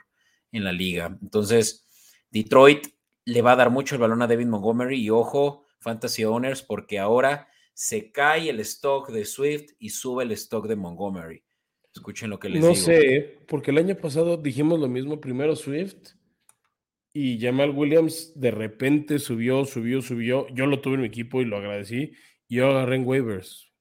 en 0.52 0.64
la 0.64 0.72
liga. 0.72 1.18
Entonces, 1.22 1.86
Detroit 2.30 2.88
le 3.26 3.42
va 3.42 3.54
a 3.54 3.58
dar 3.58 3.70
mucho 3.70 3.96
el 3.96 4.02
balón 4.02 4.22
a 4.22 4.28
David 4.28 4.48
Montgomery 4.48 5.02
y 5.02 5.10
ojo, 5.10 5.66
Fantasy 5.80 6.26
Owners, 6.26 6.62
porque 6.62 7.00
ahora 7.00 7.48
se 7.78 8.12
cae 8.12 8.50
el 8.50 8.60
stock 8.62 9.12
de 9.12 9.24
Swift 9.24 9.74
y 9.78 9.90
sube 9.90 10.24
el 10.24 10.32
stock 10.32 10.68
de 10.68 10.76
Montgomery. 10.76 11.44
Escuchen 11.94 12.32
lo 12.32 12.40
que 12.40 12.50
les 12.50 12.60
digo. 12.60 12.70
No 12.70 12.76
sé, 12.76 13.38
porque 13.48 13.70
el 13.70 13.78
año 13.78 13.96
pasado 13.96 14.36
dijimos 14.36 14.80
lo 14.80 14.88
mismo, 14.88 15.22
primero 15.22 15.56
Swift 15.56 16.14
y 17.14 17.40
Jamal 17.40 17.70
Williams 17.70 18.32
de 18.34 18.50
repente 18.50 19.20
subió, 19.20 19.64
subió, 19.64 20.02
subió. 20.02 20.48
Yo 20.56 20.66
lo 20.66 20.82
tuve 20.82 20.96
en 20.96 21.02
mi 21.02 21.08
equipo 21.08 21.40
y 21.40 21.46
lo 21.46 21.58
agradecí. 21.58 22.14
Y 22.48 22.56
yo 22.56 22.68
agarré 22.68 22.96
en 22.96 23.06
waivers. 23.06 23.72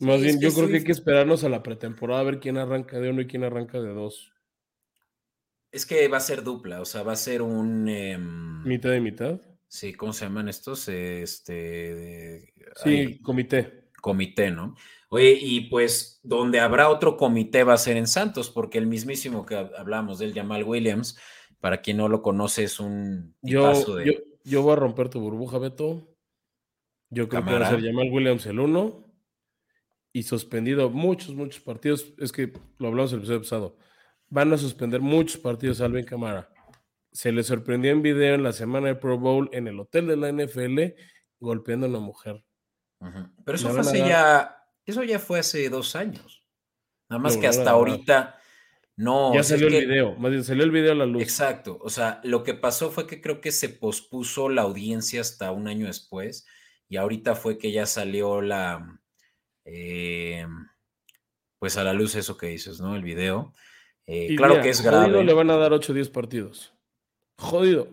Más 0.00 0.20
bien, 0.20 0.40
yo 0.40 0.52
creo 0.52 0.66
que 0.66 0.78
hay 0.78 0.84
que 0.84 0.90
esperarnos 0.90 1.44
a 1.44 1.48
la 1.48 1.62
pretemporada 1.62 2.22
a 2.22 2.24
ver 2.24 2.40
quién 2.40 2.56
arranca 2.56 2.98
de 2.98 3.10
uno 3.10 3.20
y 3.20 3.28
quién 3.28 3.44
arranca 3.44 3.80
de 3.80 3.94
dos. 3.94 4.32
Es 5.70 5.86
que 5.86 6.08
va 6.08 6.16
a 6.16 6.20
ser 6.20 6.42
dupla, 6.42 6.80
o 6.80 6.84
sea, 6.84 7.04
va 7.04 7.12
a 7.12 7.16
ser 7.16 7.40
un... 7.40 7.88
em, 7.88 8.64
Mitad 8.64 8.92
y 8.94 9.00
mitad. 9.00 9.40
Sí, 9.70 9.94
¿cómo 9.94 10.12
se 10.12 10.24
llaman 10.24 10.48
estos? 10.48 10.88
Este... 10.88 12.52
Sí, 12.82 13.20
comité. 13.20 13.84
comité, 14.02 14.50
¿no? 14.50 14.74
Oye, 15.08 15.38
y 15.40 15.62
pues 15.68 16.20
donde 16.22 16.60
habrá 16.60 16.88
otro 16.88 17.16
comité 17.16 17.64
va 17.64 17.74
a 17.74 17.78
ser 17.78 17.96
en 17.96 18.06
Santos, 18.06 18.50
porque 18.50 18.78
el 18.78 18.86
mismísimo 18.86 19.46
que 19.46 19.56
hab- 19.56 19.72
hablamos 19.78 20.18
del 20.18 20.34
Jamal 20.34 20.64
Williams, 20.64 21.18
para 21.60 21.80
quien 21.80 21.98
no 21.98 22.08
lo 22.08 22.20
conoce, 22.20 22.64
es 22.64 22.80
un 22.80 23.34
Yo, 23.42 23.96
de... 23.96 24.06
yo, 24.06 24.12
yo 24.44 24.62
voy 24.62 24.72
a 24.72 24.76
romper 24.76 25.08
tu 25.08 25.20
burbuja, 25.20 25.58
Beto. 25.58 26.16
Yo 27.10 27.28
creo 27.28 27.44
que 27.44 27.52
va 27.52 27.66
a 27.66 27.70
ser 27.70 27.82
Jamal 27.84 28.08
Williams 28.10 28.46
el 28.46 28.60
uno 28.60 29.04
y 30.12 30.22
suspendido 30.22 30.90
muchos, 30.90 31.34
muchos 31.34 31.60
partidos. 31.60 32.12
Es 32.18 32.32
que 32.32 32.52
lo 32.78 32.88
hablamos 32.88 33.12
el 33.12 33.18
episodio 33.18 33.40
pasado. 33.40 33.76
Van 34.28 34.52
a 34.52 34.58
suspender 34.58 35.00
muchos 35.00 35.38
partidos 35.38 35.80
a 35.80 35.86
Alvin 35.86 36.04
Camara. 36.04 36.48
Se 37.12 37.32
le 37.32 37.42
sorprendió 37.42 37.90
en 37.90 38.02
video 38.02 38.34
en 38.34 38.42
la 38.42 38.52
semana 38.52 38.88
de 38.88 38.94
Pro 38.94 39.18
Bowl 39.18 39.48
en 39.52 39.66
el 39.68 39.78
hotel 39.80 40.06
de 40.06 40.16
la 40.16 40.28
NFL 40.30 40.94
golpeando 41.40 41.86
a 41.86 41.88
una 41.90 41.98
mujer. 42.00 42.44
Pero 43.44 43.56
eso 43.56 43.70
fue 43.70 43.80
hace 43.80 43.98
dar- 43.98 44.08
ya, 44.08 44.56
eso 44.84 45.02
ya 45.02 45.18
fue 45.18 45.38
hace 45.40 45.68
dos 45.70 45.96
años. 45.96 46.44
Nada 47.08 47.20
más 47.22 47.36
que 47.36 47.46
hasta 47.48 47.70
ahorita 47.70 48.38
no. 48.96 49.34
ya 49.34 49.42
salió 49.42 49.66
el 49.68 49.72
que- 49.72 49.86
video, 49.86 50.14
más 50.16 50.30
bien 50.30 50.44
salió 50.44 50.62
el 50.64 50.70
video 50.70 50.92
a 50.92 50.94
la 50.94 51.06
luz. 51.06 51.22
Exacto. 51.22 51.78
O 51.82 51.88
sea, 51.90 52.20
lo 52.22 52.44
que 52.44 52.54
pasó 52.54 52.90
fue 52.90 53.06
que 53.06 53.20
creo 53.20 53.40
que 53.40 53.50
se 53.52 53.68
pospuso 53.70 54.48
la 54.48 54.62
audiencia 54.62 55.20
hasta 55.22 55.50
un 55.50 55.66
año 55.66 55.86
después 55.86 56.46
y 56.88 56.96
ahorita 56.98 57.34
fue 57.34 57.56
que 57.58 57.72
ya 57.72 57.86
salió 57.86 58.40
la, 58.42 59.00
eh, 59.64 60.46
pues 61.58 61.76
a 61.76 61.84
la 61.84 61.92
luz 61.92 62.14
eso 62.14 62.36
que 62.36 62.46
dices, 62.48 62.80
¿no? 62.80 62.94
El 62.94 63.02
video. 63.02 63.52
Eh, 64.06 64.34
claro 64.36 64.54
mira, 64.54 64.62
que 64.64 64.70
es 64.70 64.82
grave. 64.82 65.24
le 65.24 65.32
van 65.32 65.50
a 65.50 65.56
dar 65.56 65.72
8 65.72 65.92
o 65.92 65.94
10 65.94 66.08
partidos. 66.10 66.74
Jodido. 67.40 67.88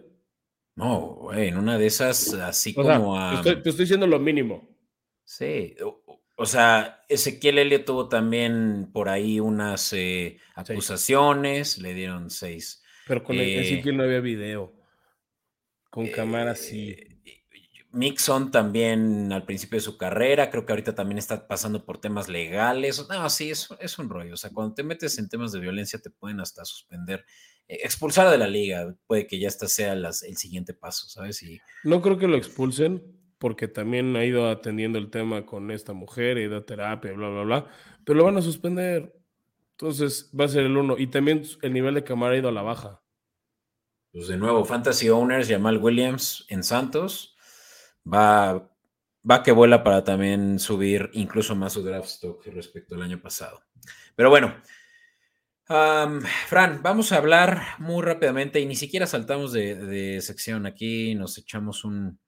No, 0.76 1.16
güey, 1.16 1.48
en 1.48 1.58
una 1.58 1.78
de 1.78 1.88
esas, 1.88 2.34
así 2.34 2.76
O 2.78 2.84
sea, 2.84 2.98
como 2.98 3.16
te 3.16 3.20
a. 3.20 3.34
estoy, 3.36 3.64
te 3.64 3.70
estoy 3.70 3.84
diciendo 3.86 4.06
lo 4.06 4.20
mínimo. 4.20 4.68
Sí, 5.24 5.76
o, 6.36 6.46
sea, 6.46 7.04
Ezequiel 7.10 7.58
Elliott 7.58 7.86
tuvo 7.86 8.08
también 8.08 8.90
por 8.94 9.10
ahí 9.10 9.40
unas 9.40 9.92
eh, 9.94 10.38
acusaciones, 10.56 11.80
le 11.80 11.94
dieron 11.94 12.30
seis. 12.30 12.84
Pero 13.08 13.24
con 13.24 13.36
el 13.38 13.42
Eh, 13.42 13.62
Ezequiel 13.62 13.98
no 13.98 14.04
había 14.04 14.20
video. 14.20 14.74
Con 15.90 16.08
cámara 16.08 16.56
sí. 16.56 16.92
Eh, 16.92 17.18
Mixon 17.92 18.52
también 18.52 19.34
al 19.34 19.44
principio 19.46 19.78
de 19.78 19.82
su 19.82 19.98
carrera, 19.98 20.52
creo 20.52 20.66
que 20.66 20.74
ahorita 20.74 20.94
también 20.94 21.18
está 21.18 21.48
pasando 21.48 21.84
por 21.84 22.00
temas 22.00 22.30
legales. 22.30 23.08
No, 23.10 23.30
sí, 23.30 23.50
es, 23.50 23.70
es 23.80 23.98
un 23.98 24.10
rollo. 24.10 24.36
O 24.36 24.38
sea, 24.38 24.52
cuando 24.52 24.76
te 24.76 24.84
metes 24.84 25.18
en 25.18 25.30
temas 25.30 25.52
de 25.52 25.60
violencia 25.60 26.00
te 26.00 26.12
pueden 26.12 26.40
hasta 26.40 26.64
suspender, 26.64 27.22
eh, 27.22 27.57
expulsar 27.68 28.30
de 28.30 28.38
la 28.38 28.48
liga. 28.48 28.96
Puede 29.08 29.28
que 29.28 29.40
ya 29.40 29.48
hasta 29.48 29.68
sea 29.68 29.96
las- 29.96 30.24
el 30.24 30.38
siguiente 30.38 30.74
paso, 30.74 31.08
¿sabes? 31.10 31.42
Y 31.44 31.60
No 31.84 32.02
creo 32.02 32.18
que 32.18 32.28
lo 32.28 32.38
expulsen 32.38 33.04
porque 33.38 33.68
también 33.68 34.16
ha 34.16 34.26
ido 34.26 34.50
atendiendo 34.50 34.98
el 34.98 35.10
tema 35.12 35.46
con 35.46 35.70
esta 35.72 35.94
mujer, 35.94 36.38
ha 36.38 36.42
ido 36.42 36.58
a 36.58 36.66
terapia, 36.66 37.12
bla, 37.14 37.30
bla, 37.30 37.44
bla. 37.44 37.68
Pero 38.06 38.18
lo 38.18 38.26
van 38.26 38.38
a 38.38 38.42
suspender. 38.42 39.14
Entonces 39.72 40.32
va 40.38 40.46
a 40.46 40.48
ser 40.48 40.64
el 40.66 40.76
uno. 40.76 40.96
Y 40.98 41.08
también 41.08 41.44
el 41.62 41.74
nivel 41.74 41.94
de 41.94 42.04
cámara 42.04 42.34
ha 42.34 42.38
ido 42.38 42.50
a 42.50 42.52
la 42.52 42.64
baja. 42.64 43.02
pues 44.12 44.28
de 44.28 44.38
nuevo, 44.38 44.66
Fantasy 44.66 45.10
Owners, 45.10 45.48
Jamal 45.48 45.78
Williams 45.78 46.46
en 46.50 46.64
Santos, 46.64 47.36
va, 48.12 48.68
va 49.30 49.44
que 49.44 49.52
vuela 49.52 49.84
para 49.84 50.04
también 50.04 50.58
subir 50.58 51.10
incluso 51.14 51.56
más 51.56 51.74
su 51.74 51.84
draft 51.84 52.08
stock 52.08 52.44
respecto 52.48 52.96
al 52.96 53.04
año 53.04 53.22
pasado. 53.22 53.62
Pero 54.16 54.30
bueno, 54.32 54.56
Fran, 55.68 56.82
vamos 56.82 57.12
a 57.12 57.18
hablar 57.18 57.62
muy 57.80 58.02
rápidamente 58.02 58.62
y 58.62 58.66
ni 58.66 58.78
siquiera 58.78 59.06
saltamos 59.06 59.52
de, 59.52 60.22
sección. 60.22 60.66
Aquí 60.66 61.14
nos 61.14 61.38
echamos 61.38 61.84
un, 61.84 62.20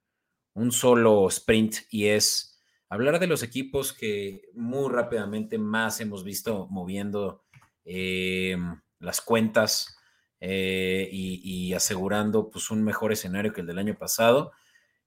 solo 0.71 1.25
sprint 1.29 1.75
y 1.89 2.07
es 2.07 2.59
hablar 2.89 3.17
de 3.17 3.27
los 3.27 3.41
equipos 3.41 3.93
que 3.93 4.41
muy 4.55 4.91
rápidamente 4.91 5.57
más 5.57 6.01
hemos 6.01 6.25
visto 6.25 6.67
moviendo 6.69 7.45
eh, 7.85 8.57
las 8.99 9.21
cuentas 9.21 9.97
eh, 10.41 11.07
y, 11.09 11.39
y 11.69 11.73
asegurando 11.73 12.49
pues, 12.49 12.69
un 12.71 12.83
mejor 12.83 13.13
escenario 13.13 13.53
que 13.53 13.61
el 13.61 13.67
del 13.67 13.79
año 13.79 13.97
pasado. 13.97 14.51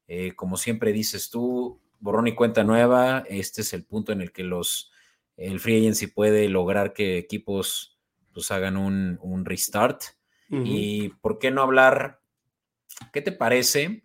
Eh, 0.08 0.34
como 0.34 0.56
siempre 0.56 0.94
dices 0.94 1.28
tú, 1.28 1.82
borrón 2.00 2.28
y 2.28 2.34
cuenta 2.34 2.64
nueva, 2.64 3.24
este 3.28 3.60
es 3.60 3.74
el 3.74 3.84
punto 3.84 4.10
en 4.10 4.22
el 4.22 4.32
que 4.32 4.42
los, 4.42 4.90
el 5.36 5.60
free 5.60 5.80
agency 5.80 6.06
puede 6.06 6.48
lograr 6.48 6.94
que 6.94 7.18
equipos 7.18 7.91
pues 8.32 8.50
hagan 8.50 8.76
un, 8.76 9.18
un 9.22 9.44
restart. 9.44 10.02
Y 10.64 11.08
por 11.20 11.38
qué 11.38 11.50
no 11.50 11.62
hablar, 11.62 12.20
¿qué 13.12 13.22
te 13.22 13.32
parece? 13.32 14.04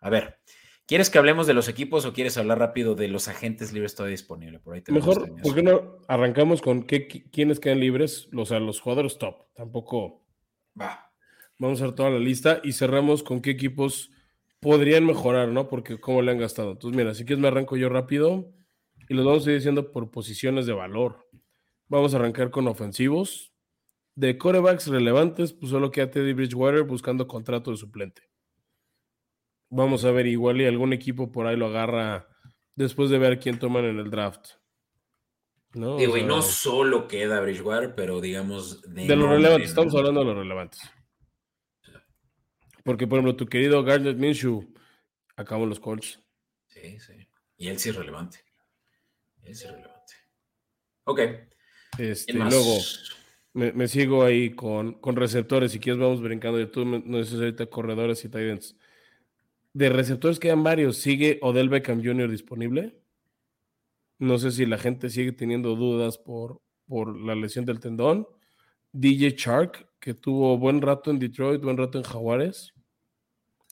A 0.00 0.10
ver, 0.10 0.40
¿quieres 0.84 1.10
que 1.10 1.18
hablemos 1.18 1.46
de 1.46 1.54
los 1.54 1.68
equipos 1.68 2.04
o 2.04 2.12
quieres 2.12 2.36
hablar 2.38 2.58
rápido 2.58 2.96
de 2.96 3.06
los 3.06 3.28
agentes 3.28 3.72
libres 3.72 3.94
todavía 3.94 4.14
disponibles? 4.14 4.60
Por 4.62 4.74
ahí 4.74 4.80
tenemos 4.82 5.06
Mejor, 5.06 5.40
¿por 5.40 5.54
qué 5.54 5.62
no 5.62 5.98
arrancamos 6.08 6.60
con 6.60 6.82
qué, 6.82 7.06
qui- 7.06 7.30
quiénes 7.30 7.60
quedan 7.60 7.78
libres? 7.78 8.28
O 8.36 8.44
sea, 8.44 8.58
los 8.58 8.80
jugadores 8.80 9.16
top. 9.18 9.46
Tampoco 9.54 10.24
Va. 10.80 11.12
vamos 11.58 11.80
a 11.80 11.84
hacer 11.84 11.94
toda 11.94 12.10
la 12.10 12.18
lista 12.18 12.60
y 12.64 12.72
cerramos 12.72 13.22
con 13.22 13.40
qué 13.40 13.50
equipos 13.50 14.10
podrían 14.58 15.06
mejorar, 15.06 15.48
¿no? 15.48 15.68
Porque 15.68 16.00
cómo 16.00 16.20
le 16.20 16.32
han 16.32 16.38
gastado. 16.38 16.72
Entonces, 16.72 16.96
mira, 16.96 17.14
si 17.14 17.24
quieres 17.24 17.40
me 17.40 17.46
arranco 17.48 17.76
yo 17.76 17.88
rápido 17.88 18.52
y 19.08 19.14
los 19.14 19.24
vamos 19.24 19.46
a 19.46 19.50
ir 19.50 19.56
diciendo 19.58 19.92
por 19.92 20.10
posiciones 20.10 20.66
de 20.66 20.72
valor. 20.72 21.28
Vamos 21.90 22.14
a 22.14 22.18
arrancar 22.18 22.50
con 22.50 22.68
ofensivos. 22.68 23.52
De 24.14 24.38
corebacks 24.38 24.86
relevantes, 24.86 25.52
pues 25.52 25.70
solo 25.70 25.90
queda 25.90 26.10
Teddy 26.10 26.32
Bridgewater 26.32 26.84
buscando 26.84 27.26
contrato 27.26 27.72
de 27.72 27.76
suplente. 27.76 28.30
Vamos 29.70 30.04
a 30.04 30.12
ver, 30.12 30.26
igual 30.26 30.60
y 30.60 30.66
algún 30.66 30.92
equipo 30.92 31.32
por 31.32 31.46
ahí 31.46 31.56
lo 31.56 31.66
agarra 31.66 32.28
después 32.76 33.10
de 33.10 33.18
ver 33.18 33.40
quién 33.40 33.58
toman 33.58 33.84
en 33.84 33.98
el 33.98 34.10
draft. 34.10 34.50
¿No? 35.74 35.96
O 35.96 36.16
y 36.16 36.22
no 36.24 36.42
solo 36.42 37.06
queda 37.08 37.40
Bridgewater, 37.40 37.94
pero 37.94 38.20
digamos 38.20 38.82
de, 38.82 39.06
de 39.06 39.16
relevantes, 39.16 39.58
¿no? 39.58 39.64
estamos 39.64 39.94
hablando 39.94 40.20
de 40.20 40.26
los 40.26 40.36
relevantes. 40.36 40.80
Porque, 42.84 43.06
por 43.06 43.18
ejemplo, 43.18 43.36
tu 43.36 43.46
querido 43.46 43.82
Garnet 43.82 44.16
Minshew 44.16 44.72
acabó 45.36 45.64
en 45.64 45.70
los 45.70 45.80
Colts. 45.80 46.20
Sí, 46.66 46.98
sí. 47.00 47.12
Y 47.56 47.68
él 47.68 47.78
sí 47.78 47.90
es 47.90 47.96
relevante. 47.96 48.38
Él 49.42 49.54
sí 49.54 49.64
es 49.64 49.72
relevante. 49.72 50.14
Ok. 51.04 51.20
Este, 51.98 52.32
luego 52.34 52.78
me, 53.52 53.72
me 53.72 53.88
sigo 53.88 54.22
ahí 54.24 54.50
con, 54.50 54.94
con 54.94 55.16
receptores. 55.16 55.72
Si 55.72 55.80
quieres, 55.80 56.00
vamos 56.00 56.20
brincando. 56.22 56.60
Y 56.60 56.66
tú 56.66 56.84
me- 56.86 57.02
no 57.04 57.18
dices 57.18 57.34
ahorita 57.34 57.66
corredores 57.66 58.24
y 58.24 58.28
tight 58.28 58.50
ends. 58.50 58.76
De 59.72 59.88
receptores 59.88 60.38
quedan 60.38 60.62
varios. 60.62 60.96
¿Sigue 60.96 61.38
Odell 61.42 61.68
Beckham 61.68 62.02
Jr. 62.04 62.30
disponible? 62.30 62.96
No 64.18 64.38
sé 64.38 64.50
si 64.52 64.66
la 64.66 64.78
gente 64.78 65.08
sigue 65.10 65.32
teniendo 65.32 65.74
dudas 65.76 66.18
por, 66.18 66.60
por 66.86 67.16
la 67.18 67.34
lesión 67.34 67.64
del 67.64 67.80
tendón. 67.80 68.26
DJ 68.92 69.30
Shark, 69.36 69.88
que 70.00 70.14
tuvo 70.14 70.58
buen 70.58 70.82
rato 70.82 71.10
en 71.10 71.18
Detroit, 71.18 71.62
buen 71.62 71.76
rato 71.76 71.98
en 71.98 72.04
Jaguares. 72.04 72.72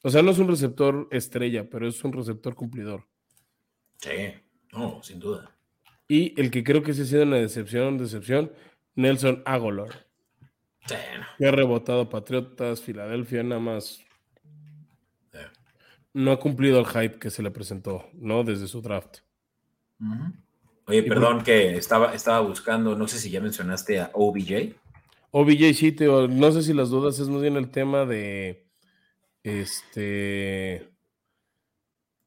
O 0.05 0.11
sea, 0.11 0.23
no 0.23 0.31
es 0.31 0.39
un 0.39 0.47
receptor 0.49 1.09
estrella, 1.11 1.69
pero 1.69 1.89
es 1.89 2.03
un 2.05 2.13
receptor 2.13 2.55
cumplidor. 2.55 3.05
Sí, 3.97 4.33
no, 4.73 5.03
sin 5.03 5.19
duda. 5.19 5.58
Y 6.09 6.41
el 6.41 6.51
que 6.51 6.65
creo 6.65 6.83
que 6.83 6.95
sí 6.95 7.03
ha 7.03 7.05
sido 7.05 7.23
una 7.25 7.37
decepción, 7.37 7.99
decepción, 7.99 8.51
Nelson 8.95 9.45
no. 9.47 9.87
que 11.39 11.47
ha 11.47 11.51
rebotado 11.51 12.09
Patriotas, 12.09 12.81
Filadelfia, 12.81 13.43
nada 13.43 13.61
más. 13.61 14.01
No 16.15 16.33
ha 16.33 16.41
cumplido 16.41 16.81
el 16.81 16.87
hype 16.87 17.19
que 17.19 17.31
se 17.31 17.43
le 17.43 17.51
presentó, 17.51 18.09
¿no? 18.15 18.43
Desde 18.43 18.67
su 18.67 18.81
draft. 18.81 19.19
Oye, 20.87 21.03
perdón 21.03 21.45
que 21.45 21.77
estaba, 21.77 22.15
estaba 22.15 22.41
buscando, 22.41 22.97
no 22.97 23.07
sé 23.07 23.19
si 23.19 23.31
ya 23.31 23.43
mencionaste 23.43 24.01
a 24.01 24.11
OBJ. 24.15 24.75
OBJ 25.31 25.75
sí, 25.75 25.93
Teo, 25.93 26.27
no 26.27 26.51
sé 26.53 26.63
si 26.63 26.73
las 26.73 26.89
dudas 26.89 27.19
es 27.19 27.29
más 27.29 27.43
bien 27.43 27.57
el 27.57 27.71
tema 27.71 28.07
de. 28.07 28.67
Este. 29.43 30.89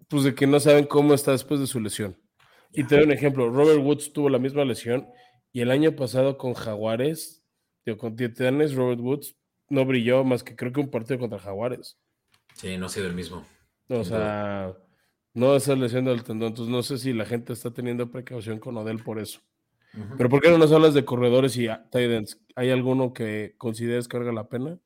Pues 0.08 0.24
de 0.24 0.36
que 0.36 0.46
no 0.46 0.60
saben 0.60 0.86
cómo 0.86 1.16
está 1.16 1.32
después 1.32 1.60
de 1.60 1.68
su 1.68 1.80
lesión. 1.80 2.21
Y 2.74 2.84
te 2.86 2.96
doy 2.96 3.06
un 3.06 3.12
ejemplo: 3.12 3.50
Robert 3.50 3.80
Woods 3.80 4.14
tuvo 4.14 4.30
la 4.30 4.40
misma 4.40 4.66
lesión 4.66 5.08
y 5.52 5.62
el 5.62 5.72
año 5.72 5.96
pasado 5.96 6.38
con 6.38 6.54
Jaguares, 6.54 7.44
digo, 7.86 7.98
con 7.98 8.16
Titanes, 8.16 8.74
Robert 8.76 9.02
Woods 9.02 9.36
no 9.70 9.86
brilló 9.86 10.24
más 10.24 10.44
que 10.44 10.56
creo 10.56 10.72
que 10.72 10.82
un 10.82 10.92
partido 10.92 11.20
contra 11.20 11.40
Jaguares. 11.40 11.98
Sí, 12.56 12.78
no 12.78 12.86
ha 12.86 12.90
sido 12.90 13.08
el 13.08 13.14
mismo. 13.14 13.46
O 13.88 14.04
sea, 14.04 14.76
no 15.34 15.56
esa 15.56 15.76
lesión 15.76 16.06
del 16.06 16.24
tendón. 16.24 16.50
Entonces, 16.50 16.72
no 16.72 16.84
sé 16.84 16.98
si 16.98 17.14
la 17.14 17.26
gente 17.26 17.54
está 17.54 17.72
teniendo 17.72 18.12
precaución 18.12 18.60
con 18.60 18.78
Odell 18.78 19.04
por 19.04 19.20
eso. 19.20 19.40
Pero, 20.18 20.30
¿por 20.30 20.42
qué 20.42 20.50
no 20.50 20.58
nos 20.58 20.72
hablas 20.72 20.94
de 20.94 21.04
corredores 21.04 21.58
y 21.58 21.68
tight? 21.92 22.30
¿Hay 22.56 22.70
alguno 22.70 23.12
que 23.12 23.56
consideres 23.58 24.08
que 24.08 24.18
valga 24.18 24.32
la 24.32 24.48
pena? 24.48 24.80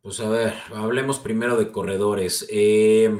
Pues 0.00 0.20
a 0.20 0.28
ver, 0.30 0.54
hablemos 0.74 1.18
primero 1.18 1.58
de 1.58 1.70
corredores. 1.70 2.46
Eh, 2.50 3.14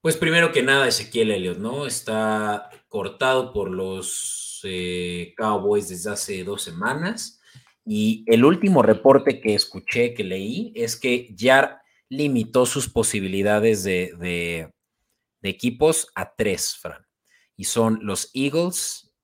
pues 0.00 0.16
primero 0.16 0.52
que 0.52 0.62
nada, 0.62 0.88
Ezequiel 0.88 1.30
Elliott, 1.30 1.58
¿no? 1.58 1.86
Está 1.86 2.70
cortado 2.88 3.52
por 3.52 3.70
los 3.70 4.60
eh, 4.64 5.34
Cowboys 5.36 5.88
desde 5.88 6.10
hace 6.10 6.44
dos 6.44 6.62
semanas. 6.62 7.40
Y 7.84 8.24
el 8.26 8.44
último 8.44 8.82
reporte 8.82 9.40
que 9.40 9.54
escuché, 9.54 10.14
que 10.14 10.24
leí, 10.24 10.72
es 10.74 10.96
que 10.96 11.28
ya 11.34 11.82
limitó 12.08 12.66
sus 12.66 12.88
posibilidades 12.88 13.84
de, 13.84 14.70
equipos 15.42 16.08
a 16.14 16.34
tres, 16.34 16.76
Fran. 16.76 17.06
Y 17.56 17.64
son 17.64 18.00
los 18.02 18.30
Eagles, 18.34 19.14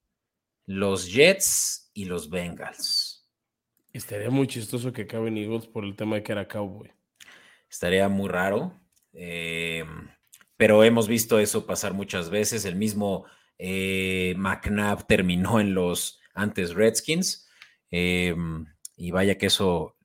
los 0.66 1.10
Jets 1.12 1.90
y 1.94 2.04
los 2.04 2.28
Bengals. 2.28 3.28
Estaría 3.92 4.30
muy 4.30 4.46
chistoso 4.46 4.92
que 4.92 5.02
acaben 5.02 5.38
Eagles 5.38 5.66
por 5.66 5.84
el 5.84 5.96
tema 5.96 6.16
de 6.16 6.22
que 6.22 6.32
era 6.32 6.48
Cowboy. 6.48 6.92
Estaría 7.68 8.08
muy 8.08 8.28
raro. 8.28 8.78
Eh, 9.12 9.84
pero 10.56 10.84
hemos 10.84 11.08
visto 11.08 11.38
eso 11.38 11.66
pasar 11.66 11.92
muchas 11.94 12.30
veces. 12.30 12.64
El 12.64 12.76
mismo 12.76 13.26
eh, 13.58 14.34
McNabb 14.36 15.06
terminó 15.06 15.60
en 15.60 15.74
los 15.74 16.20
antes 16.34 16.74
Redskins. 16.74 17.48
Em, 17.90 18.66
y 18.96 19.10
vaya 19.10 19.38
que 19.38 19.46
eso, 19.46 19.96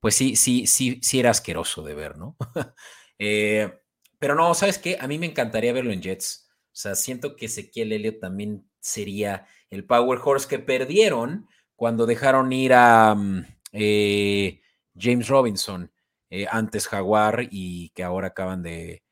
pues 0.00 0.14
sí, 0.14 0.36
sí, 0.36 0.66
sí, 0.66 1.00
sí 1.02 1.20
era 1.20 1.30
asqueroso 1.30 1.82
de 1.82 1.94
ver, 1.94 2.16
¿no? 2.16 2.36
Eh, 3.16 3.72
pero 4.18 4.34
no, 4.34 4.54
¿sabes 4.54 4.78
qué? 4.78 4.98
A 5.00 5.06
mí 5.06 5.20
me 5.20 5.26
encantaría 5.26 5.72
verlo 5.72 5.92
en 5.92 6.02
Jets. 6.02 6.50
O 6.50 6.76
sea, 6.76 6.96
siento 6.96 7.36
que 7.36 7.46
Ezequiel 7.46 7.92
Elliott 7.92 8.18
también 8.18 8.68
sería 8.80 9.46
el 9.70 9.86
Power 9.86 10.18
Horse 10.22 10.48
que 10.48 10.58
perdieron 10.58 11.48
cuando 11.76 12.06
dejaron 12.06 12.52
ir 12.52 12.74
a 12.74 13.14
mm, 13.14 13.46
eh, 13.72 14.60
James 14.98 15.28
Robinson, 15.28 15.92
antes 16.50 16.88
Jaguar, 16.88 17.46
y 17.52 17.90
que 17.90 18.02
ahora 18.02 18.28
acaban 18.28 18.64
de, 18.64 19.03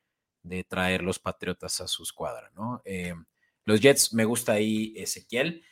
de 0.43 0.63
traer 0.63 1.01
los 1.01 1.19
Patriotas 1.19 1.81
a 1.81 1.87
su 1.87 2.03
escuadra, 2.03 2.51
¿no? 2.53 2.81
Em, 2.85 3.25
los 3.65 3.79
Jets, 3.79 4.13
me 4.13 4.25
gusta 4.25 4.53
ahí 4.53 4.93
Ezequiel. 4.95 5.63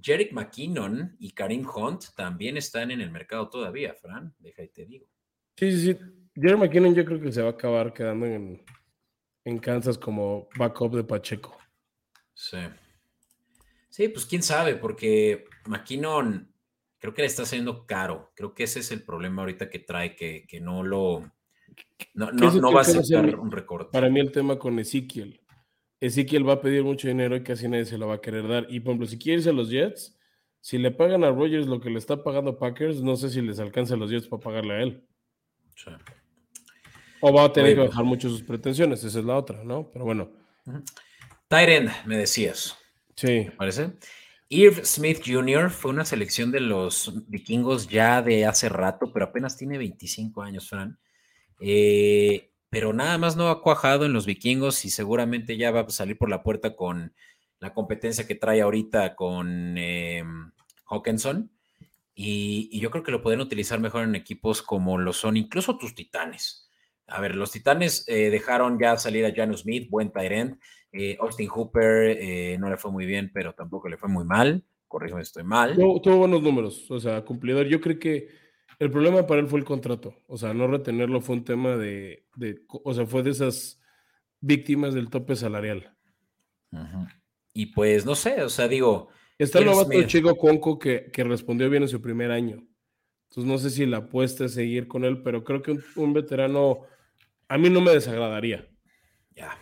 Jerick 0.00 0.32
McKinnon 0.32 1.16
y 1.18 1.32
Karim 1.32 1.66
Hunt 1.68 2.14
también 2.16 2.56
están 2.56 2.90
en 2.90 3.00
el 3.00 3.10
mercado 3.10 3.48
todavía, 3.48 3.94
Fran, 3.94 4.34
deja 4.38 4.62
y 4.62 4.68
te 4.68 4.86
digo. 4.86 5.06
Sí, 5.56 5.72
sí, 5.72 5.92
sí. 5.92 5.98
Jerick 6.34 6.58
McKinnon 6.58 6.94
yo 6.94 7.04
creo 7.04 7.20
que 7.20 7.32
se 7.32 7.42
va 7.42 7.48
a 7.48 7.52
acabar 7.52 7.92
quedando 7.92 8.26
en, 8.26 8.64
en 9.44 9.58
Kansas 9.58 9.98
como 9.98 10.48
backup 10.56 10.94
de 10.94 11.04
Pacheco. 11.04 11.56
Sí. 12.34 12.58
Sí, 13.88 14.08
pues 14.08 14.26
quién 14.26 14.42
sabe, 14.42 14.76
porque 14.76 15.44
McKinnon 15.66 16.54
creo 16.98 17.14
que 17.14 17.22
le 17.22 17.26
está 17.26 17.42
haciendo 17.42 17.86
caro. 17.86 18.32
Creo 18.36 18.54
que 18.54 18.64
ese 18.64 18.80
es 18.80 18.92
el 18.92 19.02
problema 19.02 19.42
ahorita 19.42 19.70
que 19.70 19.80
trae, 19.80 20.14
que, 20.14 20.46
que 20.46 20.60
no 20.60 20.82
lo. 20.82 21.32
No, 22.14 22.30
no, 22.32 22.72
va 22.72 22.80
a 22.80 22.82
aceptar 22.82 23.38
un 23.38 23.50
recorte. 23.50 23.90
Para 23.92 24.08
mí, 24.10 24.20
el 24.20 24.32
tema 24.32 24.58
con 24.58 24.78
Ezequiel 24.78 25.40
Ezequiel 26.00 26.48
va 26.48 26.54
a 26.54 26.60
pedir 26.60 26.84
mucho 26.84 27.08
dinero 27.08 27.36
y 27.36 27.42
casi 27.42 27.68
nadie 27.68 27.84
se 27.84 27.98
lo 27.98 28.06
va 28.06 28.14
a 28.14 28.20
querer 28.20 28.46
dar. 28.46 28.66
Y 28.68 28.80
por 28.80 28.90
ejemplo, 28.90 29.06
si 29.08 29.18
quiere 29.18 29.38
irse 29.38 29.50
a 29.50 29.52
los 29.52 29.68
Jets, 29.68 30.16
si 30.60 30.78
le 30.78 30.90
pagan 30.90 31.24
a 31.24 31.30
Rogers 31.30 31.66
lo 31.66 31.80
que 31.80 31.90
le 31.90 31.98
está 31.98 32.22
pagando 32.22 32.58
Packers, 32.58 33.02
no 33.02 33.16
sé 33.16 33.30
si 33.30 33.40
les 33.40 33.58
alcanza 33.58 33.94
a 33.94 33.96
los 33.96 34.10
Jets 34.10 34.28
para 34.28 34.42
pagarle 34.42 34.74
a 34.74 34.82
él. 34.82 35.04
O 37.20 37.32
va 37.32 37.44
a 37.44 37.52
tener 37.52 37.74
que 37.74 37.82
bajar 37.82 38.04
mucho 38.04 38.28
sus 38.28 38.42
pretensiones, 38.42 39.02
esa 39.02 39.18
es 39.18 39.24
la 39.24 39.36
otra, 39.36 39.64
¿no? 39.64 39.90
Pero 39.90 40.04
bueno. 40.04 40.30
Tyren, 41.48 41.90
me 42.06 42.16
decías. 42.16 42.76
Sí. 43.16 43.48
¿Parece? 43.56 43.92
Irv 44.50 44.84
Smith 44.84 45.20
Jr. 45.26 45.70
fue 45.70 45.90
una 45.90 46.04
selección 46.04 46.52
de 46.52 46.60
los 46.60 47.28
vikingos 47.28 47.88
ya 47.88 48.22
de 48.22 48.46
hace 48.46 48.68
rato, 48.68 49.12
pero 49.12 49.26
apenas 49.26 49.56
tiene 49.56 49.78
25 49.78 50.42
años, 50.42 50.68
Fran. 50.68 50.98
Eh, 51.60 52.48
pero 52.70 52.92
nada 52.92 53.16
más 53.18 53.36
no 53.36 53.48
ha 53.48 53.62
cuajado 53.62 54.04
en 54.04 54.12
los 54.12 54.26
vikingos 54.26 54.84
y 54.84 54.90
seguramente 54.90 55.56
ya 55.56 55.70
va 55.70 55.80
a 55.80 55.90
salir 55.90 56.18
por 56.18 56.28
la 56.28 56.42
puerta 56.42 56.76
con 56.76 57.14
la 57.60 57.72
competencia 57.72 58.26
que 58.26 58.34
trae 58.34 58.60
ahorita 58.60 59.14
con 59.16 59.76
eh, 59.78 60.22
Hawkinson. 60.86 61.50
Y, 62.14 62.78
yo 62.80 62.90
creo 62.90 63.04
que 63.04 63.12
lo 63.12 63.22
pueden 63.22 63.40
utilizar 63.40 63.80
mejor 63.80 64.04
en 64.04 64.16
equipos 64.16 64.60
como 64.60 64.98
lo 64.98 65.12
son 65.12 65.36
incluso 65.36 65.78
tus 65.78 65.94
titanes. 65.94 66.68
A 67.06 67.20
ver, 67.20 67.36
los 67.36 67.52
titanes 67.52 68.04
eh, 68.08 68.28
dejaron 68.28 68.78
ya 68.78 68.96
salir 68.96 69.24
a 69.24 69.32
Janus 69.34 69.60
Smith, 69.60 69.88
buen 69.88 70.12
Tyrant. 70.12 70.60
Eh, 70.92 71.16
Austin 71.20 71.48
Hooper 71.48 72.58
no 72.58 72.68
le 72.68 72.76
fue 72.76 72.90
muy 72.90 73.06
bien, 73.06 73.30
pero 73.32 73.54
tampoco 73.54 73.88
le 73.88 73.96
fue 73.96 74.08
muy 74.08 74.24
mal. 74.24 74.64
Corrígeme, 74.88 75.22
estoy 75.22 75.44
mal. 75.44 75.76
tuvo 75.76 76.16
buenos 76.18 76.42
números, 76.42 76.90
o 76.90 76.98
sea, 76.98 77.24
cumplidor. 77.24 77.66
Yo 77.66 77.80
creo 77.80 77.98
que 77.98 78.28
el 78.78 78.90
problema 78.90 79.26
para 79.26 79.40
él 79.40 79.48
fue 79.48 79.58
el 79.58 79.64
contrato. 79.64 80.14
O 80.26 80.36
sea, 80.36 80.54
no 80.54 80.66
retenerlo 80.66 81.20
fue 81.20 81.36
un 81.36 81.44
tema 81.44 81.76
de, 81.76 82.26
o 82.68 82.94
sea, 82.94 83.06
fue 83.06 83.22
de 83.22 83.30
esas 83.30 83.80
víctimas 84.40 84.94
del 84.94 85.10
tope 85.10 85.34
salarial. 85.34 85.94
Y 87.52 87.66
pues, 87.66 88.06
no 88.06 88.14
sé, 88.14 88.42
o 88.42 88.48
sea, 88.48 88.68
digo. 88.68 89.08
Está 89.36 89.60
el 89.60 89.66
novato 89.66 90.02
Chico 90.04 90.36
Conco 90.36 90.78
que, 90.78 91.10
que, 91.12 91.22
respondió 91.22 91.70
bien 91.70 91.84
en 91.84 91.88
su 91.88 92.00
primer 92.00 92.30
año. 92.30 92.66
Entonces, 93.28 93.44
no 93.44 93.58
sé 93.58 93.70
si 93.70 93.86
la 93.86 93.98
apuesta 93.98 94.44
es 94.44 94.54
seguir 94.54 94.88
con 94.88 95.04
él, 95.04 95.22
pero 95.22 95.44
creo 95.44 95.62
que 95.62 95.78
un, 95.96 96.12
veterano 96.12 96.80
a 97.48 97.58
mí 97.58 97.70
no 97.70 97.80
me 97.80 97.92
desagradaría. 97.92 98.68
Ya. 99.34 99.56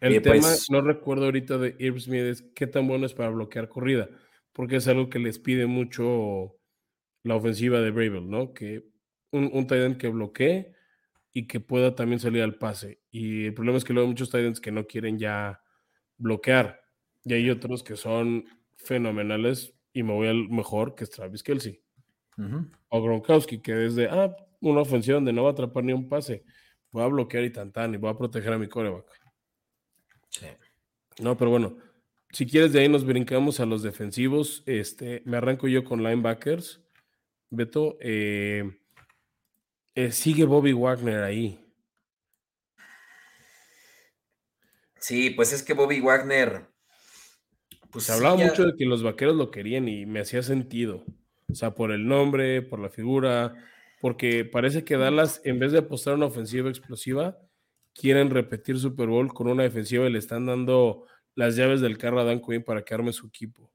El 0.00 0.20
tema, 0.20 0.40
pues 0.40 0.70
no 0.70 0.82
recuerdo 0.82 1.24
ahorita 1.24 1.56
de 1.56 1.74
Irv 1.78 2.00
Smith, 2.00 2.22
es 2.22 2.42
qué 2.54 2.66
tan 2.66 2.86
bueno 2.86 3.06
es 3.06 3.14
para 3.14 3.30
bloquear 3.30 3.68
corrida, 3.68 4.10
porque 4.52 4.76
es 4.76 4.88
algo 4.88 5.08
que 5.08 5.18
les 5.18 5.38
pide 5.38 5.66
mucho 5.66 6.56
la 7.26 7.34
ofensiva 7.34 7.80
de 7.80 7.90
Bravel, 7.90 8.30
¿no? 8.30 8.54
Que 8.54 8.88
un, 9.32 9.50
un 9.52 9.66
tight 9.66 9.96
que 9.96 10.08
bloquee 10.08 10.72
y 11.32 11.46
que 11.46 11.60
pueda 11.60 11.94
también 11.94 12.20
salir 12.20 12.42
al 12.42 12.56
pase. 12.56 13.00
Y 13.10 13.46
el 13.46 13.54
problema 13.54 13.78
es 13.78 13.84
que 13.84 13.92
luego 13.92 14.06
hay 14.06 14.12
muchos 14.12 14.30
tight 14.30 14.58
que 14.58 14.70
no 14.70 14.86
quieren 14.86 15.18
ya 15.18 15.60
bloquear. 16.18 16.80
Y 17.24 17.34
hay 17.34 17.50
otros 17.50 17.82
que 17.82 17.96
son 17.96 18.44
fenomenales 18.76 19.74
y 19.92 20.04
me 20.04 20.12
voy 20.12 20.28
al 20.28 20.48
mejor, 20.48 20.94
que 20.94 21.04
es 21.04 21.10
Travis 21.10 21.42
Kelsey. 21.42 21.82
O 22.88 23.02
Gronkowski, 23.02 23.58
que 23.58 23.74
desde, 23.74 24.08
ah, 24.08 24.36
una 24.60 24.82
ofensiva 24.82 25.16
donde 25.16 25.32
no 25.32 25.42
va 25.42 25.50
a 25.50 25.52
atrapar 25.52 25.82
ni 25.82 25.92
un 25.92 26.08
pase, 26.08 26.44
voy 26.92 27.02
a 27.02 27.06
bloquear 27.06 27.44
y 27.44 27.50
tantan 27.50 27.94
y 27.94 27.96
voy 27.96 28.10
a 28.10 28.16
proteger 28.16 28.52
a 28.52 28.58
mi 28.58 28.68
coreback. 28.68 29.06
Sí. 30.28 30.46
No, 31.20 31.36
pero 31.36 31.50
bueno, 31.50 31.78
si 32.30 32.46
quieres 32.46 32.72
de 32.72 32.80
ahí 32.80 32.88
nos 32.88 33.04
brincamos 33.04 33.58
a 33.58 33.66
los 33.66 33.82
defensivos. 33.82 34.62
Este, 34.66 35.22
me 35.24 35.38
arranco 35.38 35.66
yo 35.66 35.82
con 35.82 36.02
linebackers. 36.02 36.85
Beto, 37.50 37.96
eh, 38.00 38.78
eh, 39.94 40.12
sigue 40.12 40.44
Bobby 40.44 40.72
Wagner 40.72 41.22
ahí. 41.22 41.58
Sí, 44.98 45.30
pues 45.30 45.52
es 45.52 45.62
que 45.62 45.74
Bobby 45.74 46.00
Wagner. 46.00 46.66
Pues 47.90 48.04
Se 48.04 48.12
hablaba 48.12 48.36
mucho 48.36 48.64
de 48.64 48.76
que 48.76 48.84
los 48.84 49.02
vaqueros 49.02 49.36
lo 49.36 49.50
querían 49.50 49.88
y 49.88 50.04
me 50.04 50.20
hacía 50.20 50.42
sentido. 50.42 51.04
O 51.48 51.54
sea, 51.54 51.74
por 51.74 51.92
el 51.92 52.06
nombre, 52.06 52.60
por 52.62 52.80
la 52.80 52.90
figura, 52.90 53.54
porque 54.00 54.44
parece 54.44 54.84
que 54.84 54.96
Dallas, 54.96 55.40
en 55.44 55.58
vez 55.58 55.72
de 55.72 55.78
apostar 55.78 56.14
una 56.14 56.26
ofensiva 56.26 56.68
explosiva, 56.68 57.38
quieren 57.94 58.30
repetir 58.30 58.78
Super 58.78 59.08
Bowl 59.08 59.32
con 59.32 59.48
una 59.48 59.62
defensiva 59.62 60.06
y 60.06 60.12
le 60.12 60.18
están 60.18 60.46
dando 60.46 61.06
las 61.34 61.56
llaves 61.56 61.80
del 61.80 61.98
carro 61.98 62.20
a 62.20 62.24
Dan 62.24 62.40
Quinn 62.40 62.64
para 62.64 62.84
que 62.84 62.94
arme 62.94 63.12
su 63.12 63.28
equipo. 63.28 63.70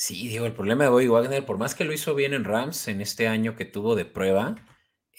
Sí, 0.00 0.28
digo, 0.28 0.46
el 0.46 0.54
problema 0.54 0.84
de 0.84 0.90
Bobby 0.90 1.08
Wagner, 1.08 1.44
por 1.44 1.58
más 1.58 1.74
que 1.74 1.84
lo 1.84 1.92
hizo 1.92 2.14
bien 2.14 2.32
en 2.32 2.44
Rams 2.44 2.86
en 2.86 3.00
este 3.00 3.26
año 3.26 3.56
que 3.56 3.64
tuvo 3.64 3.96
de 3.96 4.04
prueba, 4.04 4.54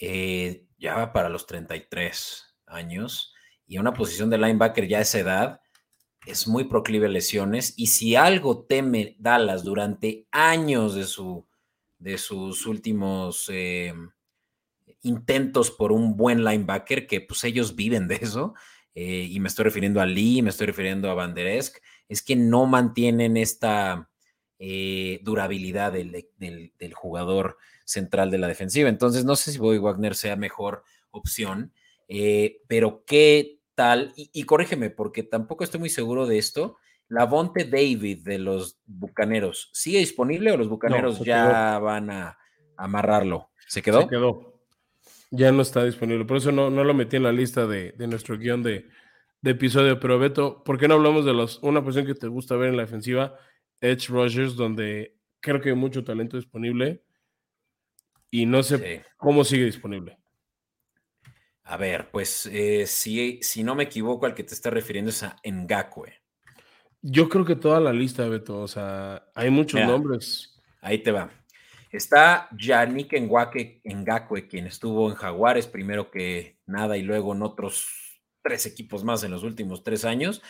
eh, 0.00 0.68
ya 0.78 0.96
va 0.96 1.12
para 1.12 1.28
los 1.28 1.46
33 1.46 2.56
años 2.64 3.34
y 3.66 3.76
una 3.76 3.92
posición 3.92 4.30
de 4.30 4.38
linebacker 4.38 4.88
ya 4.88 4.96
a 4.96 5.02
esa 5.02 5.18
edad 5.18 5.60
es 6.24 6.48
muy 6.48 6.64
proclive 6.64 7.08
a 7.08 7.10
lesiones 7.10 7.74
y 7.76 7.88
si 7.88 8.16
algo 8.16 8.64
teme 8.64 9.16
Dallas 9.18 9.64
durante 9.64 10.26
años 10.30 10.94
de, 10.94 11.04
su, 11.04 11.46
de 11.98 12.16
sus 12.16 12.64
últimos 12.64 13.50
eh, 13.52 13.92
intentos 15.02 15.70
por 15.70 15.92
un 15.92 16.16
buen 16.16 16.42
linebacker, 16.42 17.06
que 17.06 17.20
pues 17.20 17.44
ellos 17.44 17.76
viven 17.76 18.08
de 18.08 18.14
eso, 18.14 18.54
eh, 18.94 19.28
y 19.30 19.40
me 19.40 19.48
estoy 19.48 19.66
refiriendo 19.66 20.00
a 20.00 20.06
Lee, 20.06 20.40
me 20.40 20.48
estoy 20.48 20.68
refiriendo 20.68 21.10
a 21.10 21.14
Van 21.14 21.34
Der 21.34 21.48
Esk, 21.48 21.82
es 22.08 22.22
que 22.22 22.34
no 22.34 22.64
mantienen 22.64 23.36
esta 23.36 24.09
eh, 24.62 25.20
durabilidad 25.22 25.90
del, 25.90 26.92
jugador 26.92 27.56
central 27.86 28.30
de 28.30 28.36
la 28.36 28.46
defensiva. 28.46 28.90
Entonces, 28.90 29.24
no 29.24 29.34
sé 29.34 29.52
si 29.52 29.58
Bobby 29.58 29.78
Wagner 29.78 30.14
sea 30.14 30.36
mejor 30.36 30.84
opción, 31.10 31.72
eh, 32.08 32.60
pero 32.68 33.02
qué 33.06 33.60
tal, 33.74 34.12
y, 34.14 34.42
corrígeme, 34.42 34.90
porque 34.90 35.22
tampoco 35.22 35.64
estoy 35.64 35.80
muy 35.80 35.88
seguro 35.88 36.26
de 36.26 36.36
esto. 36.36 36.76
La 37.08 37.24
Bonte 37.24 37.64
David 37.64 38.22
de 38.22 38.38
los 38.38 38.78
Bucaneros, 38.84 39.70
¿sigue 39.72 39.98
disponible 39.98 40.52
o 40.52 40.58
los 40.58 40.68
Bucaneros 40.68 41.20
ya 41.20 41.78
van 41.78 42.10
a, 42.10 42.36
amarrarlo? 42.76 43.48
¿Se 43.66 43.80
quedó? 43.80 44.02
Se 44.02 44.08
quedó. 44.08 44.60
Ya 45.30 45.52
no 45.52 45.62
está 45.62 45.86
disponible. 45.86 46.26
Por 46.26 46.36
eso 46.36 46.52
no, 46.52 46.68
no 46.68 46.84
lo 46.84 46.92
metí 46.92 47.16
en 47.16 47.22
la 47.22 47.32
lista 47.32 47.66
de, 47.66 47.94
nuestro 47.96 48.36
guion 48.36 48.62
de, 48.62 48.90
episodio. 49.42 49.98
Pero 49.98 50.18
Beto, 50.18 50.62
¿por 50.64 50.78
qué 50.78 50.86
no 50.86 50.96
hablamos 50.96 51.24
de 51.24 51.32
los, 51.32 51.60
una 51.62 51.82
posición 51.82 52.04
que 52.04 52.14
te 52.14 52.26
gusta 52.26 52.56
ver 52.56 52.68
en 52.68 52.76
la 52.76 52.82
defensiva? 52.82 53.38
Edge 53.80 54.08
Rogers, 54.08 54.56
donde 54.56 55.16
creo 55.40 55.60
que 55.60 55.70
hay 55.70 55.74
mucho 55.74 56.04
talento 56.04 56.36
disponible 56.36 57.02
y 58.30 58.46
no 58.46 58.62
sé 58.62 59.04
cómo 59.16 59.44
sigue 59.44 59.64
disponible. 59.64 60.18
A 61.64 61.76
ver, 61.76 62.10
pues 62.10 62.46
eh, 62.46 62.84
si, 62.86 63.38
si, 63.42 63.62
no 63.62 63.74
me 63.74 63.84
equivoco, 63.84 64.26
al 64.26 64.34
que 64.34 64.44
te 64.44 64.54
está 64.54 64.70
refiriendo 64.70 65.10
es 65.10 65.22
a 65.22 65.36
Ngakwe. 65.44 66.14
Yo 67.02 67.28
creo 67.28 67.44
que 67.44 67.56
toda 67.56 67.80
la 67.80 67.92
lista, 67.92 68.28
Beto, 68.28 68.60
o 68.60 68.68
sea, 68.68 69.30
hay 69.34 69.50
muchos 69.50 69.80
nombres. 69.80 70.60
Ahí 70.80 70.98
te 70.98 71.12
va. 71.12 71.30
Está 71.90 72.48
Yannick 72.56 73.14
Ngakwe, 73.20 74.48
quien 74.48 74.66
estuvo 74.66 75.08
en 75.10 75.16
Jaguares 75.16 75.66
primero 75.66 76.10
que 76.10 76.58
nada 76.66 76.96
y 76.96 77.02
luego 77.02 77.34
en 77.34 77.42
otros 77.42 78.20
tres 78.42 78.66
equipos 78.66 79.04
más 79.04 79.22
en 79.24 79.30
los 79.30 79.42
últimos 79.42 79.82
tres 79.82 80.04
años. 80.04 80.42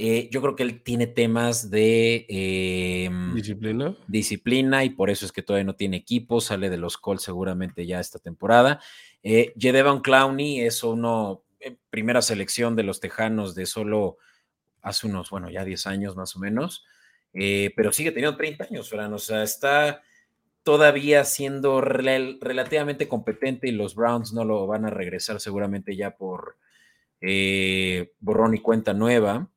Eh, 0.00 0.28
yo 0.30 0.40
creo 0.40 0.54
que 0.54 0.62
él 0.62 0.80
tiene 0.84 1.08
temas 1.08 1.70
de 1.70 2.24
em, 2.28 3.34
disciplina. 3.34 3.96
Disciplina 4.06 4.84
y 4.84 4.90
por 4.90 5.10
eso 5.10 5.26
es 5.26 5.32
que 5.32 5.42
todavía 5.42 5.64
no 5.64 5.74
tiene 5.74 5.96
equipo, 5.96 6.40
sale 6.40 6.70
de 6.70 6.76
los 6.76 6.96
Colts 6.96 7.24
seguramente 7.24 7.84
ya 7.84 7.98
esta 7.98 8.20
temporada. 8.20 8.80
Eh, 9.24 9.52
Jedevan 9.58 10.00
Clowney 10.00 10.60
es 10.60 10.84
uno, 10.84 11.42
eh, 11.60 11.76
primera 11.90 12.22
selección 12.22 12.76
de 12.76 12.84
los 12.84 13.00
Tejanos 13.00 13.56
de 13.56 13.66
solo 13.66 14.18
hace 14.82 15.08
unos, 15.08 15.30
bueno, 15.30 15.50
ya 15.50 15.64
10 15.64 15.86
años 15.88 16.16
más 16.16 16.36
o 16.36 16.38
menos, 16.38 16.84
eh, 17.32 17.72
pero 17.74 17.92
sigue 17.92 18.12
teniendo 18.12 18.36
30 18.36 18.64
años, 18.70 18.88
Fran, 18.88 19.12
o 19.12 19.18
sea, 19.18 19.42
está 19.42 20.02
todavía 20.62 21.24
siendo 21.24 21.80
relativamente 21.80 23.08
competente 23.08 23.68
y 23.68 23.72
los 23.72 23.94
Browns 23.94 24.32
no 24.32 24.44
lo 24.44 24.66
van 24.66 24.84
a 24.84 24.90
regresar 24.90 25.40
seguramente 25.40 25.96
ya 25.96 26.16
por 26.16 26.56
borrón 28.20 28.54
y 28.54 28.58
cuenta 28.60 28.92
nueva. 28.92 29.50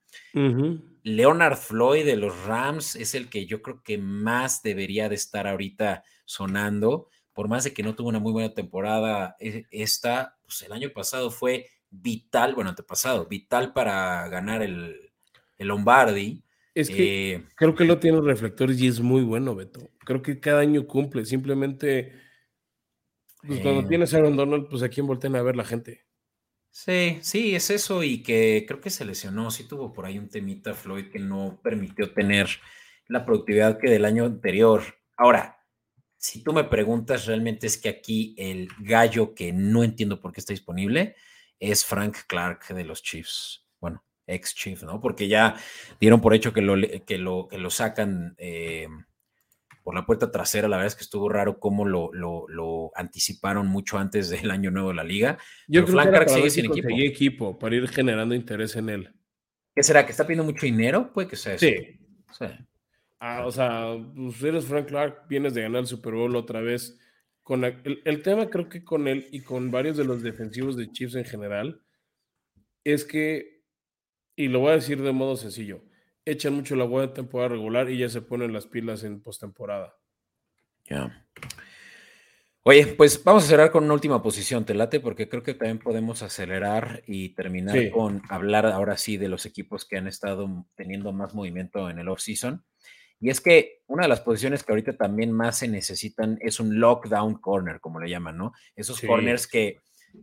Leonard 1.03 1.57
Floyd 1.57 2.05
de 2.05 2.15
los 2.15 2.45
Rams 2.45 2.95
es 2.95 3.15
el 3.15 3.29
que 3.29 3.45
yo 3.45 3.61
creo 3.61 3.81
que 3.83 3.97
más 3.97 4.61
debería 4.61 5.09
de 5.09 5.15
estar 5.15 5.47
ahorita 5.47 6.03
sonando, 6.25 7.09
por 7.33 7.47
más 7.47 7.63
de 7.63 7.73
que 7.73 7.83
no 7.83 7.95
tuvo 7.95 8.09
una 8.09 8.19
muy 8.19 8.31
buena 8.31 8.53
temporada 8.53 9.35
e, 9.39 9.65
esta, 9.71 10.37
pues 10.43 10.61
el 10.61 10.71
año 10.71 10.89
pasado 10.93 11.31
fue 11.31 11.67
vital, 11.89 12.55
bueno, 12.55 12.69
antepasado, 12.69 13.25
vital 13.27 13.73
para 13.73 14.27
ganar 14.29 14.61
el, 14.61 15.11
Lombardi. 15.59 16.43
Es 16.73 16.89
que 16.89 17.33
eh, 17.33 17.45
creo 17.55 17.75
que 17.75 17.85
no 17.85 17.99
tiene 17.99 18.19
reflectores 18.21 18.79
y 18.81 18.87
es 18.87 18.99
muy 18.99 19.21
bueno, 19.21 19.55
Beto. 19.55 19.91
Creo 19.99 20.21
que 20.21 20.39
cada 20.39 20.61
año 20.61 20.87
cumple, 20.87 21.25
simplemente 21.25 22.13
pues, 23.45 23.59
cuando 23.59 23.81
eh. 23.81 23.85
tienes 23.87 24.13
a 24.13 24.17
Aaron 24.17 24.35
Donald, 24.35 24.67
pues 24.69 24.81
a 24.81 24.89
quién 24.89 25.05
voltean 25.05 25.35
a 25.35 25.41
ver 25.41 25.55
la 25.55 25.65
gente. 25.65 26.05
Sí, 26.73 27.19
sí, 27.21 27.53
es 27.53 27.69
eso 27.69 28.01
y 28.01 28.23
que 28.23 28.63
creo 28.65 28.79
que 28.79 28.89
se 28.89 29.03
lesionó, 29.03 29.51
sí 29.51 29.67
tuvo 29.67 29.91
por 29.91 30.05
ahí 30.05 30.17
un 30.17 30.29
temita 30.29 30.73
Floyd 30.73 31.11
que 31.11 31.19
no 31.19 31.59
permitió 31.61 32.13
tener 32.13 32.47
la 33.07 33.25
productividad 33.25 33.77
que 33.77 33.89
del 33.89 34.05
año 34.05 34.25
anterior. 34.25 34.81
Ahora, 35.17 35.59
si 36.17 36.43
tú 36.43 36.53
me 36.53 36.63
preguntas, 36.63 37.25
realmente 37.25 37.67
es 37.67 37.77
que 37.77 37.89
aquí 37.89 38.35
el 38.37 38.69
gallo 38.79 39.35
que 39.35 39.51
no 39.51 39.83
entiendo 39.83 40.21
por 40.21 40.31
qué 40.31 40.39
está 40.39 40.53
disponible 40.53 41.15
es 41.59 41.85
Frank 41.85 42.19
Clark 42.27 42.67
de 42.69 42.85
los 42.85 43.03
Chiefs. 43.03 43.67
Bueno, 43.79 44.03
ex 44.25 44.55
Chief, 44.55 44.81
¿no? 44.83 45.01
Porque 45.01 45.27
ya 45.27 45.55
dieron 45.99 46.21
por 46.21 46.33
hecho 46.33 46.53
que 46.53 46.61
lo, 46.61 46.75
que 47.05 47.17
lo, 47.17 47.47
que 47.49 47.57
lo 47.57 47.69
sacan 47.69 48.33
eh, 48.37 48.87
por 49.83 49.95
la 49.95 50.05
puerta 50.05 50.31
trasera. 50.31 50.67
La 50.67 50.77
verdad 50.77 50.87
es 50.87 50.95
que 50.95 51.03
estuvo 51.03 51.29
raro 51.29 51.59
cómo 51.59 51.85
lo, 51.85 52.11
lo, 52.13 52.91
anticiparon 52.95 53.67
mucho 53.67 53.97
antes 53.97 54.29
del 54.29 54.51
año 54.51 54.71
nuevo 54.71 54.89
de 54.89 54.95
la 54.95 55.03
liga. 55.03 55.37
Yo 55.67 55.85
creo 55.85 56.25
que 56.25 56.29
sigue 56.29 56.49
sin 56.49 56.65
equipo. 56.65 56.89
equipo. 56.89 57.59
para 57.59 57.75
ir 57.75 57.87
generando 57.89 58.35
interés 58.35 58.75
en 58.75 58.89
él. 58.89 59.13
¿Qué 59.75 59.83
será? 59.83 60.05
¿Que 60.05 60.11
está 60.11 60.25
pidiendo 60.25 60.43
mucho 60.43 60.65
dinero? 60.65 61.11
Puede 61.13 61.27
que 61.27 61.35
sea 61.35 61.53
eso. 61.53 61.65
Sí. 61.65 62.45
Ah, 63.19 63.45
o 63.45 63.51
sea, 63.51 63.95
pues 64.15 64.41
eres 64.43 64.65
Frank 64.65 64.87
Clark, 64.87 65.27
vienes 65.29 65.53
de 65.53 65.61
ganar 65.61 65.81
el 65.81 65.87
Super 65.87 66.13
Bowl 66.13 66.35
otra 66.35 66.59
vez. 66.59 66.99
Con 67.43 67.63
el, 67.63 68.01
el, 68.03 68.23
tema 68.23 68.49
creo 68.49 68.67
que 68.67 68.83
con 68.83 69.07
él 69.07 69.27
y 69.31 69.41
con 69.41 69.71
varios 69.71 69.97
de 69.97 70.05
los 70.05 70.23
defensivos 70.23 70.75
de 70.75 70.91
Chiefs 70.91 71.15
en 71.15 71.25
general 71.25 71.81
es 72.83 73.05
que, 73.05 73.63
y 74.35 74.47
lo 74.47 74.59
voy 74.59 74.71
a 74.71 74.75
decir 74.75 75.01
de 75.01 75.11
modo 75.11 75.35
sencillo, 75.35 75.83
echan 76.25 76.53
mucho 76.53 76.75
la 76.75 76.85
buena 76.85 77.13
temporada 77.13 77.49
regular 77.49 77.89
y 77.89 77.97
ya 77.97 78.09
se 78.09 78.21
ponen 78.21 78.53
las 78.53 78.67
pilas 78.67 79.03
en 79.03 79.21
postemporada. 79.21 79.95
Ya. 80.89 81.27
Oye, 82.63 82.85
pues 82.85 83.23
vamos 83.23 83.43
a 83.43 83.47
cerrar 83.47 83.71
con 83.71 83.85
una 83.85 83.95
última 83.95 84.21
posición, 84.21 84.65
te 84.65 84.75
late, 84.75 84.99
porque 84.99 85.27
creo 85.27 85.41
que 85.41 85.55
también 85.55 85.79
podemos 85.79 86.21
acelerar 86.21 87.01
y 87.07 87.29
terminar 87.29 87.89
con 87.89 88.21
hablar 88.29 88.67
ahora 88.67 88.97
sí 88.97 89.17
de 89.17 89.29
los 89.29 89.47
equipos 89.47 89.83
que 89.83 89.97
han 89.97 90.07
estado 90.07 90.67
teniendo 90.75 91.11
más 91.11 91.33
movimiento 91.33 91.89
en 91.89 91.97
el 91.97 92.07
off-season. 92.07 92.63
Y 93.19 93.31
es 93.31 93.41
que 93.41 93.81
una 93.87 94.03
de 94.03 94.09
las 94.09 94.21
posiciones 94.21 94.63
que 94.63 94.71
ahorita 94.71 94.95
también 94.95 95.31
más 95.31 95.57
se 95.57 95.67
necesitan 95.67 96.37
es 96.39 96.59
un 96.59 96.79
lockdown 96.79 97.39
corner, 97.41 97.79
como 97.79 97.99
le 97.99 98.09
llaman, 98.09 98.37
¿no? 98.37 98.51
Esos 98.75 99.01
corners 99.01 99.47
que 99.47 99.79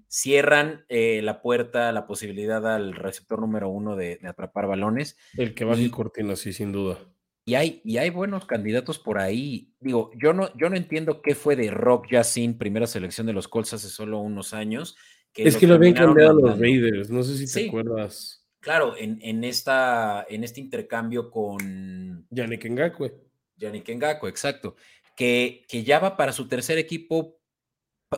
cierran 0.09 0.85
eh, 0.89 1.21
la 1.23 1.43
puerta, 1.43 1.93
la 1.93 2.07
posibilidad 2.07 2.67
al 2.67 2.95
receptor 2.95 3.41
número 3.41 3.69
uno 3.69 3.97
de, 3.97 4.19
atrapar 4.25 4.67
balones. 4.67 5.17
El 5.37 5.55
que 5.55 5.65
va 5.65 5.75
a 5.75 5.91
cortina, 5.91 6.37
sí, 6.37 6.53
sin 6.53 6.73
duda. 6.73 6.99
Y 7.45 7.55
hay, 7.55 7.81
y 7.83 7.97
hay 7.97 8.11
buenos 8.11 8.45
candidatos 8.45 8.99
por 8.99 9.19
ahí. 9.19 9.73
Digo, 9.81 10.11
yo 10.21 10.35
no, 10.35 10.55
yo 10.59 10.69
no 10.69 10.77
entiendo 10.77 11.23
qué 11.23 11.35
fue 11.35 11.57
de 11.57 11.71
Rock 11.71 12.09
Yassin, 12.11 12.59
primera 12.59 12.87
selección 12.87 13.27
de 13.27 13.33
los 13.33 13.49
Colts 13.49 13.73
hace 13.73 13.89
solo 13.89 14.19
unos 14.19 14.53
años. 14.53 14.97
es 15.35 15.57
que 15.57 15.67
lo 15.67 15.75
habían 15.75 15.95
cambiado 15.95 16.35
los 16.35 16.59
Raiders, 16.59 17.09
no 17.11 17.23
sé 17.23 17.39
si 17.39 17.53
te 17.53 17.69
acuerdas. 17.69 18.47
Claro, 18.61 18.97
en, 18.99 19.19
en, 19.23 19.45
esta, 19.45 20.27
en 20.29 20.45
este 20.45 20.61
intercambio 20.61 21.31
con... 21.31 22.27
Yannick 22.31 22.69
Ngakwe. 22.69 23.15
Yannick 23.57 23.89
Ngakwe, 23.89 24.29
exacto. 24.29 24.77
Que, 25.17 25.65
que 25.69 25.85
ya 25.85 26.01
va 26.01 26.19
para 26.19 26.33
su 26.33 26.49
tercer 26.49 26.77
equipo 26.77 27.38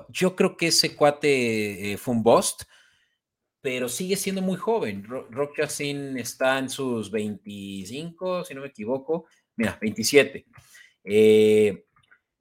yo 0.08 0.36
creo 0.36 0.56
que 0.56 0.68
ese 0.68 0.96
cuate 0.96 1.92
eh, 1.92 1.96
fue 1.96 2.14
un 2.14 2.22
bust, 2.22 2.62
pero 3.60 3.88
sigue 3.88 4.16
siendo 4.16 4.42
muy 4.42 4.56
joven. 4.56 5.04
Rock 5.04 5.58
Yassin 5.58 6.16
está 6.16 6.58
en 6.58 6.70
sus 6.70 7.10
25, 7.10 8.44
si 8.44 8.54
no 8.54 8.62
me 8.62 8.68
equivoco. 8.68 9.26
Mira, 9.56 9.78
27. 9.80 10.46
Eh, 11.04 11.84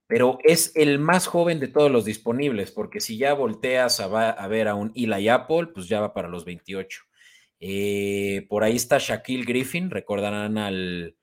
pero 0.07 0.39
es 0.43 0.71
el 0.75 0.97
más 0.97 1.27
joven 1.27 1.59
de 1.59 1.67
todos 1.67 1.91
los 1.91 2.05
disponibles, 2.05 2.71
porque 2.71 2.99
si 2.99 3.17
ya 3.17 3.33
volteas 3.33 3.99
a, 3.99 4.47
ver 4.47 4.67
a 4.67 4.75
un 4.75 4.91
Eli 4.95 5.27
Apple, 5.27 5.67
pues 5.73 5.87
ya 5.87 6.01
va 6.01 6.13
para 6.13 6.29
los 6.29 6.45
28. 6.45 7.01
Eh, 7.59 8.45
por 8.49 8.63
ahí 8.63 8.77
está 8.77 8.97
Shaquille 8.97 9.45
Griffin, 9.45 9.89
recordarán 9.89 10.57
al... 10.57 11.15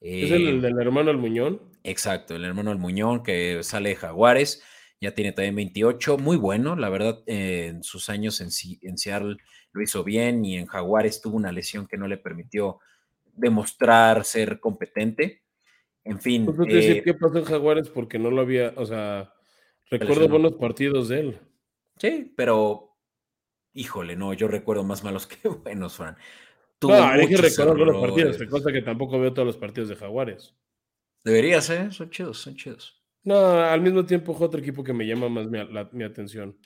¿Es 0.00 0.32
el, 0.32 0.60
del 0.60 0.80
hermano 0.80 1.08
del 1.08 1.18
Muñón? 1.18 1.62
Exacto, 1.84 2.34
el 2.34 2.44
hermano 2.44 2.70
del 2.70 2.80
Muñón 2.80 3.22
que 3.22 3.62
sale 3.62 3.90
de 3.90 3.96
Jaguares 3.96 4.64
ya 5.02 5.12
tiene 5.16 5.32
también 5.32 5.56
28, 5.56 6.16
muy 6.16 6.36
bueno, 6.36 6.76
la 6.76 6.88
verdad, 6.88 7.24
en 7.26 7.82
sus 7.82 8.08
años 8.08 8.40
en, 8.40 8.50
en, 8.82 8.96
Seattle 8.96 9.36
lo 9.72 9.82
hizo 9.82 10.04
bien 10.04 10.44
y 10.44 10.56
en 10.56 10.66
Jaguares 10.66 11.20
tuvo 11.20 11.36
una 11.36 11.50
lesión 11.50 11.88
que 11.88 11.96
no 11.96 12.06
le 12.06 12.18
permitió 12.18 12.78
demostrar 13.34 14.24
ser 14.24 14.60
competente. 14.60 15.42
En 16.04 16.20
fin. 16.20 16.46
Pues 16.46 16.56
decir 16.56 16.98
eh, 16.98 17.02
qué 17.02 17.14
pasó 17.14 17.38
en 17.38 17.44
Jaguares 17.44 17.88
porque 17.88 18.20
no 18.20 18.30
lo 18.30 18.42
había, 18.42 18.74
o 18.76 18.86
sea, 18.86 19.34
recuerdo 19.90 20.28
buenos 20.28 20.52
partidos 20.52 21.08
de 21.08 21.18
él. 21.18 21.40
Sí, 21.98 22.32
pero 22.36 22.96
híjole, 23.72 24.14
no, 24.14 24.32
yo 24.34 24.46
recuerdo 24.46 24.84
más 24.84 25.02
malos 25.02 25.26
que 25.26 25.48
buenos, 25.64 25.96
Fran. 25.96 26.16
Tuvo 26.78 26.92
no, 26.92 27.02
hay 27.02 27.26
que 27.26 27.38
recordar 27.38 27.76
buenos 27.76 28.00
partidos, 28.00 28.38
cosa 28.48 28.70
que 28.70 28.82
tampoco 28.82 29.18
veo 29.18 29.32
todos 29.32 29.46
los 29.46 29.56
partidos 29.56 29.88
de 29.88 29.96
Jaguares. 29.96 30.54
Debería 31.24 31.60
ser, 31.60 31.92
son 31.92 32.08
chidos, 32.08 32.38
son 32.38 32.54
chidos. 32.54 33.01
No, 33.24 33.36
al 33.36 33.80
mismo 33.80 34.04
tiempo 34.04 34.32
es 34.32 34.40
otro 34.40 34.60
equipo 34.60 34.82
que 34.82 34.92
me 34.92 35.06
llama 35.06 35.28
más 35.28 35.46
mi, 35.48 36.04
atención. 36.04 36.58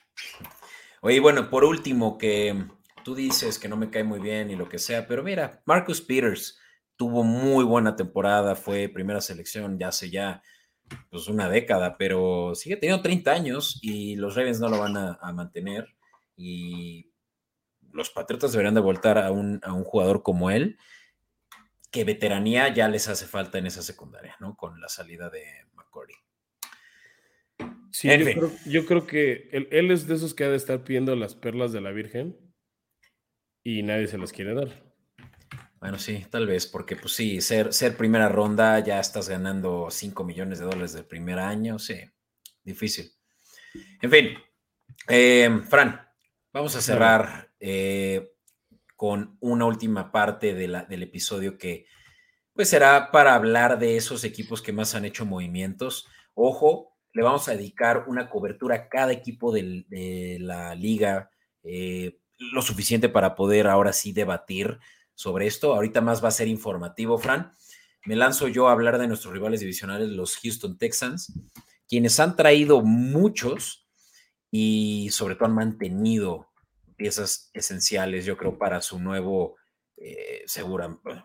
Oye, 1.02 1.20
bueno, 1.20 1.50
por 1.50 1.64
último, 1.64 2.16
que 2.16 2.66
tú 3.04 3.14
dices 3.14 3.58
que 3.58 3.68
no 3.68 3.76
me 3.76 3.90
cae 3.90 4.04
muy 4.04 4.20
bien 4.20 4.50
y 4.50 4.56
lo 4.56 4.68
que 4.68 4.78
sea, 4.78 5.06
pero 5.06 5.22
mira, 5.22 5.62
Marcus 5.66 6.00
Peters 6.00 6.58
tuvo 6.96 7.24
muy 7.24 7.62
buena 7.64 7.94
temporada, 7.94 8.56
fue 8.56 8.88
primera 8.88 9.20
selección 9.20 9.78
ya 9.78 9.88
hace 9.88 10.10
ya 10.10 10.42
pues 11.10 11.28
una 11.28 11.48
década, 11.50 11.98
pero 11.98 12.54
sigue 12.54 12.76
teniendo 12.76 13.02
30 13.02 13.32
años 13.32 13.78
y 13.82 14.16
los 14.16 14.34
Ravens 14.34 14.60
no 14.60 14.68
lo 14.68 14.78
van 14.78 14.96
a, 14.96 15.32
mantener 15.34 15.94
y 16.36 17.12
los 17.92 18.10
Patriotas 18.10 18.52
deberían 18.52 18.74
de 18.74 18.80
voltar 18.80 19.18
a 19.18 19.30
un, 19.30 19.60
a 19.62 19.72
un 19.74 19.84
jugador 19.84 20.22
como 20.22 20.50
él, 20.50 20.78
que 21.90 22.04
veteranía 22.04 22.72
ya 22.72 22.88
les 22.88 23.08
hace 23.08 23.26
falta 23.26 23.58
en 23.58 23.66
esa 23.66 23.82
secundaria, 23.82 24.36
¿no? 24.40 24.56
Con 24.56 24.80
la 24.80 24.88
salida 24.88 25.28
de 25.28 25.44
McCordy. 25.74 26.14
Sí, 27.98 28.10
yo 28.66 28.84
creo, 28.84 29.06
que 29.06 29.48
él, 29.52 29.90
es 29.90 30.06
de 30.06 30.16
esos 30.16 30.34
que 30.34 30.44
ha 30.44 30.50
de 30.50 30.58
estar 30.58 30.84
pidiendo 30.84 31.16
las 31.16 31.34
perlas 31.34 31.72
de 31.72 31.80
la 31.80 31.92
Virgen 31.92 32.36
y 33.64 33.82
nadie 33.82 34.06
se 34.06 34.18
las 34.18 34.32
quiere 34.32 34.52
dar. 34.52 34.84
Bueno, 35.80 35.98
sí, 35.98 36.26
tal 36.28 36.46
vez, 36.46 36.66
porque 36.66 36.94
pues 36.96 37.14
sí, 37.14 37.40
ser, 37.40 37.72
ser 37.72 37.96
primera 37.96 38.28
ronda 38.28 38.78
ya 38.80 39.00
estás 39.00 39.30
ganando 39.30 39.88
5 39.90 40.24
millones 40.24 40.58
de 40.58 40.66
dólares 40.66 40.92
del 40.92 41.06
primer 41.06 41.38
año, 41.38 41.78
sí, 41.78 41.94
difícil. 42.62 43.10
En 44.02 44.10
fin, 44.10 44.38
eh, 45.08 45.62
Fran, 45.66 46.06
vamos 46.52 46.76
a 46.76 46.82
cerrar 46.82 47.50
eh, 47.58 48.34
con 48.94 49.38
una 49.40 49.64
última 49.64 50.12
parte 50.12 50.52
del 50.52 51.02
episodio 51.02 51.56
que 51.56 51.86
pues 52.52 52.68
será 52.68 53.10
para 53.10 53.34
hablar 53.34 53.78
de 53.78 53.96
esos 53.96 54.22
equipos 54.24 54.60
que 54.60 54.74
más 54.74 54.94
han 54.94 55.06
hecho 55.06 55.24
movimientos. 55.24 56.06
Ojo, 56.34 56.95
le 57.16 57.22
vamos 57.22 57.48
a 57.48 57.52
dedicar 57.52 58.04
una 58.08 58.28
cobertura 58.28 58.74
a 58.74 58.88
cada 58.90 59.10
equipo 59.10 59.50
de 59.50 60.36
la 60.38 60.74
liga, 60.74 61.30
eh, 61.62 62.20
lo 62.36 62.60
suficiente 62.60 63.08
para 63.08 63.34
poder 63.34 63.68
ahora 63.68 63.94
sí 63.94 64.12
debatir 64.12 64.78
sobre 65.14 65.46
esto. 65.46 65.72
Ahorita 65.72 66.02
más 66.02 66.22
va 66.22 66.28
a 66.28 66.32
ser 66.32 66.46
informativo, 66.46 67.16
Fran. 67.16 67.52
Me 68.04 68.16
lanzo 68.16 68.48
yo 68.48 68.68
a 68.68 68.72
hablar 68.72 68.98
de 68.98 69.08
nuestros 69.08 69.32
rivales 69.32 69.60
divisionales, 69.60 70.10
los 70.10 70.36
Houston 70.36 70.76
Texans, 70.76 71.32
quienes 71.88 72.20
han 72.20 72.36
traído 72.36 72.82
muchos 72.82 73.88
y 74.50 75.08
sobre 75.10 75.36
todo 75.36 75.46
han 75.46 75.54
mantenido 75.54 76.50
piezas 76.96 77.50
esenciales, 77.54 78.26
yo 78.26 78.36
creo, 78.36 78.58
para 78.58 78.82
su 78.82 78.98
nuevo, 78.98 79.56
eh, 79.96 80.44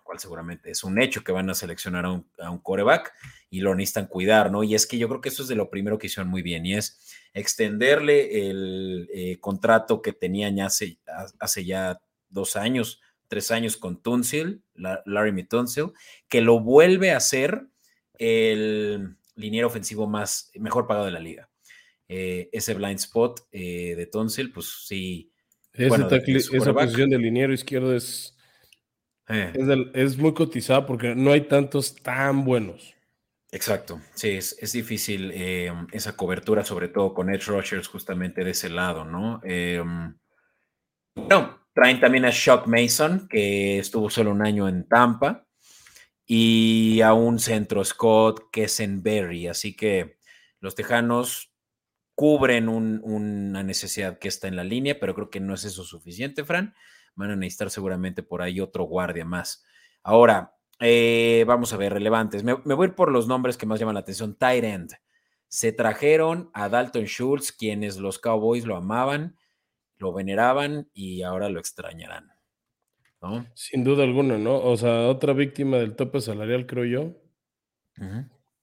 cual 0.05 0.19
seguramente 0.19 0.71
es 0.71 0.85
un 0.85 1.01
hecho 1.01 1.21
que 1.21 1.33
van 1.33 1.49
a 1.49 1.53
seleccionar 1.53 2.05
a 2.05 2.11
un, 2.11 2.31
a 2.39 2.57
coreback 2.61 3.11
y 3.53 3.59
lo 3.59 3.75
necesitan 3.75 4.07
cuidar, 4.07 4.49
¿no? 4.49 4.63
Y 4.63 4.75
es 4.75 4.87
que 4.87 4.97
yo 4.97 5.09
creo 5.09 5.19
que 5.19 5.27
eso 5.27 5.43
es 5.43 5.49
de 5.49 5.55
lo 5.55 5.69
primero 5.69 5.97
que 5.97 6.07
hicieron 6.07 6.29
muy 6.29 6.41
bien 6.41 6.65
y 6.65 6.73
es 6.73 7.13
extenderle 7.33 8.49
el 8.49 9.09
eh, 9.13 9.39
contrato 9.41 10.01
que 10.01 10.13
tenían 10.13 10.61
hace, 10.61 10.97
hace 11.37 11.65
ya 11.65 12.01
dos 12.29 12.55
años, 12.55 13.01
tres 13.27 13.51
años 13.51 13.75
con 13.75 14.01
Tunsil, 14.01 14.63
Larry 14.73 15.43
Tunsil, 15.43 15.91
que 16.29 16.39
lo 16.39 16.61
vuelve 16.61 17.11
a 17.11 17.19
ser 17.19 17.67
el 18.17 19.17
liniero 19.35 19.67
ofensivo 19.67 20.07
más 20.07 20.49
mejor 20.55 20.87
pagado 20.87 21.07
de 21.07 21.11
la 21.11 21.19
liga. 21.19 21.49
Eh, 22.07 22.49
ese 22.53 22.73
blind 22.73 22.99
spot 22.99 23.47
eh, 23.51 23.95
de 23.97 24.05
Tunsil, 24.05 24.53
pues 24.53 24.67
sí. 24.87 25.29
esa 25.73 26.73
posición 26.73 27.09
de 27.09 27.17
liniero 27.17 27.51
izquierdo 27.51 27.93
es, 27.93 28.33
es, 29.27 30.17
muy 30.17 30.33
cotizada 30.33 30.85
porque 30.85 31.15
no 31.15 31.33
hay 31.33 31.41
tantos 31.41 31.93
tan 31.95 32.45
buenos. 32.45 32.95
Exacto, 33.51 33.99
sí, 34.13 34.29
es, 34.37 34.71
difícil 34.71 35.31
esa 35.91 36.15
cobertura, 36.15 36.63
sobre 36.63 36.87
todo 36.87 37.13
con 37.13 37.29
Edge 37.29 37.47
Rushers 37.47 37.87
justamente 37.87 38.45
de 38.45 38.51
ese 38.51 38.69
lado, 38.69 39.03
¿no? 39.03 39.41
no, 41.15 41.61
Traen 41.73 42.01
también 42.01 42.25
a 42.25 42.31
Shock 42.31 42.67
Mason, 42.67 43.27
que 43.29 43.79
estuvo 43.79 44.09
solo 44.09 44.31
un 44.31 44.45
año 44.45 44.67
en 44.67 44.87
Tampa, 44.87 45.47
y 46.25 47.01
a 47.01 47.13
un 47.13 47.39
centro 47.39 47.83
Scott 47.83 48.49
Kessenberry. 48.51 49.47
Así 49.47 49.75
que 49.75 50.17
los 50.59 50.75
Tejanos 50.75 51.53
cubren 52.15 52.67
una 52.69 53.63
necesidad 53.63 54.19
que 54.19 54.27
está 54.27 54.47
en 54.47 54.55
la 54.55 54.63
línea, 54.63 54.99
pero 54.99 55.15
creo 55.15 55.29
que 55.29 55.39
no 55.39 55.53
es 55.53 55.63
eso 55.65 55.83
suficiente, 55.83 56.43
Fran. 56.43 56.73
Van 57.15 57.31
a 57.31 57.35
necesitar 57.35 57.69
seguramente 57.69 58.21
por 58.23 58.41
ahí 58.41 58.59
otro 58.59 58.83
guardia 58.83 59.25
más. 59.25 59.63
Ahora, 60.03 60.53
eh, 60.81 61.45
vamos 61.47 61.71
a 61.71 61.77
ver, 61.77 61.93
relevantes. 61.93 62.43
Me, 62.43 62.57
me, 62.65 62.73
voy 62.73 62.85
a 62.85 62.89
ir 62.89 62.95
por 62.95 63.11
los 63.11 63.27
nombres 63.27 63.55
que 63.55 63.65
más 63.65 63.79
llaman 63.79 63.95
la 63.95 64.01
atención. 64.01 64.35
Tight 64.35 64.63
end. 64.63 64.91
Se 65.47 65.71
trajeron 65.71 66.49
a 66.53 66.67
Dalton 66.67 67.05
Schultz, 67.05 67.51
quienes 67.53 67.97
los 67.97 68.19
Cowboys 68.19 68.65
lo 68.65 68.75
amaban 68.75 69.37
lo 70.01 70.11
veneraban 70.11 70.89
y 70.93 71.21
ahora 71.21 71.47
lo 71.47 71.59
extrañarán. 71.59 72.31
¿no? 73.21 73.45
Sin 73.53 73.83
duda 73.83 74.03
alguna, 74.03 74.37
¿no? 74.37 74.57
O 74.57 74.75
sea, 74.75 75.07
otra 75.07 75.33
víctima 75.33 75.77
del 75.77 75.95
tope 75.95 76.19
salarial, 76.19 76.65
creo 76.65 76.85
yo. 76.85 77.13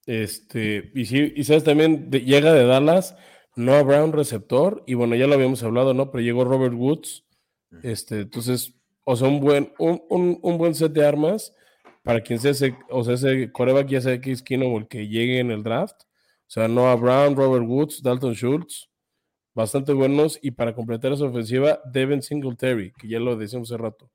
Este, 0.05 0.91
y 0.95 1.05
sí, 1.07 1.33
y 1.37 1.45
sabes 1.45 1.63
también, 1.63 2.11
llega 2.11 2.53
de 2.53 2.67
Dallas, 2.67 3.17
no 3.55 3.75
habrá 3.75 4.03
un 4.03 4.13
receptor, 4.13 4.83
y 4.87 4.95
bueno, 4.95 5.15
ya 5.15 5.29
lo 5.29 5.35
habíamos 5.35 5.63
hablado, 5.63 5.95
¿no? 5.95 6.11
Pero 6.11 6.23
llegó 6.23 6.45
Robert 6.45 6.75
Woods. 6.75 7.25
Este, 7.83 8.23
entonces, 8.23 8.75
o 9.05 9.15
sea, 9.15 9.29
un 9.29 9.41
buen, 9.41 9.73
un, 9.79 10.59
buen 10.59 10.75
set 10.75 10.93
de 10.93 11.07
armas 11.07 11.55
para 12.09 12.23
quien 12.23 12.39
sea 12.39 12.53
ese, 12.53 12.75
o 12.89 13.05
sea, 13.05 13.13
ese 13.13 13.53
coreback, 13.53 13.87
ya 13.87 14.01
sea 14.01 14.15
X 14.15 14.43
Kino 14.43 14.67
o 14.67 14.79
el 14.79 14.89
que 14.89 15.09
llegue 15.09 15.41
en 15.41 15.51
el 15.51 15.63
draft. 15.63 16.05
O 16.05 16.51
sea, 16.51 16.67
Noah 16.67 16.95
Brown, 16.95 17.37
Robert 17.37 17.67
Woods, 17.67 18.03
Dalton 18.03 18.33
Schultz, 18.35 18.89
bastante 19.53 19.93
buenos 19.93 20.39
y 20.41 20.53
para 20.53 20.75
completar 20.75 21.13
esa 21.13 21.27
ofensiva, 21.27 21.83
Devin 21.85 22.23
Singletary, 22.23 22.95
que 22.95 23.09
ya 23.09 23.21
lo 23.21 23.37
decíamos 23.37 23.71
hace 23.71 23.77
rato. 23.77 24.11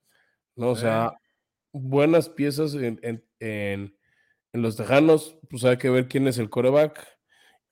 ¿no? 0.56 0.70
O 0.70 0.76
sea, 0.76 1.12
buenas 1.72 2.30
piezas 2.30 2.74
en, 2.74 3.00
en, 3.40 3.96
los 4.54 4.76
Tejanos, 4.76 5.38
pues 5.48 5.64
hay 5.64 5.78
que 5.78 5.92
ver 5.92 6.08
quién 6.08 6.28
es 6.28 6.40
el 6.40 6.50
coreback 6.50 7.08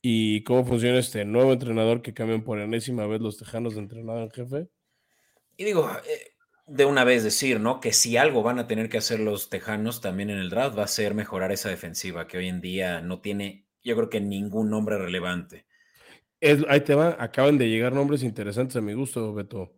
y 0.03 0.43
cómo 0.43 0.65
funciona 0.65 0.99
este 0.99 1.25
nuevo 1.25 1.51
entrenador 1.51 2.03
que 2.03 2.13
cambian 2.13 2.43
por 2.43 2.59
enésima 2.59 3.07
vez 3.07 3.21
los 3.21 3.39
Tejanos 3.39 3.73
de 3.73 3.79
entrenador 3.79 4.21
en 4.21 4.29
jefe. 4.29 4.67
Y 5.57 5.63
digo, 5.63 5.89
eh, 6.07 6.30
de 6.71 6.85
una 6.85 7.03
vez 7.03 7.23
decir, 7.23 7.59
¿no? 7.59 7.79
Que 7.79 7.93
si 7.93 8.17
algo 8.17 8.43
van 8.43 8.59
a 8.59 8.67
tener 8.67 8.89
que 8.89 8.97
hacer 8.97 9.19
los 9.19 9.49
Tejanos 9.49 10.01
también 10.01 10.29
en 10.29 10.37
el 10.37 10.49
draft 10.49 10.77
va 10.77 10.83
a 10.83 10.87
ser 10.87 11.13
mejorar 11.13 11.51
esa 11.51 11.69
defensiva 11.69 12.27
que 12.27 12.37
hoy 12.37 12.47
en 12.47 12.61
día 12.61 13.01
no 13.01 13.19
tiene, 13.19 13.65
yo 13.83 13.95
creo 13.95 14.09
que 14.09 14.21
ningún 14.21 14.69
nombre 14.69 14.97
relevante 14.97 15.65
ahí 16.67 16.81
te 16.81 16.95
va, 16.95 17.15
acaban 17.19 17.57
de 17.57 17.69
llegar 17.69 17.93
nombres 17.93 18.23
interesantes 18.23 18.75
a 18.75 18.81
mi 18.81 18.93
gusto, 18.93 19.33
Beto. 19.33 19.73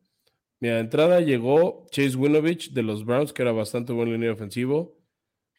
Mira, 0.60 0.76
de 0.76 0.82
entrada 0.82 1.20
llegó 1.20 1.88
Chase 1.91 2.16
Winovich 2.16 2.72
de 2.72 2.84
los 2.84 3.04
Browns, 3.04 3.34
que 3.34 3.41
era 3.41 3.52
bastante 3.52 3.91
buen 3.91 4.10
línea 4.12 4.32
ofensivo. 4.32 4.98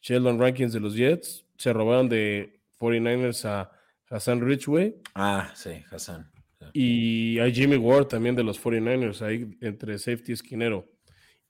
Sheldon 0.01 0.39
Rankins 0.39 0.73
de 0.73 0.79
los 0.79 0.95
Jets. 0.95 1.45
Se 1.57 1.71
robaron 1.73 2.09
de 2.09 2.59
49ers 2.79 3.45
a 3.45 3.71
Hassan 4.09 4.41
Richway. 4.41 4.95
Ah, 5.13 5.51
sí, 5.55 5.83
Hassan. 5.91 6.31
Y 6.73 7.37
a 7.39 7.49
Jimmy 7.51 7.77
Ward 7.77 8.07
también 8.07 8.35
de 8.35 8.43
los 8.43 8.61
49ers, 8.61 9.21
ahí 9.21 9.55
entre 9.61 9.99
safety 9.99 10.31
y 10.31 10.33
esquinero. 10.33 10.89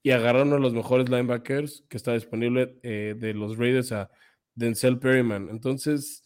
Y 0.06 0.12
agarraron 0.12 0.54
a 0.54 0.60
los 0.60 0.72
mejores 0.72 1.10
linebackers 1.10 1.84
que 1.90 1.98
está 1.98 2.14
disponible 2.14 2.78
eh, 2.84 3.16
de 3.18 3.34
los 3.34 3.58
Raiders 3.58 3.92
a 3.92 4.12
Denzel 4.54 5.00
Perryman. 5.00 5.50
Entonces, 5.50 6.22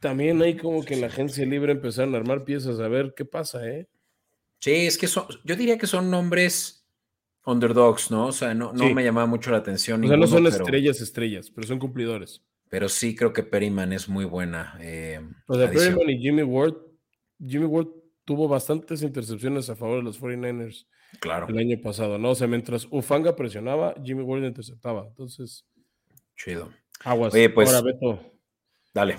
también 0.00 0.40
hay 0.40 0.56
como 0.56 0.84
que 0.84 0.94
en 0.94 1.00
la 1.00 1.08
agencia 1.08 1.44
libre 1.44 1.72
empezaron 1.72 2.14
a 2.14 2.18
armar 2.18 2.44
piezas 2.44 2.78
a 2.78 2.86
ver 2.86 3.14
qué 3.16 3.24
pasa, 3.24 3.68
¿eh? 3.68 3.88
Sí, 4.60 4.70
es 4.70 4.96
que 4.96 5.08
son, 5.08 5.24
yo 5.42 5.56
diría 5.56 5.76
que 5.78 5.88
son 5.88 6.12
nombres 6.12 6.86
underdogs, 7.44 8.12
¿no? 8.12 8.28
O 8.28 8.32
sea, 8.32 8.54
no, 8.54 8.72
no 8.72 8.94
me 8.94 9.02
llamaba 9.02 9.26
mucho 9.26 9.50
la 9.50 9.56
atención. 9.56 10.04
O 10.04 10.06
sea, 10.06 10.16
no 10.16 10.28
son 10.28 10.46
estrellas, 10.46 11.00
estrellas, 11.00 11.50
pero 11.50 11.66
son 11.66 11.80
cumplidores. 11.80 12.44
Pero 12.68 12.88
sí 12.88 13.16
creo 13.16 13.32
que 13.32 13.42
Perryman 13.42 13.92
es 13.92 14.08
muy 14.08 14.26
buena. 14.26 14.78
Eh, 14.80 15.20
o 15.48 15.56
sea, 15.56 15.68
Perryman 15.68 16.08
y 16.08 16.20
Jimmy 16.20 16.44
Ward, 16.44 16.76
Jimmy 17.44 17.64
Ward 17.64 17.88
tuvo 18.24 18.46
bastantes 18.46 19.02
intercepciones 19.02 19.68
a 19.70 19.74
favor 19.74 19.96
de 19.96 20.04
los 20.04 20.20
49ers. 20.20 20.86
Claro. 21.20 21.48
El 21.48 21.58
año 21.58 21.80
pasado, 21.82 22.18
¿no? 22.18 22.30
O 22.30 22.34
sea, 22.34 22.46
mientras 22.46 22.86
Ufanga 22.90 23.34
presionaba, 23.34 23.94
Jimmy 24.04 24.22
Ward 24.22 24.44
interceptaba. 24.44 25.06
Entonces. 25.06 25.66
Chido. 26.36 26.70
Aguas. 27.04 27.34
Oye, 27.34 27.50
pues. 27.50 27.68
Ahora, 27.72 27.82
Beto. 27.82 28.32
Dale 28.94 29.16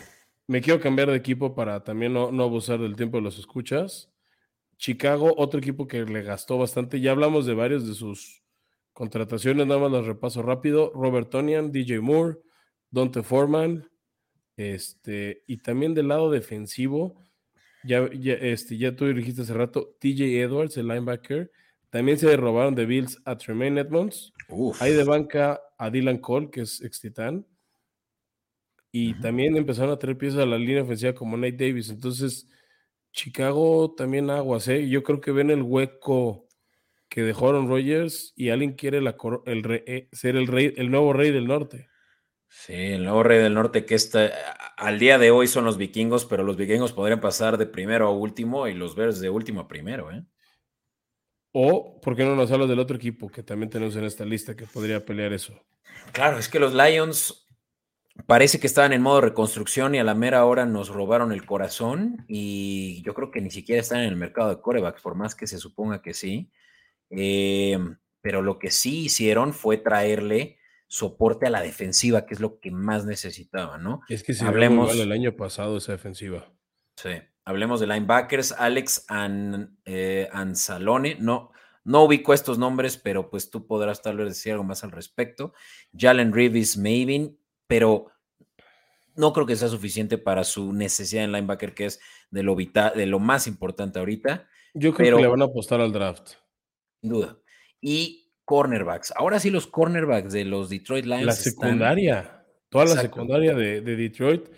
me 0.49 0.61
quiero 0.61 0.79
cambiar 0.79 1.11
de 1.11 1.15
equipo 1.15 1.53
para 1.53 1.83
también 1.83 2.11
no, 2.13 2.25
abusar 2.41 2.79
del 2.79 2.95
tiempo 2.95 3.17
de 3.17 3.23
los 3.23 3.37
escuchas. 3.37 4.11
Chicago, 4.77 5.35
otro 5.37 5.59
equipo 5.59 5.87
que 5.87 6.03
le 6.05 6.23
gastó 6.23 6.57
bastante. 6.57 6.99
Ya 6.99 7.11
hablamos 7.11 7.45
de 7.45 7.53
varios 7.53 7.87
de 7.87 7.93
sus 7.93 8.41
contrataciones, 8.91 9.67
nada 9.67 9.79
más 9.79 9.91
las 9.91 10.07
repaso 10.07 10.41
rápido. 10.41 10.91
Robert 10.95 11.29
Tonian, 11.29 11.71
DJ 11.71 11.99
Moore, 11.99 12.39
Dante 12.89 13.21
Foreman, 13.21 13.91
este, 14.57 15.43
y 15.45 15.57
también 15.57 15.93
del 15.93 16.07
lado 16.07 16.31
defensivo, 16.31 17.23
ya, 17.83 18.09
ya, 18.11 18.33
este, 18.33 18.75
ya 18.75 18.95
tú 18.95 19.05
dijiste 19.05 19.43
hace 19.43 19.53
rato, 19.53 19.95
TJ 19.99 20.41
Edwards, 20.41 20.77
el 20.77 20.87
linebacker. 20.87 21.51
También 21.89 22.17
se 22.19 22.35
robaron 22.37 22.75
de 22.75 22.85
Bills 22.85 23.19
a 23.25 23.37
Tremaine 23.37 23.79
Edmonds. 23.79 24.33
Hay 24.79 24.93
de 24.93 25.03
banca 25.03 25.59
a 25.77 25.89
Dylan 25.89 26.19
Cole, 26.19 26.49
que 26.51 26.61
es 26.61 26.81
ex 26.81 26.99
titán. 26.99 27.47
Y 28.91 29.13
también 29.15 29.55
empezaron 29.55 29.91
a 29.91 29.99
traer 29.99 30.17
piezas 30.17 30.41
a 30.41 30.45
la 30.45 30.57
línea 30.57 30.83
ofensiva 30.83 31.13
como 31.13 31.37
Nate 31.37 31.67
Davis. 31.67 31.89
Entonces, 31.89 32.47
Chicago 33.11 33.93
también 33.95 34.29
aguas, 34.29 34.67
¿eh? 34.67 34.87
Yo 34.87 35.03
creo 35.03 35.21
que 35.21 35.31
ven 35.31 35.49
el 35.49 35.63
hueco 35.63 36.47
que 37.07 37.23
dejó 37.23 37.49
Aaron 37.49 37.67
Rodgers 37.67 38.33
y 38.35 38.49
alguien 38.49 38.73
quiere 38.73 38.99
el 38.99 39.83
eh, 39.87 40.09
ser 40.11 40.35
el 40.35 40.47
rey, 40.47 40.73
el 40.77 40.91
nuevo 40.91 41.13
rey 41.13 41.31
del 41.31 41.47
norte. 41.47 41.89
Sí, 42.47 42.73
el 42.73 43.03
nuevo 43.03 43.23
rey 43.23 43.39
del 43.39 43.53
norte 43.53 43.85
que 43.85 43.95
está 43.95 44.31
al 44.77 44.97
día 44.97 45.17
de 45.17 45.29
hoy 45.31 45.47
son 45.47 45.65
los 45.65 45.77
vikingos, 45.77 46.25
pero 46.25 46.43
los 46.43 46.57
vikingos 46.57 46.93
podrían 46.93 47.19
pasar 47.19 47.57
de 47.57 47.65
primero 47.65 48.07
a 48.07 48.11
último 48.11 48.67
y 48.67 48.73
los 48.73 48.95
Bears 48.95 49.19
de 49.19 49.29
último 49.29 49.61
a 49.61 49.67
primero, 49.67 50.11
¿eh? 50.11 50.23
O, 51.51 51.99
¿por 52.01 52.15
qué 52.15 52.23
no 52.23 52.35
nos 52.35 52.51
hablas 52.51 52.69
del 52.69 52.79
otro 52.79 52.97
equipo 52.97 53.29
que 53.29 53.43
también 53.43 53.69
tenemos 53.69 53.95
en 53.95 54.05
esta 54.05 54.25
lista 54.25 54.55
que 54.55 54.65
podría 54.65 55.03
pelear 55.03 55.33
eso? 55.33 55.53
Claro, 56.11 56.37
es 56.37 56.47
que 56.47 56.59
los 56.59 56.73
Lions 56.73 57.49
Parece 58.25 58.59
que 58.59 58.67
estaban 58.67 58.93
en 58.93 59.01
modo 59.01 59.21
reconstrucción 59.21 59.95
y 59.95 59.99
a 59.99 60.03
la 60.03 60.13
mera 60.13 60.45
hora 60.45 60.65
nos 60.65 60.89
robaron 60.89 61.31
el 61.31 61.45
corazón 61.45 62.25
y 62.27 63.01
yo 63.03 63.13
creo 63.13 63.31
que 63.31 63.41
ni 63.41 63.49
siquiera 63.49 63.81
están 63.81 63.99
en 63.99 64.09
el 64.09 64.15
mercado 64.15 64.49
de 64.49 64.61
corebacks, 64.61 65.01
por 65.01 65.15
más 65.15 65.35
que 65.35 65.47
se 65.47 65.57
suponga 65.57 66.01
que 66.01 66.13
sí. 66.13 66.51
Em, 67.09 67.97
pero 68.21 68.41
lo 68.41 68.59
que 68.59 68.71
sí 68.71 69.05
hicieron 69.05 69.53
fue 69.53 69.77
traerle 69.77 70.57
soporte 70.87 71.47
a 71.47 71.49
la 71.49 71.61
defensiva, 71.61 72.25
que 72.25 72.33
es 72.33 72.39
lo 72.39 72.59
que 72.59 72.71
más 72.71 73.05
necesitaba, 73.05 73.77
¿no? 73.77 74.01
Es 74.09 74.23
que 74.23 74.33
se 74.33 74.45
hablemos 74.45 74.93
el 74.95 75.11
año 75.11 75.35
pasado 75.35 75.77
esa 75.77 75.93
defensiva. 75.93 76.51
Sí, 76.95 77.11
hablemos 77.49 77.79
de 77.79 77.87
linebackers, 77.87 78.51
Alex 78.53 79.05
eh, 79.85 80.29
Anzalone, 80.31 81.17
no, 81.19 81.51
no 81.83 82.03
ubico 82.03 82.33
estos 82.33 82.57
nombres, 82.57 82.97
pero 82.97 83.29
pues 83.29 83.49
tú 83.49 83.65
podrás 83.65 84.01
tal 84.01 84.17
vez 84.17 84.27
decir 84.29 84.53
algo 84.53 84.63
más 84.63 84.83
al 84.83 84.91
respecto. 84.91 85.53
Jalen 85.97 86.33
Reeves 86.33 86.77
Mavin 86.77 87.39
pero 87.69 88.07
no 89.15 89.31
creo 89.31 89.45
que 89.45 89.55
sea 89.55 89.67
suficiente 89.67 90.17
para 90.17 90.43
su 90.43 90.73
necesidad 90.73 91.23
en 91.23 91.31
linebacker, 91.31 91.75
que 91.75 91.85
es 91.85 91.99
de 92.31 92.41
lo, 92.41 92.55
de 92.55 93.05
lo 93.05 93.19
más 93.19 93.45
importante 93.45 93.99
ahorita. 93.99 94.47
Yo 94.73 94.91
creo 94.93 95.17
que 95.17 95.21
le 95.21 95.27
van 95.27 95.43
a 95.43 95.45
apostar 95.45 95.79
al 95.79 95.91
draft. 95.91 96.31
Sin 96.99 97.11
duda. 97.11 97.37
Y 97.79 98.31
cornerbacks. 98.43 99.13
Ahora 99.15 99.39
sí 99.39 99.51
los 99.51 99.67
cornerbacks 99.67 100.33
de 100.33 100.45
los 100.45 100.69
Detroit 100.69 101.05
Lions. 101.05 101.25
La 101.25 101.33
secundaria, 101.33 102.43
toda 102.69 102.85
la 102.85 103.01
secundaria 103.01 103.53
de, 103.53 103.81
Detroit. 103.81 104.49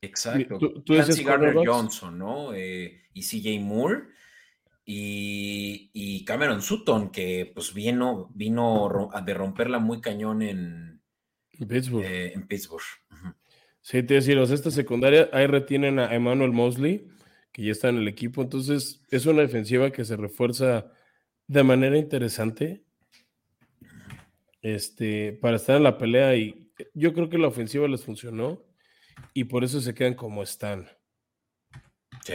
Exacto. 0.00 0.58
Tú, 0.58 0.82
tú 0.82 0.94
Johnson, 1.64 2.18
¿no? 2.18 2.54
Eh, 2.54 3.02
y 3.12 3.22
CJ 3.22 3.60
Moore. 3.60 4.04
Y, 4.90 6.24
Cameron 6.24 6.62
Sutton, 6.62 7.10
que 7.10 7.50
pues 7.54 7.74
vino, 7.74 8.30
vino 8.34 9.10
de 9.24 9.34
romperla 9.34 9.78
muy 9.78 10.00
cañón 10.00 10.40
en 10.40 11.02
Pittsburgh. 11.68 12.04
Eh, 12.04 12.32
en 12.32 12.46
Pittsburgh. 12.46 12.82
Sí, 13.80 14.02
te 14.02 14.14
decía, 14.14 14.42
esta 14.42 14.70
secundaria, 14.70 15.28
ahí 15.32 15.46
retienen 15.46 15.98
a 15.98 16.14
Emmanuel 16.14 16.52
Mosley, 16.52 17.08
que 17.52 17.64
ya 17.64 17.72
está 17.72 17.88
en 17.88 17.98
el 17.98 18.08
equipo. 18.08 18.42
Entonces, 18.42 19.02
es 19.10 19.26
una 19.26 19.42
defensiva 19.42 19.90
que 19.90 20.04
se 20.04 20.16
refuerza 20.16 20.90
de 21.46 21.62
manera 21.62 21.96
interesante 21.96 22.84
este, 24.62 25.32
para 25.34 25.56
estar 25.56 25.76
en 25.76 25.84
la 25.84 25.98
pelea 25.98 26.36
y 26.36 26.70
yo 26.94 27.12
creo 27.12 27.28
que 27.28 27.38
la 27.38 27.48
ofensiva 27.48 27.88
les 27.88 28.04
funcionó 28.04 28.62
y 29.34 29.44
por 29.44 29.64
eso 29.64 29.80
se 29.80 29.94
quedan 29.94 30.14
como 30.14 30.42
están. 30.42 30.88
Sí. 32.24 32.34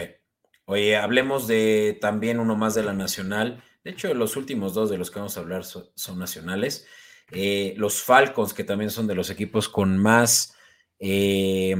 Oye, 0.65 0.95
hablemos 0.95 1.47
de 1.47 1.97
también 1.99 2.39
uno 2.39 2.55
más 2.55 2.75
de 2.75 2.83
la 2.83 2.93
nacional. 2.93 3.63
De 3.83 3.91
hecho, 3.91 4.13
los 4.13 4.37
últimos 4.37 4.73
dos 4.73 4.89
de 4.89 4.97
los 4.97 5.11
que 5.11 5.19
vamos 5.19 5.37
a 5.37 5.41
hablar 5.41 5.65
son, 5.65 6.17
nacionales. 6.17 6.87
Eh, 7.31 7.73
los 7.77 8.01
Falcons, 8.01 8.53
que 8.53 8.63
también 8.63 8.89
son 8.89 9.07
de 9.07 9.15
los 9.15 9.29
equipos 9.29 9.67
con 9.67 9.97
más 9.97 10.55
eh, 10.99 11.75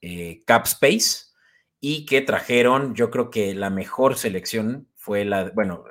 eh, 0.00 0.42
cap 0.46 0.64
space 0.64 1.26
y 1.78 2.06
que 2.06 2.22
trajeron, 2.22 2.94
yo 2.94 3.10
creo 3.10 3.30
que 3.30 3.54
la 3.54 3.70
mejor 3.70 4.16
selección 4.16 4.88
fue 4.94 5.24
la, 5.24 5.50
bueno, 5.50 5.84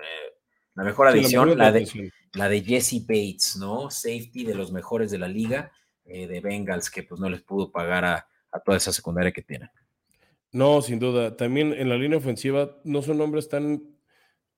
la 0.76 0.84
mejor 0.84 1.08
adición, 1.08 1.58
la, 1.58 1.72
de, 1.72 2.12
la 2.34 2.48
de 2.48 2.62
Jesse 2.62 3.06
Bates, 3.06 3.58
¿no? 3.58 3.90
Safety 3.90 4.46
de 4.46 4.56
los 4.56 4.72
mejores 4.72 5.12
de 5.12 5.18
la 5.18 5.28
liga, 5.28 5.72
eh, 6.10 6.28
de 6.28 6.42
Bengals, 6.42 6.90
que 6.90 7.04
pues 7.04 7.20
no 7.20 7.30
les 7.30 7.42
pudo 7.42 7.72
pagar 7.72 8.06
a, 8.06 8.28
toda 8.66 8.78
esa 8.78 8.92
secundaria 8.92 9.32
que 9.32 9.42
tienen. 9.42 9.70
No, 10.52 10.82
sin 10.82 11.00
duda. 11.00 11.38
También 11.38 11.74
en 11.74 11.90
la 11.90 11.98
línea 11.98 12.18
ofensiva 12.18 12.78
no 12.84 13.02
son 13.02 13.20
nombres 13.20 13.48
tan 13.48 13.84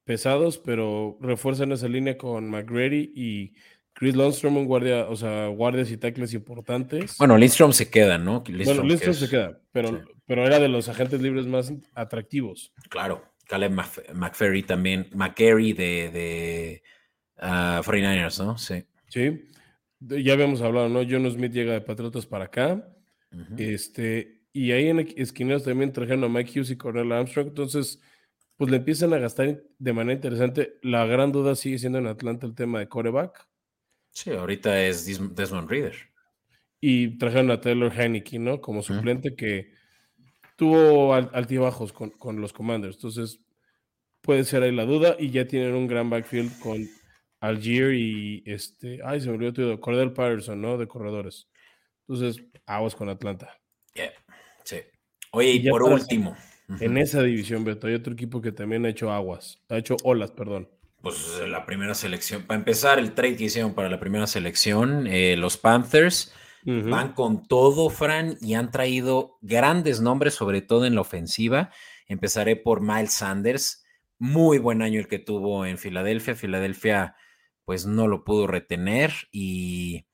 pesados, 0.06 0.58
pero 0.58 1.18
refuerzan 1.20 1.72
esa 1.72 1.88
línea 1.88 2.18
con 2.18 2.50
McGrady 2.50 3.12
y 3.14 3.54
Chris 3.94 4.16
Lundstrom, 4.16 4.58
un 4.58 4.66
guardia, 4.66 5.08
o 5.10 5.16
sea, 5.16 5.48
guardias 5.48 5.92
y 5.92 5.98
tackles 5.98 6.34
importantes. 6.34 7.18
Bueno, 7.18 7.38
Lindstrom 7.38 7.74
se 7.74 7.90
queda, 7.90 8.18
¿no? 8.18 8.44
bueno, 8.44 8.84
Lindstrom 8.84 9.14
se 9.14 9.30
queda, 9.30 9.60
pero, 9.72 10.04
pero 10.26 10.46
era 10.46 10.60
de 10.60 10.70
los 10.70 10.88
agentes 10.88 11.22
libres 11.22 11.46
más 11.46 11.74
atractivos. 11.94 12.74
Claro, 12.90 13.24
Caleb 13.48 13.74
McFerry 14.14 14.64
también, 14.64 15.10
McCary 15.14 15.74
de, 15.74 16.10
de 16.10 16.84
49ers, 17.38 18.44
¿no? 18.44 18.58
Sí. 18.58 18.84
Sí. 19.10 19.46
Ya 20.02 20.34
habíamos 20.34 20.62
hablado, 20.62 20.90
¿no? 20.90 21.02
John 21.08 21.30
Smith 21.32 21.54
llega 21.54 21.74
de 21.74 21.82
Patriotas 21.82 22.26
para 22.26 22.46
acá. 22.46 22.88
Este, 23.58 24.42
y 24.52 24.72
ahí 24.72 24.88
en 24.88 25.00
esquineros 25.16 25.64
también 25.64 25.94
trajeron 25.94 26.24
a 26.24 26.30
Mike 26.30 26.60
Hughes 26.60 26.72
y 26.72 26.76
Cornel 26.76 27.12
Armstrong. 27.12 27.50
Entonces, 27.50 28.02
pues 28.58 28.72
le 28.72 28.78
empiezan 28.78 29.14
a 29.14 29.20
gastar 29.20 29.64
de 29.78 29.94
manera 29.94 30.16
interesante. 30.16 30.80
La 30.82 31.06
gran 31.06 31.32
duda 31.32 31.56
sigue 31.56 31.78
siendo 31.78 32.00
en 32.00 32.08
Atlanta 32.08 32.48
el 32.48 32.56
tema 32.56 32.80
de 32.80 32.90
coreback. 32.90 33.48
Sí, 34.10 34.32
ahorita 34.32 34.84
es 34.84 35.06
Desmond 35.36 35.70
Reader. 35.70 35.96
Y 36.80 37.20
trajeron 37.20 37.52
a 37.52 37.62
Taylor 37.62 37.94
Heineke, 37.94 38.40
¿no? 38.40 38.60
Como 38.60 38.82
suplente 38.82 39.36
que 39.36 39.72
tuvo 40.56 41.14
altibajos 41.14 41.94
con, 41.94 42.10
con 42.10 42.42
los 42.42 42.54
Commanders. 42.54 42.96
Entonces, 42.96 43.40
puede 44.22 44.44
ser 44.46 44.64
ahí 44.64 44.72
la 44.72 44.86
duda. 44.86 45.16
Y 45.20 45.30
ya 45.30 45.48
tienen 45.48 45.76
un 45.76 45.88
gran 45.88 46.10
backfield 46.10 46.60
con 46.60 46.88
Algier 47.42 47.94
y 47.94 48.44
este, 48.46 49.00
ay, 49.04 49.20
se 49.20 49.30
me 49.30 49.46
olvidó 49.46 49.80
Cordell 49.82 50.14
Patterson, 50.14 50.62
¿no? 50.62 50.78
De 50.78 50.88
corredores. 50.88 51.50
Entonces, 52.08 52.44
aguas 52.66 52.96
con 52.96 53.10
Atlanta. 53.10 53.60
Sí. 54.64 54.78
Oye, 55.32 55.54
y, 55.54 55.70
por 55.70 55.84
último. 55.84 56.38
En 56.80 56.98
esa 56.98 57.22
división, 57.22 57.66
Beto, 57.66 57.88
hay 57.88 57.96
otro 57.96 58.14
equipo 58.14 58.42
que 58.42 58.52
también 58.52 58.86
ha 58.86 58.90
hecho 58.90 59.12
aguas, 59.12 59.60
ha 59.68 59.78
hecho 59.78 59.98
olas, 60.04 60.32
perdón. 60.32 60.70
Pues 61.02 61.42
la 61.48 61.66
primera 61.66 61.96
selección, 61.96 62.44
para 62.44 62.60
empezar, 62.60 63.00
el 63.00 63.14
trade 63.14 63.36
que 63.36 63.46
hicieron 63.46 63.74
para 63.74 63.90
la 63.90 64.00
primera 64.00 64.28
selección, 64.28 65.08
eh, 65.08 65.36
los 65.36 65.58
Panthers 65.58 66.34
van 66.64 67.14
con 67.14 67.48
todo, 67.48 67.90
Fran, 67.90 68.38
y 68.40 68.54
han 68.54 68.70
traído 68.70 69.40
grandes 69.42 70.00
nombres, 70.00 70.36
sobre 70.36 70.62
todo 70.62 70.86
en 70.86 70.94
la 70.94 71.02
ofensiva. 71.02 71.72
Empezaré 72.08 72.56
por 72.56 72.82
Miles 72.82 73.14
Sanders, 73.14 73.84
muy 74.20 74.60
buen 74.60 74.84
año 74.84 75.00
el 75.00 75.08
que 75.08 75.18
tuvo 75.18 75.66
en 75.66 75.80
Filadelfia. 75.80 76.36
Filadelfia 76.36 77.16
pues 77.72 77.86
no 77.86 78.10
lo 78.10 78.26
pudo 78.26 78.48
retener 78.48 79.14
y, 79.32 80.06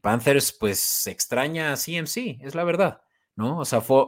Panthers 0.00 0.50
pues 0.50 1.06
extraña 1.06 1.70
a 1.70 1.76
CMC, 1.76 2.40
es 2.40 2.54
la 2.54 2.64
verdad, 2.64 3.02
¿no? 3.34 3.58
O 3.58 3.66
sea, 3.66 3.82
fue... 3.82 4.06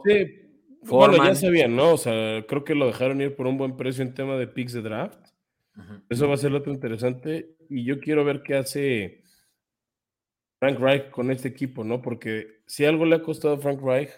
bueno, 0.81 1.23
ya 1.23 1.35
sabían, 1.35 1.75
¿no? 1.75 1.93
O 1.93 1.97
sea, 1.97 2.43
creo 2.47 2.63
que 2.63 2.73
lo 2.73 2.87
dejaron 2.87 3.21
ir 3.21 3.35
por 3.35 3.45
un 3.45 3.59
buen 3.59 3.77
precio 3.77 4.01
en 4.01 4.15
tema 4.15 4.37
de 4.37 4.47
picks 4.47 4.73
de 4.73 4.81
draft. 4.81 5.19
Eso 6.09 6.27
va 6.27 6.33
a 6.33 6.37
ser 6.37 6.49
lo 6.49 6.57
otro 6.57 6.73
interesante 6.73 7.57
y 7.69 7.83
yo 7.83 7.99
quiero 7.99 8.25
ver 8.25 8.41
qué 8.41 8.55
hace 8.55 9.23
Frank 10.57 10.79
Reich 10.79 11.11
con 11.11 11.29
este 11.29 11.49
equipo, 11.49 11.83
¿no? 11.83 12.01
Porque 12.01 12.63
si 12.65 12.85
algo 12.85 13.05
le 13.05 13.17
ha 13.17 13.21
costado 13.21 13.53
a 13.53 13.59
Frank 13.59 13.83
Reich 13.83 14.09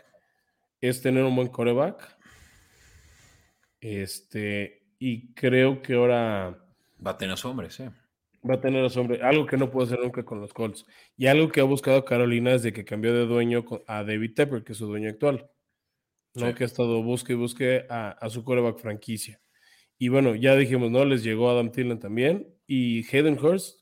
es 0.80 1.02
tener 1.02 1.26
un 1.26 1.36
buen 1.36 1.50
coreback. 1.50 2.18
Este, 3.82 4.94
y 4.98 5.34
creo 5.34 5.82
que 5.82 5.96
ahora... 5.96 6.58
Va 7.06 7.12
a 7.12 7.18
tener 7.18 7.34
a 7.34 7.38
su 7.38 7.50
hombre, 7.50 7.70
sí 7.70 7.84
va 8.48 8.56
a 8.56 8.62
tener 8.62 8.84
a 8.84 9.00
hombre, 9.00 9.22
algo 9.22 9.46
que 9.46 9.58
no 9.58 9.70
puede 9.70 9.88
hacer 9.88 10.00
nunca 10.00 10.24
con 10.24 10.40
los 10.40 10.54
Colts. 10.54 10.86
Y 11.16 11.28
algo 11.28 11.50
que 11.50 11.62
ha 11.62 11.66
buscado 11.66 12.06
Carolina 12.06 12.52
desde 12.52 12.74
que 12.74 12.86
cambió 12.86 13.14
de 13.14 13.26
dueño 13.26 13.66
a 13.88 14.04
David 14.04 14.34
Tepper, 14.34 14.64
que 14.64 14.72
es 14.74 14.78
su 14.78 14.88
dueño 14.88 15.10
actual. 15.10 15.50
¿no? 16.34 16.56
Que 16.56 16.64
ha 16.64 16.68
estado 16.68 17.04
busque 17.04 17.34
y 17.34 17.36
busque 17.36 17.86
a, 17.90 18.30
su 18.30 18.44
coreback 18.44 18.80
franquicia. 18.80 19.40
Y 19.98 20.10
bueno, 20.10 20.36
ya 20.36 20.56
dijimos, 20.56 20.90
¿no? 20.90 21.06
Les 21.06 21.24
llegó 21.24 21.50
Adam 21.50 21.72
Thielen 21.72 22.00
también. 22.00 22.48
Y 22.66 23.06
Hayden 23.06 23.38
Hurst, 23.38 23.82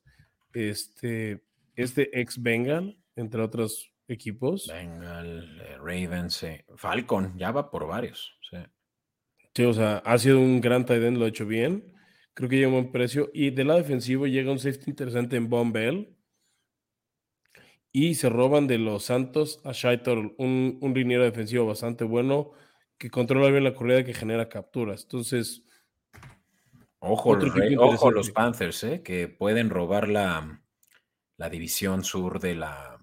este, 0.54 1.44
este 1.76 2.20
ex 2.20 2.42
Bengal, 2.42 2.98
entre 3.16 3.42
otros 3.42 3.94
equipos. 4.08 4.68
Bengal, 4.68 5.62
eh, 5.62 5.78
Ravens, 5.78 6.46
Falcon, 6.76 7.38
ya 7.38 7.52
va 7.52 7.70
por 7.70 7.88
varios. 7.88 8.38
Sí. 8.50 8.58
sí, 9.54 9.64
o 9.64 9.74
sea, 9.74 9.98
ha 10.00 10.18
sido 10.18 10.40
un 10.40 10.60
gran 10.60 10.86
tight 10.86 11.04
end, 11.04 11.18
lo 11.18 11.26
ha 11.26 11.30
hecho 11.30 11.46
bien. 11.46 11.99
Creo 12.40 12.48
que 12.48 12.56
llega 12.56 12.68
a 12.68 12.70
un 12.70 12.76
buen 12.76 12.92
precio. 12.94 13.30
Y 13.34 13.50
del 13.50 13.68
lado 13.68 13.82
defensivo 13.82 14.26
llega 14.26 14.50
un 14.50 14.60
safety 14.60 14.92
interesante 14.92 15.36
en 15.36 15.50
Von 15.50 15.74
Bell. 15.74 16.16
Y 17.92 18.16
se 18.16 18.30
roban 18.30 18.66
de 18.66 18.78
los 18.78 19.04
Santos 19.04 19.60
a 19.66 19.74
Shaitor, 19.74 20.36
un, 20.38 20.78
un 20.80 20.94
liniero 20.94 21.26
defensivo 21.26 21.66
bastante 21.66 22.06
bueno 22.06 22.52
que 22.98 23.10
controla 23.10 23.50
bien 23.50 23.66
la 23.66 23.74
corrida 23.74 24.06
que 24.06 24.14
genera 24.14 24.48
capturas. 24.48 25.04
Entonces, 25.04 25.66
ojo, 27.00 27.38
ojo 27.78 28.12
los 28.12 28.32
Panthers, 28.32 28.86
¿eh? 28.86 29.04
que 29.04 29.28
pueden 29.28 29.70
robar 29.70 30.08
la, 30.08 30.64
la 31.36 31.50
división 31.50 32.06
sur 32.06 32.40
de 32.40 32.56
la, 32.56 33.02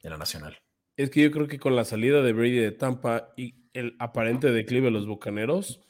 de 0.00 0.10
la 0.10 0.16
Nacional. 0.16 0.56
Es 0.96 1.10
que 1.10 1.22
yo 1.22 1.32
creo 1.32 1.48
que 1.48 1.58
con 1.58 1.74
la 1.74 1.84
salida 1.84 2.22
de 2.22 2.32
Brady 2.32 2.58
de 2.58 2.70
Tampa 2.70 3.32
y 3.36 3.68
el 3.72 3.96
aparente 3.98 4.52
declive 4.52 4.84
de 4.84 4.92
los 4.92 5.08
Bucaneros, 5.08 5.80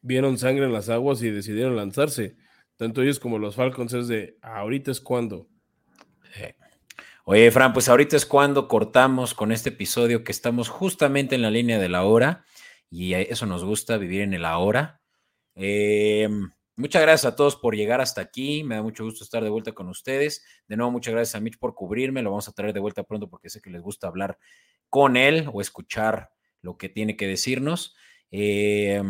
vieron 0.00 0.38
sangre 0.38 0.66
en 0.66 0.72
las 0.72 0.88
aguas 0.88 1.22
y 1.22 1.30
decidieron 1.30 1.76
lanzarse. 1.76 2.36
Tanto 2.76 3.02
ellos 3.02 3.18
como 3.18 3.38
los 3.38 3.56
Falcons 3.56 3.92
es 3.92 4.08
de 4.08 4.38
ahorita 4.40 4.90
es 4.90 5.00
cuando. 5.00 5.48
Oye, 7.24 7.50
Fran, 7.50 7.72
pues 7.72 7.88
ahorita 7.88 8.16
es 8.16 8.24
cuando 8.24 8.68
cortamos 8.68 9.34
con 9.34 9.52
este 9.52 9.68
episodio 9.68 10.24
que 10.24 10.32
estamos 10.32 10.68
justamente 10.68 11.34
en 11.34 11.42
la 11.42 11.50
línea 11.50 11.78
de 11.78 11.88
la 11.88 12.04
hora 12.04 12.44
y 12.90 13.12
eso 13.14 13.44
nos 13.44 13.64
gusta, 13.64 13.98
vivir 13.98 14.22
en 14.22 14.32
el 14.32 14.44
ahora. 14.44 15.02
Em, 15.54 16.50
muchas 16.76 17.02
gracias 17.02 17.32
a 17.32 17.36
todos 17.36 17.56
por 17.56 17.76
llegar 17.76 18.00
hasta 18.00 18.20
aquí. 18.20 18.64
Me 18.64 18.76
da 18.76 18.82
mucho 18.82 19.04
gusto 19.04 19.24
estar 19.24 19.42
de 19.44 19.50
vuelta 19.50 19.72
con 19.72 19.88
ustedes. 19.88 20.42
De 20.68 20.76
nuevo, 20.76 20.90
muchas 20.90 21.12
gracias 21.12 21.34
a 21.34 21.40
Mitch 21.40 21.58
por 21.58 21.74
cubrirme. 21.74 22.22
Lo 22.22 22.30
vamos 22.30 22.48
a 22.48 22.52
traer 22.52 22.72
de 22.72 22.80
vuelta 22.80 23.02
pronto 23.02 23.28
porque 23.28 23.50
sé 23.50 23.60
que 23.60 23.70
les 23.70 23.82
gusta 23.82 24.06
hablar 24.06 24.38
con 24.88 25.16
él 25.16 25.50
o 25.52 25.60
escuchar 25.60 26.30
lo 26.62 26.78
que 26.78 26.88
tiene 26.88 27.16
que 27.16 27.26
decirnos. 27.26 27.94
Eh, 28.30 29.02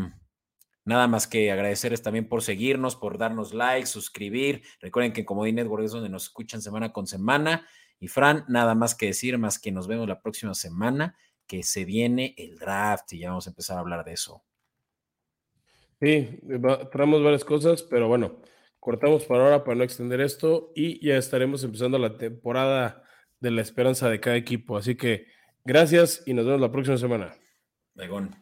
Nada 0.89 1.07
más 1.07 1.27
que 1.27 1.53
agradecerles 1.53 2.01
también 2.01 2.27
por 2.27 2.41
seguirnos, 2.41 2.97
por 2.97 3.19
darnos 3.19 3.53
like, 3.53 3.87
suscribir. 3.87 4.63
Recuerden 4.81 5.13
que 5.13 5.21
en 5.21 5.27
Comodín 5.27 5.57
Network 5.57 5.85
es 5.85 5.93
donde 5.93 6.09
nos 6.09 6.23
escuchan 6.23 6.63
semana 6.63 6.95
con 6.95 7.07
semana. 7.07 7.67
Y 8.01 8.09
Fran, 8.09 8.47
nada 8.49 8.75
más 8.75 8.95
que 8.95 9.05
decir, 9.05 9.37
más 9.37 9.59
que 9.59 9.71
nos 9.71 9.87
vemos 9.87 10.09
la 10.09 10.23
próxima 10.23 10.55
semana, 10.55 11.15
que 11.47 11.63
se 11.63 11.85
viene 11.85 12.35
el 12.39 12.59
draft 12.59 13.13
y 13.13 13.19
ya 13.19 13.29
vamos 13.29 13.47
a 13.47 13.51
empezar 13.51 13.77
a 13.77 13.81
hablar 13.81 14.03
de 14.03 14.15
eso. 14.15 14.43
Sí, 16.01 16.41
traemos 16.91 17.23
varias 17.23 17.45
cosas, 17.45 17.83
pero 17.83 18.09
bueno, 18.09 18.41
cortamos 18.81 19.27
por 19.27 19.43
ahora 19.43 19.65
para 19.65 19.77
no 19.77 19.85
extender 19.85 20.23
esto 20.23 20.73
y 20.75 21.07
ya 21.07 21.19
estaremos 21.19 21.63
empezando 21.65 21.99
la 21.99 22.17
temporada 22.17 23.03
de 23.41 23.51
la 23.51 23.61
esperanza 23.61 24.09
de 24.09 24.21
cada 24.21 24.37
equipo. 24.37 24.79
Así 24.79 24.95
que 24.95 25.27
gracias 25.67 26.23
y 26.25 26.33
nos 26.33 26.47
vemos 26.47 26.63
la 26.63 26.73
próxima 26.73 26.97
semana. 26.97 27.35
Begón. 27.93 28.35